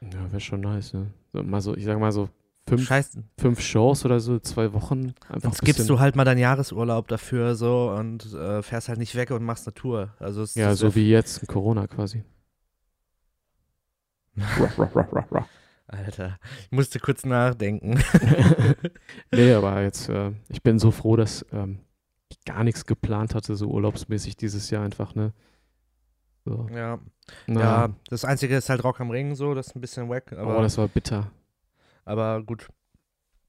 Ja, 0.00 0.30
wäre 0.30 0.40
schon 0.40 0.60
nice, 0.60 0.92
ne? 0.92 1.08
So, 1.32 1.42
mal 1.42 1.60
so, 1.60 1.76
ich 1.76 1.84
sag 1.84 1.98
mal 1.98 2.12
so 2.12 2.28
fünf, 2.68 2.86
Scheiße. 2.86 3.22
fünf 3.38 3.60
Shows 3.60 4.04
oder 4.04 4.20
so, 4.20 4.38
zwei 4.38 4.72
Wochen. 4.72 5.14
Einfach 5.28 5.42
Sonst 5.42 5.62
gibst 5.62 5.88
du 5.88 5.98
halt 5.98 6.16
mal 6.16 6.24
deinen 6.24 6.38
Jahresurlaub 6.38 7.08
dafür 7.08 7.54
so 7.54 7.90
und 7.90 8.32
äh, 8.34 8.62
fährst 8.62 8.88
halt 8.88 8.98
nicht 8.98 9.14
weg 9.14 9.30
und 9.30 9.44
machst 9.44 9.66
eine 9.66 9.74
Tour. 9.74 10.14
Also 10.18 10.44
Ja, 10.54 10.74
so 10.74 10.94
wie 10.94 11.10
jetzt 11.10 11.38
in 11.38 11.48
Corona 11.48 11.86
quasi. 11.86 12.24
Alter, 15.86 16.38
ich 16.62 16.70
musste 16.70 17.00
kurz 17.00 17.24
nachdenken. 17.24 18.00
nee, 19.32 19.52
aber 19.52 19.82
jetzt, 19.82 20.08
äh, 20.08 20.32
ich 20.48 20.62
bin 20.62 20.78
so 20.78 20.92
froh, 20.92 21.16
dass 21.16 21.44
ähm, 21.52 21.80
ich 22.28 22.44
gar 22.44 22.62
nichts 22.62 22.86
geplant 22.86 23.34
hatte, 23.34 23.56
so 23.56 23.68
urlaubsmäßig 23.68 24.36
dieses 24.36 24.70
Jahr 24.70 24.84
einfach, 24.84 25.16
ne? 25.16 25.32
So. 26.44 26.68
ja. 26.72 27.00
Na, 27.46 27.60
ja, 27.60 27.88
das 28.08 28.24
Einzige 28.24 28.56
ist 28.56 28.70
halt 28.70 28.82
Rock 28.82 29.00
am 29.00 29.10
Ring 29.10 29.34
so, 29.34 29.54
das 29.54 29.68
ist 29.68 29.76
ein 29.76 29.80
bisschen 29.80 30.08
wack, 30.08 30.32
aber, 30.32 30.58
oh, 30.58 30.62
das 30.62 30.78
war 30.78 30.88
bitter. 30.88 31.30
Aber 32.04 32.42
gut. 32.42 32.68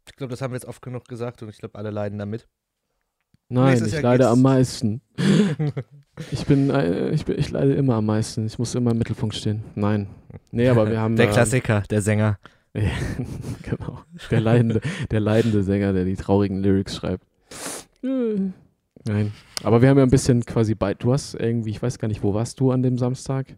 Ich 0.08 0.16
glaube, 0.16 0.32
das 0.32 0.42
haben 0.42 0.52
wir 0.52 0.58
jetzt 0.58 0.66
oft 0.68 0.82
genug 0.82 1.08
gesagt 1.08 1.42
und 1.44 1.50
ich 1.50 1.58
glaube, 1.58 1.78
alle 1.78 1.92
leiden 1.92 2.18
damit. 2.20 2.48
Nein, 3.50 3.70
Nächstes 3.72 3.88
ich 3.90 3.94
Jahr 3.96 4.04
leide 4.04 4.24
geht's- 4.24 4.32
am 4.32 4.42
meisten. 4.42 5.02
Ich 6.32 6.46
bin, 6.46 6.70
äh, 6.70 7.10
ich 7.12 7.26
bin, 7.26 7.40
ich 7.40 7.50
leide 7.50 7.74
immer 7.74 7.96
am 7.96 8.06
meisten. 8.06 8.46
Ich 8.46 8.60
muss 8.60 8.76
immer 8.76 8.92
im 8.92 8.98
Mittelpunkt 9.00 9.34
stehen. 9.34 9.64
Nein. 9.76 10.08
Nee, 10.52 10.68
aber 10.68 10.88
wir 10.90 11.00
haben. 11.00 11.16
Der 11.16 11.28
ähm, 11.28 11.32
Klassiker, 11.32 11.82
der 11.90 12.02
Sänger. 12.02 12.38
Genau. 13.64 14.00
Der 14.30 14.40
leidende, 14.40 14.82
der 15.10 15.20
leidende 15.20 15.64
Sänger, 15.64 15.94
der 15.94 16.06
die 16.06 16.16
traurigen 16.16 16.62
Lyrics 16.62 16.96
schreibt. 16.98 17.26
Nein. 18.02 18.54
Aber 19.64 19.82
wir 19.82 19.90
haben 19.90 19.98
ja 19.98 20.04
ein 20.04 20.10
bisschen 20.12 20.46
quasi 20.46 20.76
bei. 20.76 20.94
Du 20.94 21.12
hast 21.14 21.34
irgendwie, 21.34 21.72
ich 21.72 21.82
weiß 21.82 21.98
gar 21.98 22.08
nicht, 22.08 22.24
wo 22.24 22.34
warst 22.34 22.60
du 22.60 22.72
an 22.72 22.84
dem 22.84 22.98
Samstag? 22.98 23.58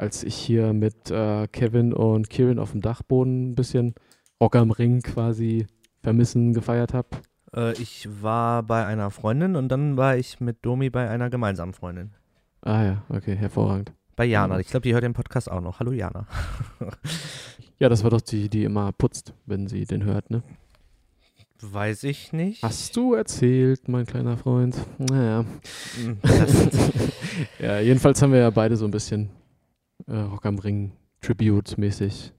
Als 0.00 0.24
ich 0.24 0.34
hier 0.34 0.72
mit 0.72 1.10
äh, 1.10 1.46
Kevin 1.48 1.92
und 1.92 2.30
Kieran 2.30 2.58
auf 2.58 2.70
dem 2.70 2.80
Dachboden 2.80 3.50
ein 3.50 3.54
bisschen 3.54 3.94
Rock 4.40 4.56
am 4.56 4.70
Ring 4.70 5.02
quasi 5.02 5.66
vermissen 6.02 6.54
gefeiert 6.54 6.94
habe. 6.94 7.08
Äh, 7.54 7.74
ich 7.74 8.08
war 8.22 8.62
bei 8.62 8.86
einer 8.86 9.10
Freundin 9.10 9.56
und 9.56 9.68
dann 9.68 9.98
war 9.98 10.16
ich 10.16 10.40
mit 10.40 10.64
Domi 10.64 10.88
bei 10.88 11.10
einer 11.10 11.28
gemeinsamen 11.28 11.74
Freundin. 11.74 12.12
Ah 12.62 12.82
ja, 12.82 13.02
okay, 13.10 13.36
hervorragend. 13.36 13.92
Bei 14.16 14.24
Jana. 14.24 14.54
Mhm. 14.54 14.60
Ich 14.60 14.68
glaube, 14.68 14.84
die 14.84 14.94
hört 14.94 15.04
den 15.04 15.12
Podcast 15.12 15.50
auch 15.50 15.60
noch. 15.60 15.80
Hallo 15.80 15.92
Jana. 15.92 16.26
Ja, 17.78 17.90
das 17.90 18.02
war 18.02 18.08
doch 18.08 18.22
die, 18.22 18.48
die 18.48 18.64
immer 18.64 18.92
putzt, 18.92 19.34
wenn 19.44 19.66
sie 19.66 19.84
den 19.84 20.04
hört, 20.04 20.30
ne? 20.30 20.42
Weiß 21.60 22.04
ich 22.04 22.32
nicht. 22.32 22.62
Hast 22.62 22.96
du 22.96 23.12
erzählt, 23.12 23.86
mein 23.86 24.06
kleiner 24.06 24.38
Freund? 24.38 24.78
Naja. 24.96 25.44
Hm, 26.02 26.16
Das, 26.22 26.68
ja, 27.58 27.80
jedenfalls 27.80 28.22
haben 28.22 28.32
wir 28.32 28.40
ja 28.40 28.50
beide 28.50 28.78
so 28.78 28.86
ein 28.86 28.90
bisschen 28.90 29.28
äh, 30.10 30.16
Rock 30.16 30.46
am 30.46 30.58
Ring 30.58 30.92
Tribute-mäßig 31.20 32.32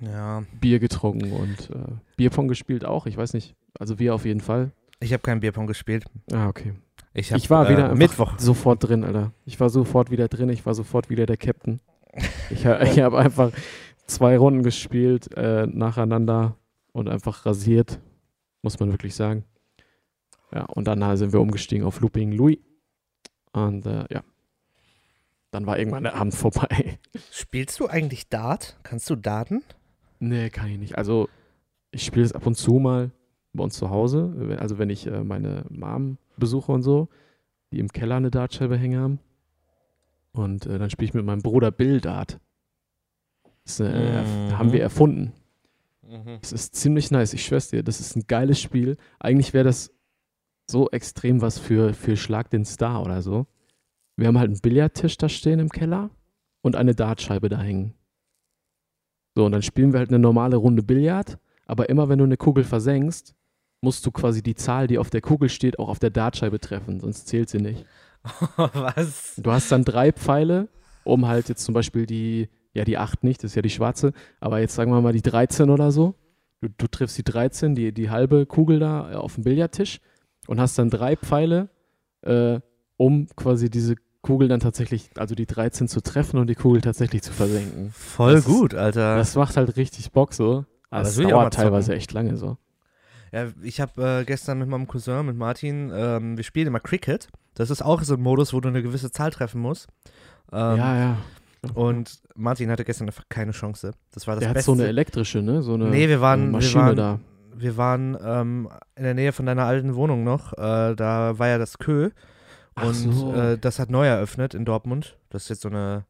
ja. 0.00 0.42
Bier 0.60 0.78
getrunken 0.78 1.32
und 1.32 1.70
äh, 1.70 1.92
Bierpong 2.16 2.48
gespielt 2.48 2.84
auch. 2.84 3.06
Ich 3.06 3.16
weiß 3.16 3.34
nicht. 3.34 3.54
Also 3.78 3.98
wir 3.98 4.14
auf 4.14 4.24
jeden 4.24 4.40
Fall. 4.40 4.72
Ich 5.00 5.12
habe 5.12 5.22
kein 5.22 5.40
Bierpong 5.40 5.66
gespielt. 5.66 6.04
Ah, 6.32 6.48
okay. 6.48 6.74
Ich, 7.12 7.32
hab, 7.32 7.38
Ich 7.38 7.50
war 7.50 7.68
wieder 7.68 7.90
äh, 7.90 7.94
Mittwoch. 7.94 8.38
sofort 8.38 8.86
drin, 8.86 9.04
Alter. 9.04 9.32
Ich 9.44 9.58
war 9.60 9.68
sofort 9.68 10.10
wieder 10.10 10.28
drin. 10.28 10.48
Ich 10.48 10.66
war 10.66 10.74
sofort 10.74 11.10
wieder 11.10 11.26
der 11.26 11.36
Captain. 11.36 11.80
Ich, 12.50 12.64
ich 12.64 13.00
habe 13.00 13.18
einfach 13.18 13.50
zwei 14.06 14.36
Runden 14.36 14.62
gespielt 14.62 15.34
äh, 15.36 15.66
nacheinander 15.66 16.56
und 16.92 17.08
einfach 17.08 17.46
rasiert, 17.46 18.00
muss 18.62 18.78
man 18.78 18.90
wirklich 18.90 19.14
sagen. 19.14 19.44
Ja, 20.52 20.64
und 20.64 20.86
dann 20.86 21.16
sind 21.16 21.32
wir 21.32 21.40
umgestiegen 21.40 21.84
auf 21.84 22.00
Looping 22.00 22.32
Louis. 22.32 22.58
Und 23.52 23.86
äh, 23.86 24.04
ja, 24.10 24.22
dann 25.54 25.66
war 25.66 25.78
irgendwann 25.78 26.02
der 26.02 26.16
Abend 26.16 26.34
vorbei. 26.34 26.98
Spielst 27.30 27.78
du 27.80 27.88
eigentlich 27.88 28.28
Dart? 28.28 28.76
Kannst 28.82 29.08
du 29.08 29.16
Daten? 29.16 29.62
Nee, 30.18 30.50
kann 30.50 30.68
ich 30.68 30.78
nicht. 30.78 30.98
Also, 30.98 31.28
ich 31.90 32.04
spiele 32.04 32.24
es 32.24 32.32
ab 32.32 32.46
und 32.46 32.56
zu 32.56 32.74
mal 32.74 33.10
bei 33.52 33.62
uns 33.64 33.76
zu 33.76 33.90
Hause. 33.90 34.56
Also, 34.58 34.78
wenn 34.78 34.90
ich 34.90 35.06
äh, 35.06 35.22
meine 35.22 35.64
Mom 35.70 36.18
besuche 36.36 36.72
und 36.72 36.82
so, 36.82 37.08
die 37.72 37.78
im 37.78 37.88
Keller 37.88 38.16
eine 38.16 38.30
Dartscheibe 38.30 38.76
hängen 38.76 39.00
haben. 39.00 39.18
Und 40.32 40.66
äh, 40.66 40.78
dann 40.78 40.90
spiele 40.90 41.06
ich 41.08 41.14
mit 41.14 41.24
meinem 41.24 41.42
Bruder 41.42 41.70
Bill 41.70 42.00
Dart. 42.00 42.40
Das 43.64 43.80
äh, 43.80 44.22
Mhm. 44.22 44.58
haben 44.58 44.72
wir 44.72 44.82
erfunden. 44.82 45.32
Mhm. 46.02 46.38
Es 46.42 46.52
ist 46.52 46.74
ziemlich 46.74 47.10
nice, 47.10 47.32
ich 47.32 47.44
schwör's 47.44 47.68
dir. 47.70 47.82
Das 47.82 48.00
ist 48.00 48.16
ein 48.16 48.26
geiles 48.26 48.60
Spiel. 48.60 48.96
Eigentlich 49.20 49.54
wäre 49.54 49.64
das 49.64 49.92
so 50.68 50.90
extrem 50.90 51.40
was 51.40 51.58
für, 51.58 51.94
für 51.94 52.16
Schlag 52.16 52.50
den 52.50 52.64
Star 52.64 53.02
oder 53.02 53.22
so. 53.22 53.46
Wir 54.16 54.28
haben 54.28 54.38
halt 54.38 54.50
einen 54.50 54.60
Billardtisch 54.60 55.16
da 55.16 55.28
stehen 55.28 55.58
im 55.58 55.70
Keller 55.70 56.10
und 56.62 56.76
eine 56.76 56.94
Dartscheibe 56.94 57.48
da 57.48 57.60
hängen. 57.60 57.94
So, 59.34 59.44
und 59.46 59.52
dann 59.52 59.62
spielen 59.62 59.92
wir 59.92 59.98
halt 59.98 60.10
eine 60.10 60.20
normale 60.20 60.56
Runde 60.56 60.82
Billard, 60.82 61.38
aber 61.66 61.88
immer 61.88 62.08
wenn 62.08 62.18
du 62.18 62.24
eine 62.24 62.36
Kugel 62.36 62.64
versenkst, 62.64 63.34
musst 63.80 64.06
du 64.06 64.12
quasi 64.12 64.42
die 64.42 64.54
Zahl, 64.54 64.86
die 64.86 64.98
auf 64.98 65.10
der 65.10 65.20
Kugel 65.20 65.48
steht, 65.48 65.78
auch 65.78 65.88
auf 65.88 65.98
der 65.98 66.10
Dartscheibe 66.10 66.60
treffen, 66.60 67.00
sonst 67.00 67.26
zählt 67.26 67.48
sie 67.50 67.58
nicht. 67.58 67.84
Was? 68.56 69.34
Du 69.36 69.50
hast 69.50 69.70
dann 69.70 69.84
drei 69.84 70.12
Pfeile, 70.12 70.68
um 71.04 71.26
halt 71.26 71.48
jetzt 71.48 71.64
zum 71.64 71.74
Beispiel 71.74 72.06
die, 72.06 72.48
ja, 72.72 72.84
die 72.84 72.96
8 72.96 73.24
nicht, 73.24 73.42
das 73.42 73.50
ist 73.50 73.56
ja 73.56 73.62
die 73.62 73.70
schwarze, 73.70 74.12
aber 74.40 74.60
jetzt 74.60 74.74
sagen 74.74 74.90
wir 74.92 75.00
mal 75.00 75.12
die 75.12 75.22
13 75.22 75.68
oder 75.68 75.92
so. 75.92 76.14
Du, 76.60 76.68
du 76.68 76.86
triffst 76.86 77.18
die 77.18 77.24
13, 77.24 77.74
die, 77.74 77.92
die 77.92 78.10
halbe 78.10 78.46
Kugel 78.46 78.78
da 78.78 79.12
äh, 79.12 79.14
auf 79.16 79.34
dem 79.34 79.44
Billardtisch 79.44 80.00
und 80.46 80.60
hast 80.60 80.78
dann 80.78 80.88
drei 80.88 81.16
Pfeile, 81.16 81.68
äh, 82.22 82.60
um 82.96 83.26
quasi 83.36 83.70
diese 83.70 83.96
Kugel 84.22 84.48
dann 84.48 84.60
tatsächlich, 84.60 85.10
also 85.16 85.34
die 85.34 85.46
13 85.46 85.86
zu 85.88 86.00
treffen 86.00 86.38
und 86.38 86.46
die 86.48 86.54
Kugel 86.54 86.80
tatsächlich 86.80 87.22
zu 87.22 87.32
versenken. 87.32 87.90
Voll 87.92 88.34
Das 88.36 88.44
gut, 88.44 88.74
Alter. 88.74 89.16
Das 89.16 89.34
macht 89.36 89.56
halt 89.56 89.76
richtig 89.76 90.12
Bock 90.12 90.32
so. 90.32 90.64
Aber 90.90 91.02
Das 91.02 91.16
das 91.16 91.26
dauert 91.28 91.54
teilweise 91.54 91.94
echt 91.94 92.12
lange 92.12 92.36
so. 92.36 92.56
Ja, 93.32 93.48
ich 93.62 93.80
habe 93.80 94.20
äh, 94.20 94.24
gestern 94.24 94.58
mit 94.60 94.68
meinem 94.68 94.86
Cousin, 94.86 95.26
mit 95.26 95.36
Martin, 95.36 95.90
ähm, 95.94 96.36
wir 96.36 96.44
spielen 96.44 96.68
immer 96.68 96.80
Cricket. 96.80 97.28
Das 97.54 97.68
ist 97.70 97.82
auch 97.82 98.02
so 98.02 98.14
ein 98.14 98.20
Modus, 98.22 98.52
wo 98.54 98.60
du 98.60 98.68
eine 98.68 98.82
gewisse 98.82 99.10
Zahl 99.10 99.30
treffen 99.32 99.60
musst. 99.60 99.88
Ähm, 100.52 100.76
ja, 100.78 100.96
ja. 100.96 101.16
Und 101.74 102.20
Martin 102.36 102.70
hatte 102.70 102.84
gestern 102.84 103.08
einfach 103.08 103.24
keine 103.28 103.52
Chance. 103.52 103.92
Das 104.12 104.26
war 104.26 104.34
das 104.36 104.40
Der 104.40 104.48
hat 104.50 104.54
Beste. 104.54 104.66
so 104.70 104.72
eine 104.72 104.86
elektrische, 104.86 105.42
ne? 105.42 105.62
So 105.62 105.74
eine, 105.74 105.86
nee, 105.88 106.08
wir 106.08 106.20
waren, 106.20 106.40
eine 106.40 106.48
wir 106.48 106.52
Maschine 106.52 106.82
waren, 106.84 106.96
da. 106.96 107.20
wir 107.56 107.76
waren 107.76 108.16
ähm, 108.22 108.68
in 108.96 109.02
der 109.04 109.14
Nähe 109.14 109.32
von 109.32 109.46
deiner 109.46 109.64
alten 109.64 109.94
Wohnung 109.96 110.22
noch. 110.24 110.52
Äh, 110.52 110.94
da 110.94 111.38
war 111.38 111.48
ja 111.48 111.58
das 111.58 111.78
Kö. 111.78 112.10
Und 112.76 112.94
so. 112.94 113.32
äh, 113.34 113.58
das 113.58 113.78
hat 113.78 113.90
neu 113.90 114.06
eröffnet 114.06 114.54
in 114.54 114.64
Dortmund. 114.64 115.16
Das 115.30 115.44
ist 115.44 115.48
jetzt 115.50 115.62
so 115.62 115.68
eine 115.68 116.04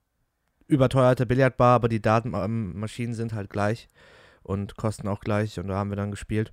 überteuerte 0.67 1.27
Billardbar, 1.27 1.75
aber 1.77 1.89
die 1.89 2.01
Datenmaschinen 2.01 3.15
sind 3.15 3.35
halt 3.35 3.51
gleich 3.51 3.89
und 4.43 4.77
kosten 4.77 5.09
auch 5.09 5.21
gleich. 5.21 5.59
Und 5.59 5.69
da 5.69 5.75
haben 5.75 5.91
wir 5.91 5.97
dann 5.97 6.11
gespielt. 6.11 6.53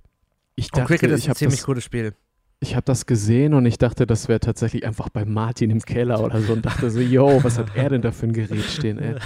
Ich 0.54 0.72
Und 0.74 0.84
Cricket 0.84 1.10
ist 1.10 1.20
ich 1.20 1.26
ein 1.26 1.30
habe 1.30 1.38
ziemlich 1.38 1.60
das, 1.60 1.64
cooles 1.66 1.84
Spiel. 1.84 2.14
ich 2.60 2.76
hab 2.76 2.84
das 2.84 3.06
gesehen 3.06 3.54
und 3.54 3.64
ich 3.64 3.78
dachte, 3.78 4.06
das 4.06 4.28
wäre 4.28 4.38
tatsächlich 4.38 4.84
einfach 4.84 5.08
bei 5.08 5.24
Martin 5.24 5.70
im 5.70 5.80
Keller 5.80 6.22
oder 6.22 6.42
so 6.42 6.52
und 6.52 6.64
dachte 6.66 6.90
so, 6.90 7.00
yo, 7.00 7.42
was 7.42 7.58
hat 7.58 7.74
er 7.74 7.88
denn 7.88 8.02
da 8.02 8.12
für 8.12 8.26
ein 8.26 8.34
Gerät 8.34 8.64
stehen, 8.64 8.98
ey? 8.98 9.16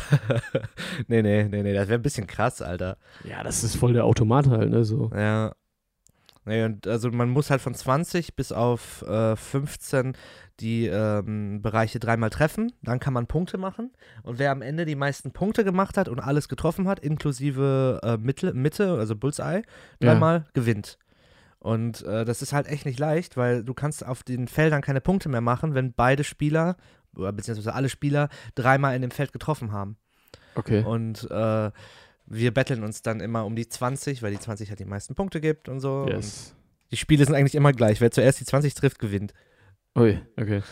nee, 1.09 1.21
nee, 1.23 1.45
nee, 1.45 1.63
nee, 1.65 1.75
das 1.75 1.89
wäre 1.89 1.99
ein 1.99 2.03
bisschen 2.03 2.29
krass, 2.29 2.63
Alter. 2.63 2.97
Ja, 3.25 3.43
das 3.43 3.65
ist 3.65 3.75
voll 3.77 3.93
der 3.93 4.05
Automat 4.05 4.47
halt, 4.49 4.71
ne? 4.71 4.85
So. 4.85 5.11
Ja. 5.15 5.53
Nee, 6.45 6.63
und 6.65 6.87
also 6.87 7.11
man 7.11 7.29
muss 7.29 7.51
halt 7.51 7.61
von 7.61 7.75
20 7.75 8.37
bis 8.37 8.53
auf 8.53 9.03
äh, 9.03 9.35
15 9.35 10.17
die 10.61 10.87
ähm, 10.87 11.61
Bereiche 11.63 11.99
dreimal 12.01 12.31
treffen. 12.31 12.73
Dann 12.83 12.99
kann 13.01 13.13
man 13.13 13.27
Punkte 13.27 13.59
machen. 13.59 13.93
Und 14.23 14.39
wer 14.39 14.51
am 14.51 14.63
Ende 14.63 14.87
die 14.87 14.95
meisten 14.97 15.33
Punkte 15.33 15.65
gemacht 15.65 15.97
hat 15.99 16.09
und 16.09 16.21
alles 16.21 16.49
getroffen 16.49 16.89
hat, 16.89 16.99
inklusive 17.01 18.01
äh, 18.03 18.17
Mitte, 18.17 18.55
Mitte, 18.55 18.97
also 18.99 19.17
Bullseye, 19.17 19.63
Ja. 20.01 20.13
dreimal 20.13 20.47
gewinnt. 20.55 20.99
Und 21.59 22.03
äh, 22.05 22.25
das 22.25 22.43
ist 22.43 22.53
halt 22.53 22.67
echt 22.69 22.87
nicht 22.87 22.99
leicht, 22.99 23.37
weil 23.37 23.65
du 23.65 23.75
kannst 23.75 24.07
auf 24.07 24.23
den 24.23 24.47
Feldern 24.49 24.83
keine 24.83 25.01
Punkte 25.01 25.29
mehr 25.29 25.41
machen, 25.41 25.75
wenn 25.75 25.93
beide 25.93 26.23
Spieler, 26.25 26.77
oder 27.17 27.33
beziehungsweise 27.33 27.75
alle 27.75 27.89
Spieler, 27.89 28.29
dreimal 28.55 28.95
in 28.95 29.03
dem 29.03 29.11
Feld 29.11 29.33
getroffen 29.33 29.73
haben. 29.73 29.97
Okay. 30.55 30.83
Und 30.85 31.29
äh, 31.31 31.71
wir 32.27 32.55
betteln 32.55 32.83
uns 32.85 33.03
dann 33.03 33.21
immer 33.21 33.45
um 33.45 33.57
die 33.57 33.69
20, 33.69 34.23
weil 34.23 34.33
die 34.33 34.39
20 34.39 34.69
halt 34.69 34.81
die 34.81 34.85
meisten 34.85 35.15
Punkte 35.15 35.41
gibt 35.41 35.69
und 35.69 35.81
so. 35.81 36.03
Und 36.03 36.09
Yes. 36.13 36.55
die 36.93 36.97
Spiele 36.97 37.25
sind 37.25 37.35
eigentlich 37.35 37.55
immer 37.55 37.73
gleich. 37.73 38.01
Wer 38.01 38.11
zuerst 38.11 38.41
die 38.41 38.45
20 38.45 38.75
trifft, 38.75 38.99
gewinnt. 38.99 39.33
Ui, 39.97 40.21
okay. 40.37 40.63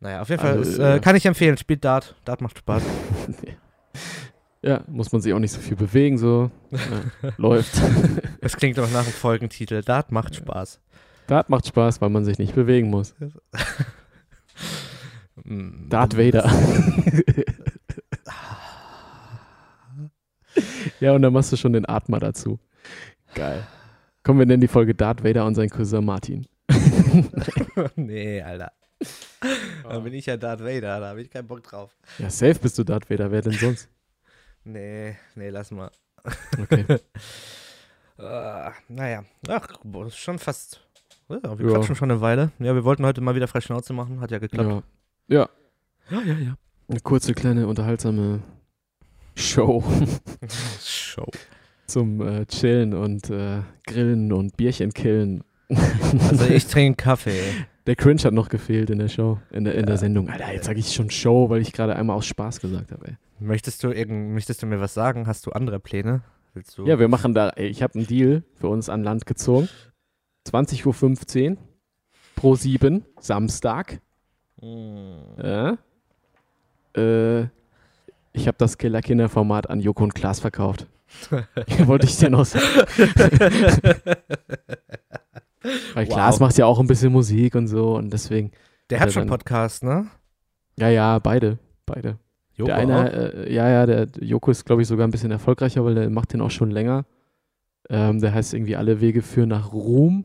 Naja, 0.00 0.20
auf 0.20 0.28
jeden 0.28 0.40
Fall 0.40 0.58
Also, 0.58 0.70
ist, 0.70 0.78
äh, 0.78 0.96
äh, 0.96 1.00
kann 1.00 1.16
ich 1.16 1.26
empfehlen. 1.26 1.56
Spielt 1.56 1.84
Dart. 1.84 2.14
Dart 2.24 2.40
macht 2.40 2.58
Spaß. 2.58 2.82
ja, 4.62 4.82
muss 4.86 5.12
man 5.12 5.20
sich 5.20 5.32
auch 5.32 5.38
nicht 5.38 5.52
so 5.52 5.60
viel 5.60 5.76
bewegen, 5.76 6.18
so. 6.18 6.50
Ja, 6.70 7.32
läuft. 7.36 7.80
Das 8.40 8.56
klingt 8.56 8.78
doch 8.78 8.90
nach 8.90 9.04
einem 9.04 9.12
Folgentitel. 9.12 9.82
Dart 9.82 10.12
macht 10.12 10.36
Spaß. 10.36 10.80
Dart 11.26 11.48
macht 11.50 11.66
Spaß, 11.66 12.00
weil 12.00 12.10
man 12.10 12.24
sich 12.24 12.38
nicht 12.38 12.54
bewegen 12.54 12.90
muss. 12.90 13.14
Mm, 15.44 15.88
Darth 15.88 16.18
Vader. 16.18 16.50
ja, 20.98 21.12
und 21.12 21.22
dann 21.22 21.32
machst 21.32 21.52
du 21.52 21.56
schon 21.56 21.72
den 21.74 21.88
Atmer 21.88 22.18
dazu. 22.18 22.58
Geil. 23.36 23.64
Komm, 24.24 24.40
wir 24.40 24.46
nennen 24.46 24.60
die 24.60 24.66
Folge 24.68 24.96
Darth 24.96 25.22
Vader 25.22 25.46
und 25.46 25.54
sein 25.54 25.70
Cousin 25.70 26.04
Martin. 26.04 26.46
nee, 27.96 28.42
Alter. 28.42 28.72
Dann 29.88 30.02
bin 30.04 30.12
ich 30.14 30.26
ja 30.26 30.36
Darth 30.36 30.60
Vader. 30.60 31.00
Da 31.00 31.08
habe 31.08 31.22
ich 31.22 31.30
keinen 31.30 31.46
Bock 31.46 31.62
drauf. 31.62 31.96
Ja, 32.18 32.28
safe 32.30 32.56
bist 32.60 32.76
du 32.78 32.84
Darth 32.84 33.08
Vader, 33.10 33.30
wer 33.30 33.42
denn 33.42 33.52
sonst? 33.52 33.88
Nee, 34.64 35.16
nee, 35.34 35.48
lass 35.48 35.70
mal. 35.70 35.90
Okay. 36.60 36.84
Äh, 38.18 38.70
naja, 38.88 39.24
ach, 39.48 39.66
boah, 39.82 40.06
ist 40.08 40.18
schon 40.18 40.38
fast. 40.38 40.86
Ja, 41.30 41.58
wir 41.58 41.66
Ja. 41.70 41.72
quatschen 41.78 41.94
schon 41.94 42.10
eine 42.10 42.20
Weile. 42.20 42.50
Ja, 42.58 42.74
wir 42.74 42.84
wollten 42.84 43.06
heute 43.06 43.22
mal 43.22 43.34
wieder 43.34 43.48
frei 43.48 43.62
Schnauze 43.62 43.94
machen. 43.94 44.20
Hat 44.20 44.30
ja 44.30 44.38
geklappt. 44.38 44.84
Ja. 45.28 45.48
ja, 46.10 46.18
Ja, 46.18 46.22
ja, 46.22 46.38
ja. 46.38 46.54
eine 46.88 47.00
kurze, 47.00 47.32
kleine, 47.32 47.66
unterhaltsame 47.66 48.42
Show 49.36 49.82
Show. 50.82 51.26
zum 51.86 52.20
äh, 52.20 52.44
Chillen 52.46 52.92
und 52.92 53.30
äh, 53.30 53.62
Grillen 53.86 54.32
und 54.32 54.56
Bierchen 54.58 54.92
killen. 54.92 55.44
Also 55.70 56.46
ich 56.46 56.66
trinke 56.66 57.02
Kaffee. 57.02 57.40
Der 57.86 57.96
Cringe 57.96 58.20
hat 58.22 58.34
noch 58.34 58.48
gefehlt 58.48 58.90
in 58.90 58.98
der 58.98 59.08
Show, 59.08 59.38
in 59.50 59.64
der, 59.64 59.74
in 59.74 59.86
der 59.86 59.94
Ja. 59.94 59.98
Sendung. 59.98 60.28
Alter, 60.28 60.52
jetzt 60.52 60.66
sage 60.66 60.78
ich 60.78 60.92
schon 60.92 61.10
Show, 61.10 61.48
weil 61.50 61.60
ich 61.62 61.72
gerade 61.72 61.96
einmal 61.96 62.16
aus 62.16 62.26
Spaß 62.26 62.60
gesagt 62.60 62.92
habe. 62.92 63.16
Möchtest 63.38 63.82
du 63.84 63.90
irgend, 63.90 64.34
möchtest 64.34 64.62
du 64.62 64.66
mir 64.66 64.80
was 64.80 64.94
sagen? 64.94 65.26
Hast 65.26 65.46
du 65.46 65.52
andere 65.52 65.78
Pläne? 65.80 66.22
Du? 66.76 66.86
Ja, 66.86 66.98
wir 66.98 67.08
machen 67.08 67.34
da, 67.34 67.52
ich 67.56 67.82
habe 67.82 67.94
einen 67.94 68.06
Deal 68.06 68.42
für 68.54 68.68
uns 68.68 68.88
an 68.88 69.04
Land 69.04 69.26
gezogen. 69.26 69.68
20.15 70.46 71.50
Uhr 71.50 71.56
pro 72.34 72.56
7, 72.56 73.04
Samstag. 73.20 74.00
Mm. 74.60 75.18
Ja. 75.42 75.78
Äh, 76.96 77.42
ich 78.32 78.46
habe 78.48 78.56
das 78.58 78.76
Killer-Kinder-Format 78.78 79.70
an 79.70 79.80
Joko 79.80 80.04
und 80.04 80.14
Klaas 80.14 80.40
verkauft. 80.40 80.86
Wollte 81.86 82.06
ich 82.06 82.16
dir 82.16 82.30
noch 82.30 82.44
sagen. 82.44 82.64
Weil 85.94 86.06
Wow. 86.06 86.14
Klaas 86.14 86.40
macht 86.40 86.56
ja 86.58 86.66
auch 86.66 86.78
ein 86.78 86.86
bisschen 86.86 87.12
Musik 87.12 87.54
und 87.54 87.66
so 87.68 87.96
und 87.96 88.12
deswegen, 88.12 88.52
Der 88.90 89.00
hat 89.00 89.12
schon 89.12 89.22
dann- 89.22 89.28
Podcast, 89.28 89.82
ne? 89.82 90.06
ja, 90.76 90.88
ja, 90.88 91.18
beide, 91.18 91.58
beide. 91.86 92.18
Joko 92.54 92.66
der 92.68 92.76
eine, 92.76 93.12
äh, 93.12 93.52
ja, 93.54 93.68
ja, 93.68 93.86
der 93.86 94.08
Joko 94.20 94.50
ist, 94.50 94.64
glaube 94.64 94.82
ich, 94.82 94.88
sogar 94.88 95.06
ein 95.06 95.10
bisschen 95.12 95.30
erfolgreicher, 95.30 95.84
weil 95.84 95.94
der 95.94 96.10
macht 96.10 96.32
den 96.32 96.40
auch 96.40 96.50
schon 96.50 96.70
länger. 96.70 97.04
Ähm, 97.90 98.20
der 98.20 98.34
heißt 98.34 98.52
irgendwie 98.54 98.76
Alle 98.76 99.00
Wege 99.00 99.22
führen 99.22 99.48
nach 99.48 99.72
Ruhm. 99.72 100.24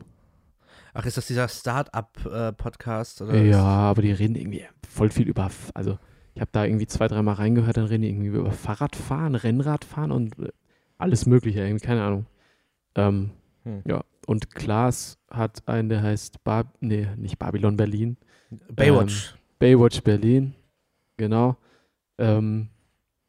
Ach, 0.92 1.06
ist 1.06 1.16
das 1.16 1.26
dieser 1.26 1.48
Start-up-Podcast? 1.48 3.20
Ja, 3.32 3.62
aber 3.62 4.02
die 4.02 4.12
reden 4.12 4.36
irgendwie 4.36 4.64
voll 4.88 5.10
viel 5.10 5.28
über, 5.28 5.50
also 5.74 5.98
ich 6.34 6.40
habe 6.40 6.50
da 6.52 6.64
irgendwie 6.64 6.86
zwei, 6.86 7.06
dreimal 7.08 7.34
reingehört, 7.36 7.76
dann 7.76 7.86
reden 7.86 8.02
die 8.02 8.08
irgendwie 8.08 8.28
über 8.28 8.50
Fahrradfahren, 8.50 9.34
Rennradfahren 9.34 10.10
und 10.12 10.38
äh, 10.38 10.48
alles 10.98 11.26
Mögliche, 11.26 11.60
irgendwie, 11.60 11.84
keine 11.86 12.02
Ahnung. 12.02 12.26
Ähm, 12.96 13.30
Hm. 13.64 13.82
Ja, 13.86 14.04
und 14.26 14.54
Klaas 14.54 15.18
hat 15.30 15.66
einen, 15.68 15.88
der 15.88 16.02
heißt, 16.02 16.42
Bar 16.44 16.72
nee, 16.80 17.06
nicht 17.16 17.38
Babylon 17.38 17.76
Berlin, 17.76 18.16
Baywatch. 18.74 19.34
Baywatch 19.58 20.02
Berlin, 20.02 20.54
genau. 21.16 21.56
Ähm, 22.18 22.68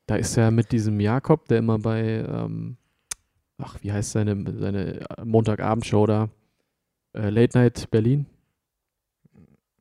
da 0.05 0.15
ist 0.15 0.37
er 0.37 0.51
mit 0.51 0.71
diesem 0.71 0.99
Jakob, 0.99 1.47
der 1.47 1.59
immer 1.59 1.79
bei, 1.79 2.25
ähm, 2.27 2.77
ach, 3.57 3.77
wie 3.81 3.91
heißt 3.91 4.11
seine, 4.11 4.43
seine 4.59 5.05
Montagabendshow 5.23 6.05
da? 6.05 6.29
Äh, 7.13 7.29
Late 7.29 7.57
Night 7.57 7.89
Berlin. 7.89 8.25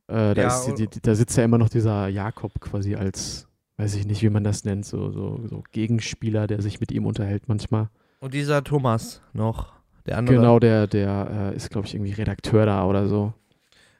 Äh, 0.07 0.33
da, 0.33 0.41
Ja, 0.41 0.47
ist, 0.47 0.65
die, 0.77 0.87
die, 0.87 1.01
da 1.01 1.13
sitzt 1.13 1.37
ja 1.37 1.43
immer 1.43 1.57
noch 1.57 1.69
dieser 1.69 2.07
Jakob 2.07 2.59
quasi 2.59 2.95
als, 2.95 3.47
weiß 3.77 3.95
ich 3.95 4.07
nicht, 4.07 4.21
wie 4.21 4.29
man 4.29 4.43
das 4.43 4.63
nennt, 4.63 4.85
so, 4.85 5.11
so, 5.11 5.41
so 5.47 5.63
Gegenspieler, 5.71 6.47
der 6.47 6.61
sich 6.61 6.79
mit 6.79 6.91
ihm 6.91 7.05
unterhält 7.05 7.47
manchmal. 7.47 7.89
Und 8.19 8.33
dieser 8.33 8.63
Thomas 8.63 9.21
noch. 9.33 9.74
Der 10.05 10.17
andere. 10.17 10.35
Genau, 10.35 10.59
der, 10.59 10.87
der 10.87 11.51
äh, 11.53 11.55
ist, 11.55 11.69
glaube 11.69 11.87
ich, 11.87 11.95
irgendwie 11.95 12.11
Redakteur 12.13 12.65
da 12.65 12.85
oder 12.85 13.07
so. 13.07 13.33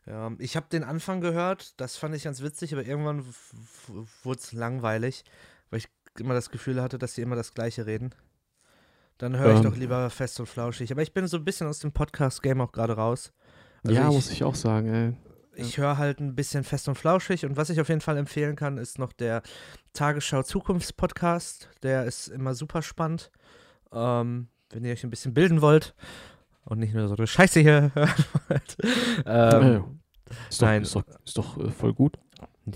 Ja, 0.06 0.32
ich 0.38 0.56
habe 0.56 0.68
den 0.72 0.84
Anfang 0.84 1.20
gehört, 1.20 1.80
das 1.82 1.98
fand 1.98 2.16
ich 2.16 2.24
ganz 2.24 2.44
witzig, 2.44 2.74
aber 2.74 2.86
irgendwann 2.86 3.26
wurde 4.24 4.40
es 4.40 4.54
langweilig, 4.54 5.24
weil 5.72 5.80
ich 5.80 5.88
immer 6.20 6.36
das 6.36 6.52
Gefühl 6.52 6.82
hatte, 6.82 7.00
dass 7.00 7.16
sie 7.16 7.24
immer 7.24 7.36
das 7.36 7.54
Gleiche 7.56 7.88
reden. 7.88 8.14
Dann 9.18 9.38
höre 9.38 9.54
ich 9.54 9.58
Ähm. 9.60 9.64
doch 9.64 9.76
lieber 9.76 10.10
fest 10.10 10.40
und 10.40 10.46
flauschig. 10.46 10.92
Aber 10.92 11.02
ich 11.02 11.14
bin 11.14 11.26
so 11.28 11.38
ein 11.38 11.46
bisschen 11.46 11.68
aus 11.68 11.80
dem 11.80 11.92
Podcast-Game 11.92 12.62
auch 12.62 12.72
gerade 12.72 12.94
raus. 12.94 13.32
Also 13.84 13.96
ja, 13.96 14.10
ich, 14.10 14.14
muss 14.14 14.30
ich 14.30 14.44
auch 14.44 14.56
sagen, 14.56 14.94
ey. 14.94 15.14
Ich 15.58 15.78
höre 15.78 15.98
halt 15.98 16.20
ein 16.20 16.36
bisschen 16.36 16.64
fest 16.64 16.88
und 16.90 16.96
flauschig 16.96 17.46
und 17.46 17.56
was 17.56 17.70
ich 17.70 17.80
auf 17.80 17.88
jeden 17.88 18.02
Fall 18.02 18.18
empfehlen 18.18 18.56
kann, 18.56 18.78
ist 18.78 19.00
noch 19.00 19.14
der 19.14 19.42
Tagesschau 19.94 20.44
Zukunftspodcast. 20.44 21.70
Der 21.82 22.04
ist 22.04 22.28
immer 22.28 22.54
super 22.54 22.82
spannend. 22.82 23.32
Ähm, 23.94 24.50
wenn 24.72 24.84
ihr 24.84 24.92
euch 24.92 25.04
ein 25.04 25.10
bisschen 25.10 25.34
bilden 25.34 25.62
wollt 25.62 25.96
und 26.66 26.80
nicht 26.80 26.94
nur 26.94 27.08
so 27.08 27.16
eine 27.16 27.28
Scheiße 27.28 27.60
hier 27.60 27.92
hören 27.96 28.26
wollt. 28.48 28.78
Ähm, 29.26 30.00
Ist 30.50 30.62
doch, 30.62 30.68
nein. 30.68 30.82
ist 30.84 30.96
doch, 30.96 31.04
ist 31.26 31.38
doch 31.38 31.58
äh, 31.58 31.72
voll 31.72 31.94
gut. 31.94 32.18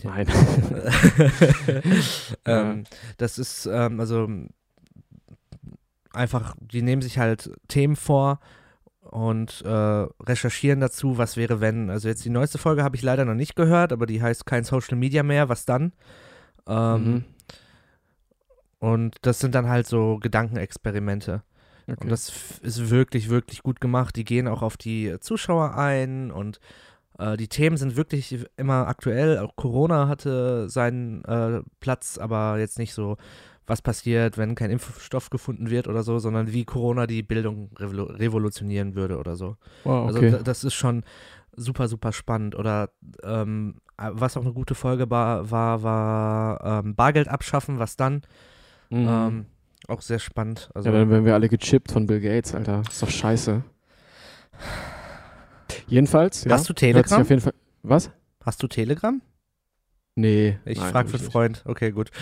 Nein. 0.03 0.27
ähm, 2.45 2.83
das 3.17 3.39
ist 3.39 3.65
ähm, 3.65 3.99
also 3.99 4.27
einfach, 6.13 6.55
die 6.59 6.81
nehmen 6.81 7.01
sich 7.01 7.17
halt 7.17 7.51
Themen 7.67 7.95
vor 7.95 8.39
und 9.01 9.61
äh, 9.65 9.69
recherchieren 10.23 10.79
dazu, 10.79 11.17
was 11.17 11.37
wäre, 11.37 11.59
wenn. 11.61 11.89
Also 11.89 12.07
jetzt 12.07 12.23
die 12.25 12.29
neueste 12.29 12.59
Folge 12.59 12.83
habe 12.83 12.95
ich 12.95 13.01
leider 13.01 13.25
noch 13.25 13.33
nicht 13.33 13.55
gehört, 13.55 13.91
aber 13.91 14.05
die 14.05 14.21
heißt 14.21 14.45
kein 14.45 14.63
Social 14.63 14.97
Media 14.97 15.23
mehr, 15.23 15.49
was 15.49 15.65
dann? 15.65 15.93
Ähm, 16.67 17.03
Mhm. 17.03 17.23
Und 18.81 19.17
das 19.23 19.39
sind 19.39 19.55
dann 19.55 19.67
halt 19.67 19.87
so 19.87 20.19
Gedankenexperimente. 20.19 21.43
Okay. 21.91 22.03
Und 22.03 22.09
das 22.09 22.59
ist 22.61 22.89
wirklich, 22.89 23.29
wirklich 23.29 23.63
gut 23.63 23.81
gemacht. 23.81 24.15
Die 24.15 24.25
gehen 24.25 24.47
auch 24.47 24.61
auf 24.61 24.77
die 24.77 25.15
Zuschauer 25.19 25.75
ein 25.77 26.31
und 26.31 26.59
äh, 27.17 27.35
die 27.37 27.47
Themen 27.47 27.77
sind 27.77 27.95
wirklich 27.95 28.45
immer 28.57 28.87
aktuell. 28.87 29.39
Auch 29.39 29.55
Corona 29.55 30.07
hatte 30.07 30.69
seinen 30.69 31.23
äh, 31.25 31.61
Platz, 31.79 32.17
aber 32.17 32.59
jetzt 32.59 32.79
nicht 32.79 32.93
so, 32.93 33.17
was 33.67 33.81
passiert, 33.81 34.37
wenn 34.37 34.55
kein 34.55 34.71
Impfstoff 34.71 35.29
gefunden 35.29 35.69
wird 35.69 35.87
oder 35.87 36.01
so, 36.03 36.17
sondern 36.19 36.51
wie 36.53 36.65
Corona 36.65 37.05
die 37.07 37.21
Bildung 37.23 37.69
revolu 37.77 38.03
revolutionieren 38.03 38.95
würde 38.95 39.17
oder 39.17 39.35
so. 39.35 39.57
wow, 39.83 40.07
Also 40.07 40.19
okay. 40.19 40.31
da- 40.31 40.43
das 40.43 40.63
ist 40.63 40.73
schon 40.73 41.03
super, 41.55 41.87
super 41.87 42.11
spannend. 42.11 42.55
Oder 42.55 42.89
ähm, 43.23 43.75
was 43.97 44.37
auch 44.37 44.41
eine 44.43 44.53
gute 44.53 44.75
Folge 44.75 45.09
war, 45.09 45.51
war, 45.51 45.83
war 45.83 46.81
ähm, 46.83 46.95
Bargeld 46.95 47.27
abschaffen, 47.27 47.77
was 47.79 47.95
dann? 47.95 48.21
Mhm. 48.89 49.07
Ähm, 49.07 49.45
auch 49.89 50.01
sehr 50.01 50.19
spannend. 50.19 50.69
Also, 50.73 50.89
ja, 50.89 50.95
dann 50.95 51.09
werden 51.09 51.25
wir 51.25 51.33
alle 51.33 51.49
gechippt 51.49 51.91
von 51.91 52.07
Bill 52.07 52.19
Gates, 52.21 52.55
Alter. 52.55 52.81
Ist 52.89 53.01
doch 53.01 53.09
scheiße. 53.09 53.63
Jedenfalls, 55.87 56.43
ja. 56.43 56.51
Hast 56.51 56.69
du 56.69 56.73
Telegram? 56.73 57.21
auf 57.21 57.29
jeden 57.29 57.41
Fall. 57.41 57.53
Was? 57.83 58.11
Hast 58.43 58.61
du 58.63 58.67
Telegram? 58.67 59.21
Nee. 60.15 60.57
Ich 60.65 60.79
frage 60.79 61.09
für 61.09 61.17
nicht. 61.17 61.31
Freund. 61.31 61.63
Okay, 61.65 61.91
gut. 61.91 62.11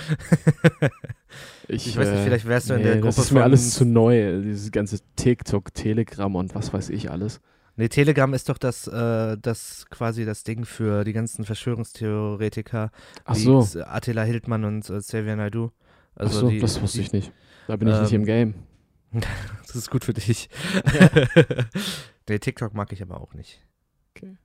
Ich, 1.70 1.88
Ich 1.88 1.97
weiß 1.97 2.09
nicht, 2.09 2.20
äh, 2.20 2.24
vielleicht 2.24 2.47
wärst 2.47 2.70
du 2.70 2.76
in 2.76 2.80
nee, 2.80 2.86
der 2.86 2.95
Gruppe 2.95 3.07
Das 3.07 3.18
ist 3.18 3.32
mir 3.32 3.43
alles 3.43 3.72
zu 3.72 3.84
neu. 3.84 4.41
Dieses 4.41 4.72
ganze 4.72 4.99
TikTok, 5.18 5.74
Telegram 5.74 6.34
und 6.34 6.55
was 6.55 6.72
weiß 6.72 6.89
ich 6.89 7.11
alles. 7.11 7.41
Nee, 7.76 7.89
Telegram 7.89 8.34
ist 8.34 8.47
doch 8.49 8.57
das, 8.57 8.88
äh, 8.88 9.38
das 9.38 9.86
quasi 9.89 10.24
das 10.26 10.43
Ding 10.43 10.63
für 10.63 11.03
die 11.03 11.11
ganzen 11.13 11.43
Verschwörungstheoretiker, 11.43 12.91
Ach 13.26 13.36
wie 13.36 13.39
so. 13.39 13.68
Attila 13.84 14.24
Hildmann 14.24 14.63
und 14.63 14.89
äh, 14.89 14.99
Xavier. 14.99 15.38
Ach 15.38 15.70
Also 16.15 16.39
so, 16.39 16.49
die, 16.49 16.59
das 16.59 16.82
wusste 16.82 16.99
die, 16.99 17.03
ich 17.03 17.11
nicht. 17.11 17.32
Da 17.68 17.76
bin 17.76 17.88
ich 17.88 17.99
nicht 18.01 18.13
ähm, 18.13 18.22
im 18.22 18.26
Game. 18.26 18.53
Das 19.68 19.76
ist 19.76 19.89
gut 19.89 20.05
für 20.05 20.13
dich. 20.13 20.49
nee, 22.30 22.39
TikTok 22.39 22.74
mag 22.74 22.91
ich 22.93 23.01
aber 23.01 23.20
auch 23.20 23.34
nicht. 23.34 23.61
Okay. 24.15 24.38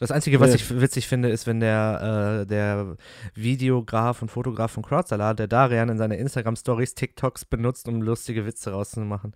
Das 0.00 0.10
Einzige, 0.10 0.40
was 0.40 0.50
Ja. 0.50 0.56
ich 0.56 0.80
witzig 0.80 1.06
finde, 1.06 1.30
ist, 1.30 1.46
wenn 1.46 1.60
der, 1.60 2.40
äh, 2.42 2.46
der 2.46 2.96
Videograf 3.34 4.20
und 4.22 4.30
Fotograf 4.30 4.72
von 4.72 4.82
Crowdsalat, 4.82 5.38
der 5.38 5.46
Darian, 5.46 5.88
in 5.88 5.98
seine 5.98 6.16
Instagram-Stories 6.16 6.94
TikToks 6.96 7.44
benutzt, 7.44 7.86
um 7.88 8.02
lustige 8.02 8.46
Witze 8.46 8.72
rauszumachen. 8.72 9.32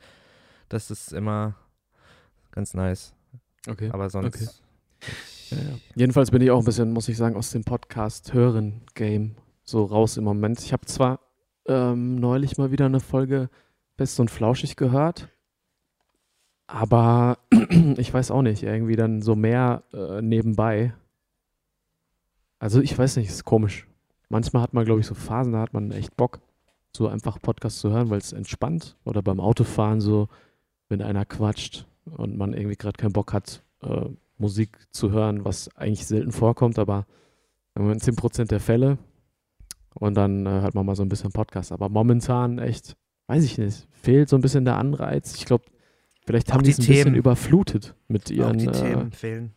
Das 0.68 0.90
ist 0.90 1.12
immer 1.12 1.54
ganz 2.50 2.74
nice. 2.74 3.14
Okay. 3.68 3.90
Aber 3.92 4.10
sonst. 4.10 4.34
Okay. 4.34 4.48
Ja, 5.50 5.56
ja. 5.56 5.78
Jedenfalls 5.94 6.30
bin 6.30 6.42
ich 6.42 6.50
auch 6.50 6.58
ein 6.58 6.64
bisschen, 6.64 6.92
muss 6.92 7.08
ich 7.08 7.16
sagen, 7.16 7.36
aus 7.36 7.50
dem 7.52 7.64
Podcast-Hören-Game 7.64 9.36
so 9.64 9.84
raus 9.84 10.16
im 10.16 10.24
Moment. 10.24 10.60
Ich 10.60 10.72
habe 10.72 10.84
zwar 10.86 11.20
ähm, 11.68 12.16
neulich 12.16 12.58
mal 12.58 12.70
wieder 12.70 12.86
eine 12.86 13.00
Folge 13.00 13.50
Fest 13.96 14.18
und 14.20 14.30
Flauschig 14.30 14.76
gehört, 14.76 15.28
aber 16.66 17.38
ich 17.96 18.12
weiß 18.12 18.30
auch 18.30 18.42
nicht, 18.42 18.62
irgendwie 18.62 18.96
dann 18.96 19.22
so 19.22 19.34
mehr 19.34 19.82
äh, 19.92 20.22
nebenbei. 20.22 20.94
Also 22.58 22.80
ich 22.80 22.96
weiß 22.96 23.16
nicht, 23.16 23.28
ist 23.28 23.44
komisch. 23.44 23.86
Manchmal 24.28 24.62
hat 24.62 24.74
man, 24.74 24.84
glaube 24.84 25.00
ich, 25.00 25.06
so 25.06 25.14
Phasen, 25.14 25.52
da 25.52 25.60
hat 25.60 25.72
man 25.72 25.90
echt 25.90 26.16
Bock, 26.16 26.40
so 26.94 27.08
einfach 27.08 27.40
Podcast 27.40 27.80
zu 27.80 27.90
hören, 27.90 28.10
weil 28.10 28.18
es 28.18 28.32
entspannt. 28.32 28.96
Oder 29.04 29.22
beim 29.22 29.40
Autofahren 29.40 30.00
so, 30.00 30.28
wenn 30.88 31.00
einer 31.00 31.24
quatscht 31.24 31.86
und 32.04 32.36
man 32.36 32.52
irgendwie 32.52 32.76
gerade 32.76 32.98
keinen 32.98 33.12
Bock 33.12 33.32
hat, 33.32 33.62
äh, 33.82 34.06
Musik 34.36 34.78
zu 34.90 35.10
hören, 35.10 35.44
was 35.44 35.74
eigentlich 35.76 36.06
selten 36.06 36.32
vorkommt, 36.32 36.78
aber 36.78 37.06
Moment 37.74 38.02
10% 38.02 38.46
der 38.46 38.60
Fälle. 38.60 38.98
Und 39.98 40.14
dann 40.14 40.46
äh, 40.46 40.48
hört 40.62 40.74
man 40.74 40.86
mal 40.86 40.94
so 40.96 41.02
ein 41.02 41.08
bisschen 41.08 41.32
Podcast. 41.32 41.72
Aber 41.72 41.88
momentan 41.88 42.58
echt, 42.58 42.96
weiß 43.26 43.44
ich 43.44 43.58
nicht, 43.58 43.86
fehlt 43.90 44.28
so 44.28 44.36
ein 44.36 44.42
bisschen 44.42 44.64
der 44.64 44.76
Anreiz. 44.76 45.34
Ich 45.36 45.44
glaube, 45.44 45.64
vielleicht 46.24 46.50
Auch 46.50 46.54
haben 46.54 46.62
die 46.64 46.70
es 46.70 46.78
ein 46.78 46.86
bisschen 46.86 47.04
Themen. 47.04 47.16
überflutet 47.16 47.94
mit 48.06 48.26
auch 48.26 48.30
ihren. 48.30 48.58
die 48.58 48.66
Äh, 48.66 48.72
Themen 48.72 49.12
fehlen. 49.12 49.52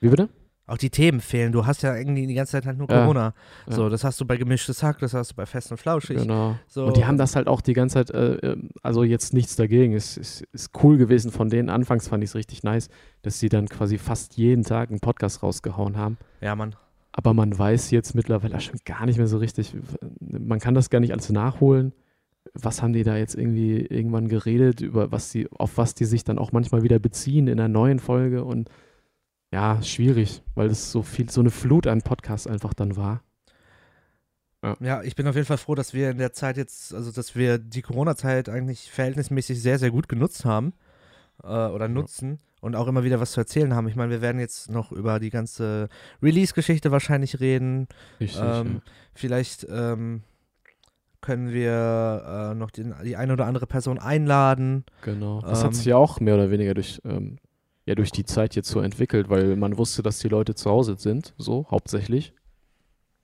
wie 0.00 0.08
bitte? 0.08 0.28
Auch 0.66 0.78
die 0.78 0.88
Themen 0.88 1.20
fehlen. 1.20 1.52
Du 1.52 1.66
hast 1.66 1.82
ja 1.82 1.94
irgendwie 1.94 2.26
die 2.26 2.32
ganze 2.32 2.52
Zeit 2.52 2.64
halt 2.64 2.78
nur 2.78 2.88
Ja. 2.90 3.02
Corona. 3.02 3.34
Ja. 3.66 3.72
So, 3.74 3.90
das 3.90 4.02
hast 4.02 4.18
du 4.18 4.24
bei 4.24 4.38
Gemischtes 4.38 4.82
Hack, 4.82 4.98
das 5.00 5.12
hast 5.12 5.32
du 5.32 5.34
bei 5.34 5.44
Fest 5.44 5.70
und 5.70 5.76
Flauschig. 5.76 6.16
Genau. 6.16 6.56
So. 6.68 6.86
Und 6.86 6.96
die 6.96 7.04
haben 7.04 7.18
das 7.18 7.36
halt 7.36 7.48
auch 7.48 7.60
die 7.60 7.74
ganze 7.74 7.96
Zeit, 7.96 8.10
äh, 8.12 8.36
äh, 8.36 8.56
also 8.82 9.04
jetzt 9.04 9.34
nichts 9.34 9.56
dagegen. 9.56 9.92
Es 9.92 10.16
ist, 10.16 10.40
ist 10.52 10.70
cool 10.82 10.96
gewesen 10.96 11.30
von 11.30 11.50
denen. 11.50 11.68
Anfangs 11.68 12.08
fand 12.08 12.24
ich 12.24 12.30
es 12.30 12.34
richtig 12.34 12.62
nice, 12.62 12.88
dass 13.20 13.38
sie 13.38 13.50
dann 13.50 13.68
quasi 13.68 13.98
fast 13.98 14.38
jeden 14.38 14.64
Tag 14.64 14.88
einen 14.88 15.00
Podcast 15.00 15.42
rausgehauen 15.42 15.98
haben. 15.98 16.16
Ja, 16.40 16.56
Mann. 16.56 16.74
Aber 17.16 17.32
man 17.32 17.56
weiß 17.56 17.92
jetzt 17.92 18.16
mittlerweile 18.16 18.60
schon 18.60 18.80
gar 18.84 19.06
nicht 19.06 19.18
mehr 19.18 19.28
so 19.28 19.38
richtig. 19.38 19.72
Man 20.20 20.58
kann 20.58 20.74
das 20.74 20.90
gar 20.90 20.98
nicht 20.98 21.12
alles 21.12 21.30
nachholen. 21.30 21.92
Was 22.54 22.82
haben 22.82 22.92
die 22.92 23.04
da 23.04 23.16
jetzt 23.16 23.36
irgendwie 23.36 23.86
irgendwann 23.86 24.26
geredet, 24.26 24.80
über 24.80 25.12
was 25.12 25.30
sie, 25.30 25.48
auf 25.52 25.78
was 25.78 25.94
die 25.94 26.06
sich 26.06 26.24
dann 26.24 26.40
auch 26.40 26.50
manchmal 26.50 26.82
wieder 26.82 26.98
beziehen 26.98 27.46
in 27.46 27.60
einer 27.60 27.68
neuen 27.68 28.00
Folge 28.00 28.44
und 28.44 28.68
ja, 29.52 29.80
schwierig, 29.80 30.42
weil 30.56 30.66
es 30.66 30.90
so 30.90 31.02
viel, 31.02 31.30
so 31.30 31.40
eine 31.40 31.50
Flut 31.50 31.86
an 31.86 32.02
Podcasts 32.02 32.48
einfach 32.48 32.74
dann 32.74 32.96
war. 32.96 33.22
Ja, 34.80 35.02
ich 35.02 35.14
bin 35.14 35.28
auf 35.28 35.36
jeden 35.36 35.46
Fall 35.46 35.58
froh, 35.58 35.76
dass 35.76 35.94
wir 35.94 36.10
in 36.10 36.18
der 36.18 36.32
Zeit 36.32 36.56
jetzt, 36.56 36.92
also 36.92 37.12
dass 37.12 37.36
wir 37.36 37.58
die 37.58 37.82
Corona-Zeit 37.82 38.48
eigentlich 38.48 38.90
verhältnismäßig 38.90 39.62
sehr, 39.62 39.78
sehr 39.78 39.92
gut 39.92 40.08
genutzt 40.08 40.44
haben 40.44 40.72
äh, 41.42 41.46
oder 41.46 41.88
nutzen 41.88 42.38
und 42.60 42.76
auch 42.76 42.86
immer 42.86 43.04
wieder 43.04 43.20
was 43.20 43.32
zu 43.32 43.40
erzählen 43.40 43.74
haben. 43.74 43.88
Ich 43.88 43.96
meine, 43.96 44.10
wir 44.10 44.22
werden 44.22 44.40
jetzt 44.40 44.70
noch 44.70 44.90
über 44.90 45.20
die 45.20 45.30
ganze 45.30 45.88
Release-Geschichte 46.22 46.90
wahrscheinlich 46.90 47.40
reden. 47.40 47.88
Richtig. 48.20 48.40
Ähm, 48.42 48.80
vielleicht 49.12 49.66
ähm, 49.68 50.22
können 51.20 51.52
wir 51.52 52.50
äh, 52.52 52.54
noch 52.54 52.70
den, 52.70 52.94
die 53.04 53.16
eine 53.16 53.32
oder 53.34 53.46
andere 53.46 53.66
Person 53.66 53.98
einladen. 53.98 54.84
ja, 55.04 55.12
genau. 55.12 55.40
Das 55.40 55.60
hat 55.60 55.68
ähm, 55.68 55.74
sich 55.74 55.84
ja 55.86 55.96
auch 55.96 56.20
mehr 56.20 56.34
oder 56.34 56.50
weniger 56.50 56.74
durch, 56.74 57.00
ähm, 57.04 57.38
ja, 57.86 57.94
durch 57.94 58.12
die 58.12 58.24
Zeit 58.24 58.54
jetzt 58.56 58.68
so 58.68 58.80
entwickelt, 58.80 59.28
weil 59.28 59.56
man 59.56 59.76
wusste, 59.76 60.02
dass 60.02 60.18
die 60.18 60.28
Leute 60.28 60.54
zu 60.54 60.70
Hause 60.70 60.96
sind, 60.98 61.34
so 61.38 61.66
hauptsächlich. 61.70 62.32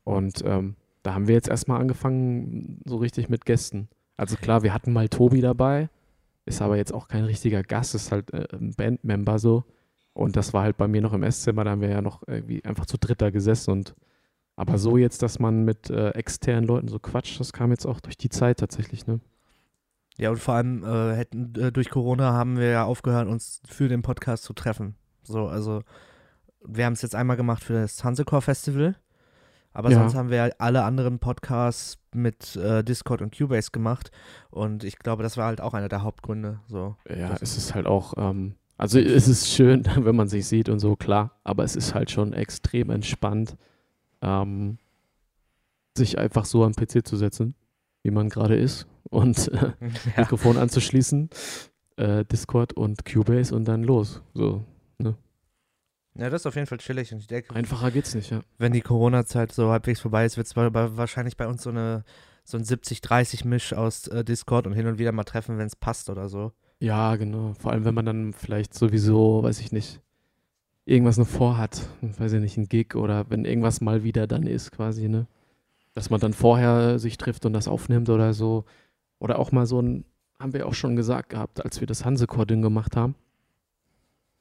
Und 0.05 0.43
ähm, 0.45 0.77
da 1.03 1.15
haben 1.15 1.29
wir 1.29 1.35
jetzt 1.35 1.49
erstmal 1.49 1.81
angefangen, 1.81 2.81
so 2.85 2.97
richtig 2.97 3.29
mit 3.29 3.45
Gästen. 3.45 3.89
Also 4.17 4.37
klar, 4.37 4.63
wir 4.63 4.75
hatten 4.75 4.93
mal 4.93 5.09
Tobi 5.09 5.41
dabei, 5.41 5.89
ist 6.51 6.63
aber 6.63 6.77
jetzt 6.77 6.93
auch 6.93 7.09
kein 7.09 7.25
richtiger 7.25 7.63
Gast, 7.63 7.95
ist 7.95 8.13
halt 8.13 8.33
äh, 8.33 8.47
ein 8.53 8.75
Bandmember 8.77 9.39
so. 9.39 9.65
Und 10.13 10.37
das 10.37 10.53
war 10.53 10.65
halt 10.65 10.77
bei 10.77 10.89
mir 10.89 11.01
noch 11.01 11.13
im 11.13 11.23
Esszimmer, 11.23 11.65
da 11.65 11.71
haben 11.71 11.81
wir 11.81 11.89
ja 11.89 12.03
noch 12.03 12.23
irgendwie 12.27 12.65
einfach 12.65 12.87
zu 12.87 12.99
dritter 12.99 13.31
gesessen 13.31 13.71
und 13.71 13.95
aber 14.57 14.77
so 14.77 14.99
jetzt, 14.99 15.23
dass 15.23 15.39
man 15.39 15.65
mit 15.65 15.89
äh, 15.89 16.11
externen 16.11 16.67
Leuten 16.67 16.89
so 16.89 16.99
quatscht, 16.99 17.41
das 17.41 17.55
kam 17.55 17.71
jetzt 17.71 17.87
auch 17.87 18.01
durch 18.01 18.19
die 18.19 18.29
Zeit 18.29 18.59
tatsächlich, 18.59 19.07
ne? 19.07 19.21
Ja, 20.19 20.29
und 20.29 20.39
vor 20.39 20.53
allem 20.53 20.85
äh, 20.85 21.15
hätten 21.15 21.55
äh, 21.55 21.73
durch 21.73 21.89
Corona 21.89 22.35
haben 22.35 22.59
wir 22.59 22.69
ja 22.69 22.85
aufgehört, 22.85 23.27
uns 23.27 23.63
für 23.67 23.89
den 23.89 24.03
Podcast 24.03 24.43
zu 24.43 24.53
treffen. 24.53 24.97
So, 25.23 25.47
also 25.47 25.83
wir 26.63 26.85
haben 26.85 26.93
es 26.93 27.01
jetzt 27.01 27.15
einmal 27.15 27.39
gemacht 27.39 27.65
für 27.65 27.73
das 27.73 28.05
Hansecore 28.05 28.43
Festival, 28.43 28.97
aber 29.73 29.91
Ja. 29.91 29.99
sonst 30.01 30.15
haben 30.15 30.31
wir 30.31 30.53
alle 30.59 30.85
anderen 30.85 31.19
Podcasts 31.19 31.99
mit 32.13 32.57
äh, 32.57 32.83
Discord 32.83 33.23
und 33.23 33.37
Cubase 33.37 33.71
gemacht 33.71 34.11
und 34.51 34.83
ich 34.85 34.99
glaube, 34.99 35.23
das 35.23 35.37
war 35.37 35.47
halt 35.47 35.61
auch 35.61 35.75
einer 35.75 35.89
der 35.89 36.03
Hauptgründe. 36.03 36.61
So. 36.69 36.97
Ja, 37.09 37.37
es 37.41 37.57
ist 37.57 37.75
halt 37.75 37.87
auch, 37.87 38.15
ähm, 38.17 38.55
also 38.77 38.99
es 38.99 39.29
ist 39.29 39.49
schön, 39.49 39.85
wenn 39.97 40.17
man 40.17 40.29
sich 40.29 40.47
sieht 40.47 40.69
und 40.69 40.81
so, 40.81 40.97
klar, 40.97 41.33
aber 41.45 41.65
es 41.65 41.77
ist 41.77 41.95
halt 41.95 42.11
schon 42.11 42.33
extrem 42.33 42.91
entspannt, 42.91 43.57
ähm, 44.23 44.79
sich 45.97 46.19
einfach 46.19 46.45
so 46.45 46.65
am 46.65 46.73
PC 46.75 47.07
zu 47.07 47.17
setzen, 47.17 47.55
wie 48.03 48.11
man 48.11 48.29
gerade 48.29 48.57
ist 48.57 48.87
und 49.11 49.49
äh, 49.53 49.57
ja. 49.57 49.73
Mikrofon 50.17 50.57
anzuschließen, 50.57 51.31
äh, 51.97 52.25
Discord 52.25 52.73
und 52.73 53.05
Cubase 53.05 53.55
und 53.55 53.67
dann 53.67 53.83
los. 53.85 54.23
So, 54.35 54.65
ja, 56.15 56.31
das 56.31 56.43
ist 56.43 56.47
auf 56.47 56.55
jeden 56.55 56.67
Fall 56.67 56.79
chillig 56.79 57.13
und 57.13 57.19
ich 57.19 57.27
denke, 57.27 57.55
einfacher 57.55 57.91
geht's 57.91 58.15
nicht, 58.15 58.31
ja. 58.31 58.41
wenn 58.59 58.73
die 58.73 58.81
Corona-Zeit 58.81 59.53
so 59.53 59.71
halbwegs 59.71 60.01
vorbei 60.01 60.25
ist, 60.25 60.37
wird 60.37 60.47
es 60.47 60.57
wahrscheinlich 60.57 61.37
bei 61.37 61.47
uns 61.47 61.63
so 61.63 61.71
eine 61.71 62.05
so 62.51 62.59
ein 62.59 62.65
70-30-Misch 62.65 63.75
aus 63.75 64.09
äh, 64.09 64.25
Discord 64.25 64.67
und 64.67 64.75
hin 64.75 64.87
und 64.87 64.99
wieder 64.99 65.13
mal 65.13 65.25
treffen, 65.25 65.59
wenn 65.59 65.67
es 65.67 65.77
passt 65.77 66.11
oder 66.11 66.29
so. 66.29 66.53
Ja, 66.81 67.17
genau. 67.17 67.55
Vor 67.59 67.73
allem, 67.73 67.85
wenn 67.85 67.95
man 67.95 68.07
dann 68.07 68.33
vielleicht 68.33 68.75
sowieso, 68.75 69.43
weiß 69.43 69.61
ich 69.61 69.73
nicht, 69.73 70.01
irgendwas 70.85 71.19
noch 71.19 71.29
vorhat, 71.29 71.87
weiß 72.01 72.33
ich 72.33 72.41
nicht, 72.41 72.57
ein 72.57 72.69
Gig 72.69 72.95
oder 72.95 73.29
wenn 73.31 73.45
irgendwas 73.45 73.81
mal 73.81 74.03
wieder 74.03 74.27
dann 74.27 74.47
ist, 74.47 74.73
quasi, 74.73 75.09
ne? 75.09 75.27
Dass 75.95 76.11
man 76.11 76.21
dann 76.21 76.33
vorher 76.33 76.99
sich 76.99 77.19
trifft 77.19 77.47
und 77.47 77.53
das 77.53 77.69
aufnimmt 77.69 78.09
oder 78.09 78.33
so. 78.33 78.65
Oder 79.19 79.39
auch 79.39 79.53
mal 79.53 79.67
so 79.67 79.81
ein, 79.81 80.05
haben 80.39 80.53
wir 80.53 80.67
auch 80.67 80.75
schon 80.75 80.97
gesagt 80.97 81.31
gehabt, 81.31 81.63
als 81.65 81.81
wir 81.81 81.87
das 81.87 82.05
Hansecore-Ding 82.05 82.63
gemacht 82.63 82.97
haben. 82.97 83.15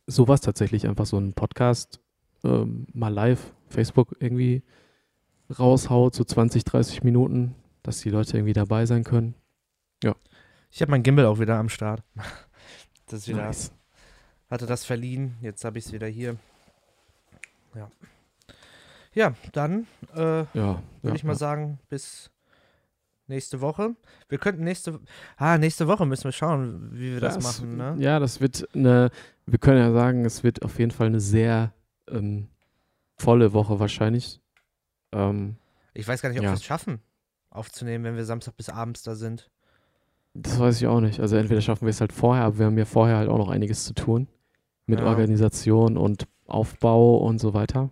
Sowas 0.10 0.42
tatsächlich, 0.42 0.88
einfach 0.88 1.06
so 1.06 1.18
ein 1.18 1.34
Podcast 1.34 2.00
ähm, 2.44 2.88
mal 2.94 3.14
live, 3.14 3.54
Facebook 3.68 4.16
irgendwie 4.20 4.64
raushaut, 5.58 6.16
so 6.16 6.24
20, 6.24 6.64
30 6.64 7.04
Minuten, 7.04 7.56
dass 7.84 8.00
die 8.00 8.10
Leute 8.10 8.38
irgendwie 8.38 8.54
dabei 8.54 8.86
sein 8.86 9.04
können. 9.04 9.36
Ich 10.72 10.82
habe 10.82 10.92
mein 10.92 11.04
Gimbal 11.04 11.26
auch 11.26 11.40
wieder 11.40 11.58
am 11.58 11.70
Start. 11.70 12.04
Das 13.08 13.22
ist 13.22 13.28
wieder, 13.28 13.46
Nice. 13.46 13.72
hatte 14.52 14.68
das 14.68 14.86
verliehen, 14.86 15.36
jetzt 15.42 15.66
habe 15.66 15.80
ich 15.80 15.86
es 15.88 15.92
wieder 15.92 16.06
hier. 16.06 16.36
Ja. 17.74 17.90
Ja, 19.16 19.34
dann 19.52 19.88
äh, 20.14 20.16
würde 20.16 20.48
Ja, 20.54 20.84
ja, 21.02 21.16
ich 21.16 21.24
mal 21.24 21.32
ja. 21.32 21.40
sagen, 21.40 21.80
bis 21.90 22.30
nächste 23.30 23.62
Woche. 23.62 23.96
Wir 24.28 24.38
könnten 24.38 24.64
nächste 24.64 25.00
Ah, 25.38 25.58
nächste 25.58 25.88
Woche 25.88 26.06
müssen 26.06 26.26
wir 26.26 26.32
schauen, 26.32 26.90
wie 26.94 27.14
wir 27.14 27.20
das, 27.22 27.42
machen, 27.42 27.78
ne? 27.78 27.96
Ja, 28.00 28.20
das 28.20 28.42
wird 28.42 28.68
eine, 28.76 29.10
wir 29.46 29.60
können 29.60 29.78
ja 29.80 29.92
sagen, 29.92 30.26
es 30.26 30.44
wird 30.44 30.64
auf 30.64 30.78
jeden 30.80 30.92
Fall 30.92 31.08
eine 31.08 31.20
sehr 31.20 31.74
ähm, 32.10 32.48
volle 33.18 33.54
Woche 33.54 33.80
wahrscheinlich. 33.80 34.40
Ähm, 35.12 35.56
Ich 35.94 36.08
weiß 36.08 36.22
gar 36.22 36.30
nicht, 36.30 36.40
ob 36.40 36.44
Ja. 36.46 36.52
wir 36.52 36.56
es 36.56 36.64
schaffen, 36.64 37.00
aufzunehmen, 37.50 38.04
wenn 38.04 38.16
wir 38.16 38.26
Samstag 38.26 38.56
bis 38.58 38.70
abends 38.70 39.04
da 39.04 39.16
sind. 39.16 39.50
das 40.34 40.60
weiß 40.60 40.78
ich 40.82 40.88
auch 40.88 41.02
nicht. 41.02 41.20
Also 41.20 41.36
entweder 41.36 41.62
schaffen 41.62 41.86
wir 41.86 41.90
es 41.92 42.02
halt 42.02 42.14
vorher, 42.14 42.44
aber 42.46 42.60
wir 42.60 42.66
haben 42.68 42.78
ja 42.78 42.86
vorher 42.86 43.18
halt 43.18 43.30
auch 43.30 43.38
noch 43.38 43.50
einiges 43.50 43.84
zu 43.86 43.94
tun. 43.94 44.28
Mit 44.86 45.00
Ja. 45.00 45.06
Organisation 45.08 45.98
und 45.98 46.28
Aufbau 46.48 47.18
und 47.18 47.40
so 47.40 47.54
weiter. 47.54 47.90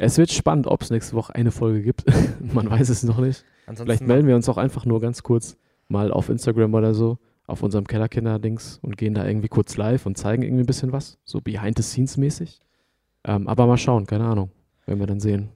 Es 0.00 0.16
wird 0.16 0.30
spannend, 0.30 0.68
ob 0.68 0.80
es 0.80 0.90
nächste 0.90 1.16
Woche 1.16 1.34
eine 1.34 1.50
Folge 1.50 1.82
gibt. 1.82 2.04
Man 2.40 2.70
weiß 2.70 2.88
es 2.88 3.02
noch 3.02 3.18
nicht. 3.18 3.44
Ansonsten 3.66 3.84
Vielleicht 3.84 4.06
melden 4.06 4.28
wir 4.28 4.36
uns 4.36 4.48
auch 4.48 4.56
einfach 4.56 4.86
nur 4.86 5.00
ganz 5.00 5.22
kurz 5.24 5.56
mal 5.88 6.12
auf 6.12 6.28
Instagram 6.28 6.72
oder 6.74 6.94
so, 6.94 7.18
auf 7.46 7.62
unserem 7.62 7.86
Kellerkinder-Dings 7.86 8.78
und 8.80 8.96
gehen 8.96 9.14
da 9.14 9.26
irgendwie 9.26 9.48
kurz 9.48 9.76
live 9.76 10.06
und 10.06 10.16
zeigen 10.16 10.42
irgendwie 10.42 10.62
ein 10.62 10.66
bisschen 10.66 10.92
was, 10.92 11.18
so 11.24 11.40
behind-the-scenes-mäßig. 11.40 12.60
Ähm, 13.24 13.48
aber 13.48 13.66
mal 13.66 13.76
schauen, 13.76 14.06
keine 14.06 14.24
Ahnung, 14.24 14.50
werden 14.86 15.00
wir 15.00 15.06
dann 15.06 15.20
sehen. 15.20 15.48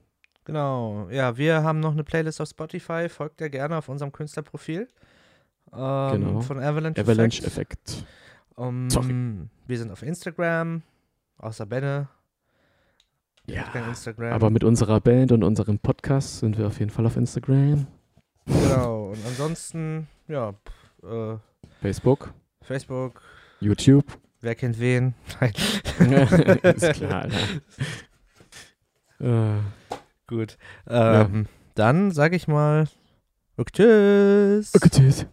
Genau, 0.43 1.07
ja, 1.09 1.37
wir 1.37 1.63
haben 1.63 1.79
noch 1.79 1.93
eine 1.93 2.03
Playlist 2.03 2.41
auf 2.41 2.49
Spotify, 2.49 3.07
folgt 3.07 3.39
ja 3.39 3.47
gerne 3.47 3.77
auf 3.77 3.87
unserem 3.87 4.11
Künstlerprofil. 4.11 4.89
Ähm, 5.71 6.11
Genau. 6.11 6.41
Von 6.41 6.59
Avalanche, 6.59 7.01
Avalanche 7.01 7.45
Effect. 7.45 7.89
Effekt. 7.89 8.05
Um, 8.55 8.89
Sorry. 8.89 9.15
wir 9.65 9.77
sind 9.77 9.91
auf 9.91 10.03
Instagram, 10.03 10.81
außer 11.37 11.65
Benne. 11.65 12.09
Ja, 13.45 13.65
aber 14.31 14.49
mit 14.49 14.63
unserer 14.63 15.01
Band 15.01 15.33
und 15.33 15.43
unserem 15.43 15.77
Podcast 15.77 16.39
sind 16.39 16.57
wir 16.57 16.67
auf 16.67 16.79
jeden 16.79 16.91
Fall 16.91 17.05
auf 17.05 17.17
Instagram. 17.17 17.87
Genau, 18.45 19.09
und 19.09 19.19
ansonsten, 19.27 20.07
ja. 20.27 20.53
Äh, 21.03 21.35
Facebook. 21.81 22.33
Facebook. 22.61 23.21
YouTube. 23.59 24.05
Wer 24.39 24.55
kennt 24.55 24.79
wen? 24.79 25.13
Nein. 25.39 25.53
Ist 26.63 26.93
klar. 26.93 27.27
Ne? 27.27 27.33
Äh, 29.19 29.61
gut. 30.27 30.57
Ähm, 30.85 31.43
ja. 31.43 31.49
Dann 31.75 32.11
sage 32.11 32.35
ich 32.35 32.49
mal, 32.49 32.89
okay, 33.55 33.71
tschüss. 33.71 34.75
Okay, 34.75 34.89
tschüss. 34.89 35.25